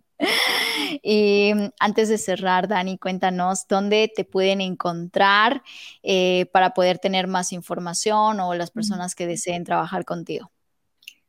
Y 1.02 1.52
antes 1.82 2.08
de 2.08 2.18
cerrar, 2.18 2.70
Dani, 2.70 2.98
cuéntanos 2.98 3.68
dónde 3.68 4.10
te 4.16 4.24
pueden 4.24 4.62
encontrar 4.62 5.64
eh, 6.02 6.46
para 6.54 6.74
poder 6.74 6.98
tener 6.98 7.28
más 7.28 7.52
información 7.52 8.40
o 8.40 8.54
las 8.56 8.72
personas 8.72 9.16
que 9.16 9.28
deseen 9.28 9.66
trabajar 9.66 10.06
contigo. 10.06 10.50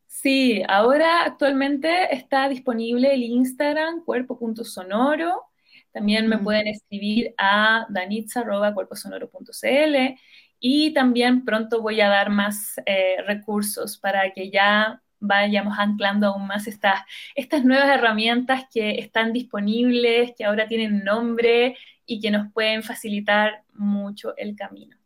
Sí, 0.07 0.63
ahora 0.69 1.25
actualmente 1.25 2.15
está 2.15 2.49
disponible 2.49 3.13
el 3.13 3.25
Instagram 3.25 4.05
cuerpo.sonoro 4.05 5.49
también 5.95 6.29
me 6.29 6.37
pueden 6.39 6.67
escribir 6.67 7.35
a 7.39 7.87
danitza.cuerposonoro.cl 7.89 10.19
y 10.59 10.93
también 10.93 11.45
pronto 11.45 11.81
voy 11.81 12.01
a 12.01 12.09
dar 12.09 12.31
más 12.31 12.75
eh, 12.85 13.19
recursos 13.27 13.97
para 13.99 14.33
que 14.33 14.51
ya 14.51 15.01
vayamos 15.21 15.79
anclando 15.79 16.27
aún 16.27 16.49
más 16.49 16.67
estas, 16.67 17.01
estas 17.37 17.65
nuevas 17.65 17.89
herramientas 17.89 18.65
que 18.73 18.99
están 18.99 19.33
disponibles, 19.33 20.33
que 20.37 20.45
ahora 20.45 20.67
tienen 20.67 21.05
nombre 21.05 21.77
y 22.07 22.21
que 22.21 22.33
nos 22.33 22.53
pueden 22.53 22.83
facilitar 22.83 23.63
mucho 23.73 24.37
el 24.37 24.57
camino. 24.57 24.97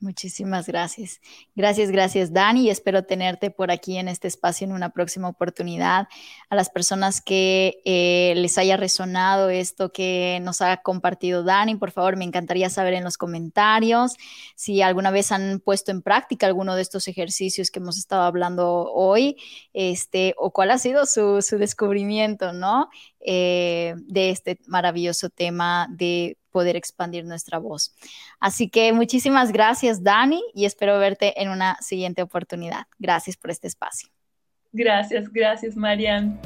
Muchísimas 0.00 0.68
gracias. 0.68 1.20
Gracias, 1.56 1.90
gracias, 1.90 2.32
Dani. 2.32 2.70
Espero 2.70 3.02
tenerte 3.02 3.50
por 3.50 3.72
aquí 3.72 3.96
en 3.96 4.06
este 4.06 4.28
espacio 4.28 4.64
en 4.64 4.72
una 4.72 4.90
próxima 4.90 5.28
oportunidad. 5.28 6.06
A 6.48 6.54
las 6.54 6.70
personas 6.70 7.20
que 7.20 7.80
eh, 7.84 8.32
les 8.36 8.58
haya 8.58 8.76
resonado 8.76 9.50
esto 9.50 9.90
que 9.90 10.38
nos 10.42 10.60
ha 10.60 10.76
compartido 10.78 11.42
Dani, 11.42 11.74
por 11.74 11.90
favor, 11.90 12.16
me 12.16 12.24
encantaría 12.24 12.70
saber 12.70 12.94
en 12.94 13.02
los 13.02 13.18
comentarios 13.18 14.12
si 14.54 14.82
alguna 14.82 15.10
vez 15.10 15.32
han 15.32 15.58
puesto 15.58 15.90
en 15.90 16.02
práctica 16.02 16.46
alguno 16.46 16.76
de 16.76 16.82
estos 16.82 17.08
ejercicios 17.08 17.72
que 17.72 17.80
hemos 17.80 17.98
estado 17.98 18.22
hablando 18.22 18.92
hoy, 18.92 19.36
este, 19.72 20.32
o 20.38 20.52
cuál 20.52 20.70
ha 20.70 20.78
sido 20.78 21.06
su, 21.06 21.40
descubrimiento, 21.58 22.52
¿no? 22.52 22.88
Eh, 23.18 23.94
de 24.06 24.30
este 24.30 24.60
maravilloso 24.68 25.28
tema 25.28 25.88
de 25.90 26.38
poder 26.50 26.76
expandir 26.76 27.24
nuestra 27.24 27.58
voz. 27.58 27.94
Así 28.40 28.68
que 28.68 28.92
muchísimas 28.92 29.52
gracias, 29.52 30.02
Dani, 30.02 30.42
y 30.54 30.64
espero 30.64 30.98
verte 30.98 31.40
en 31.40 31.50
una 31.50 31.76
siguiente 31.80 32.22
oportunidad. 32.22 32.86
Gracias 32.98 33.36
por 33.36 33.50
este 33.50 33.68
espacio. 33.68 34.08
Gracias, 34.72 35.32
gracias, 35.32 35.76
Marian. 35.76 36.38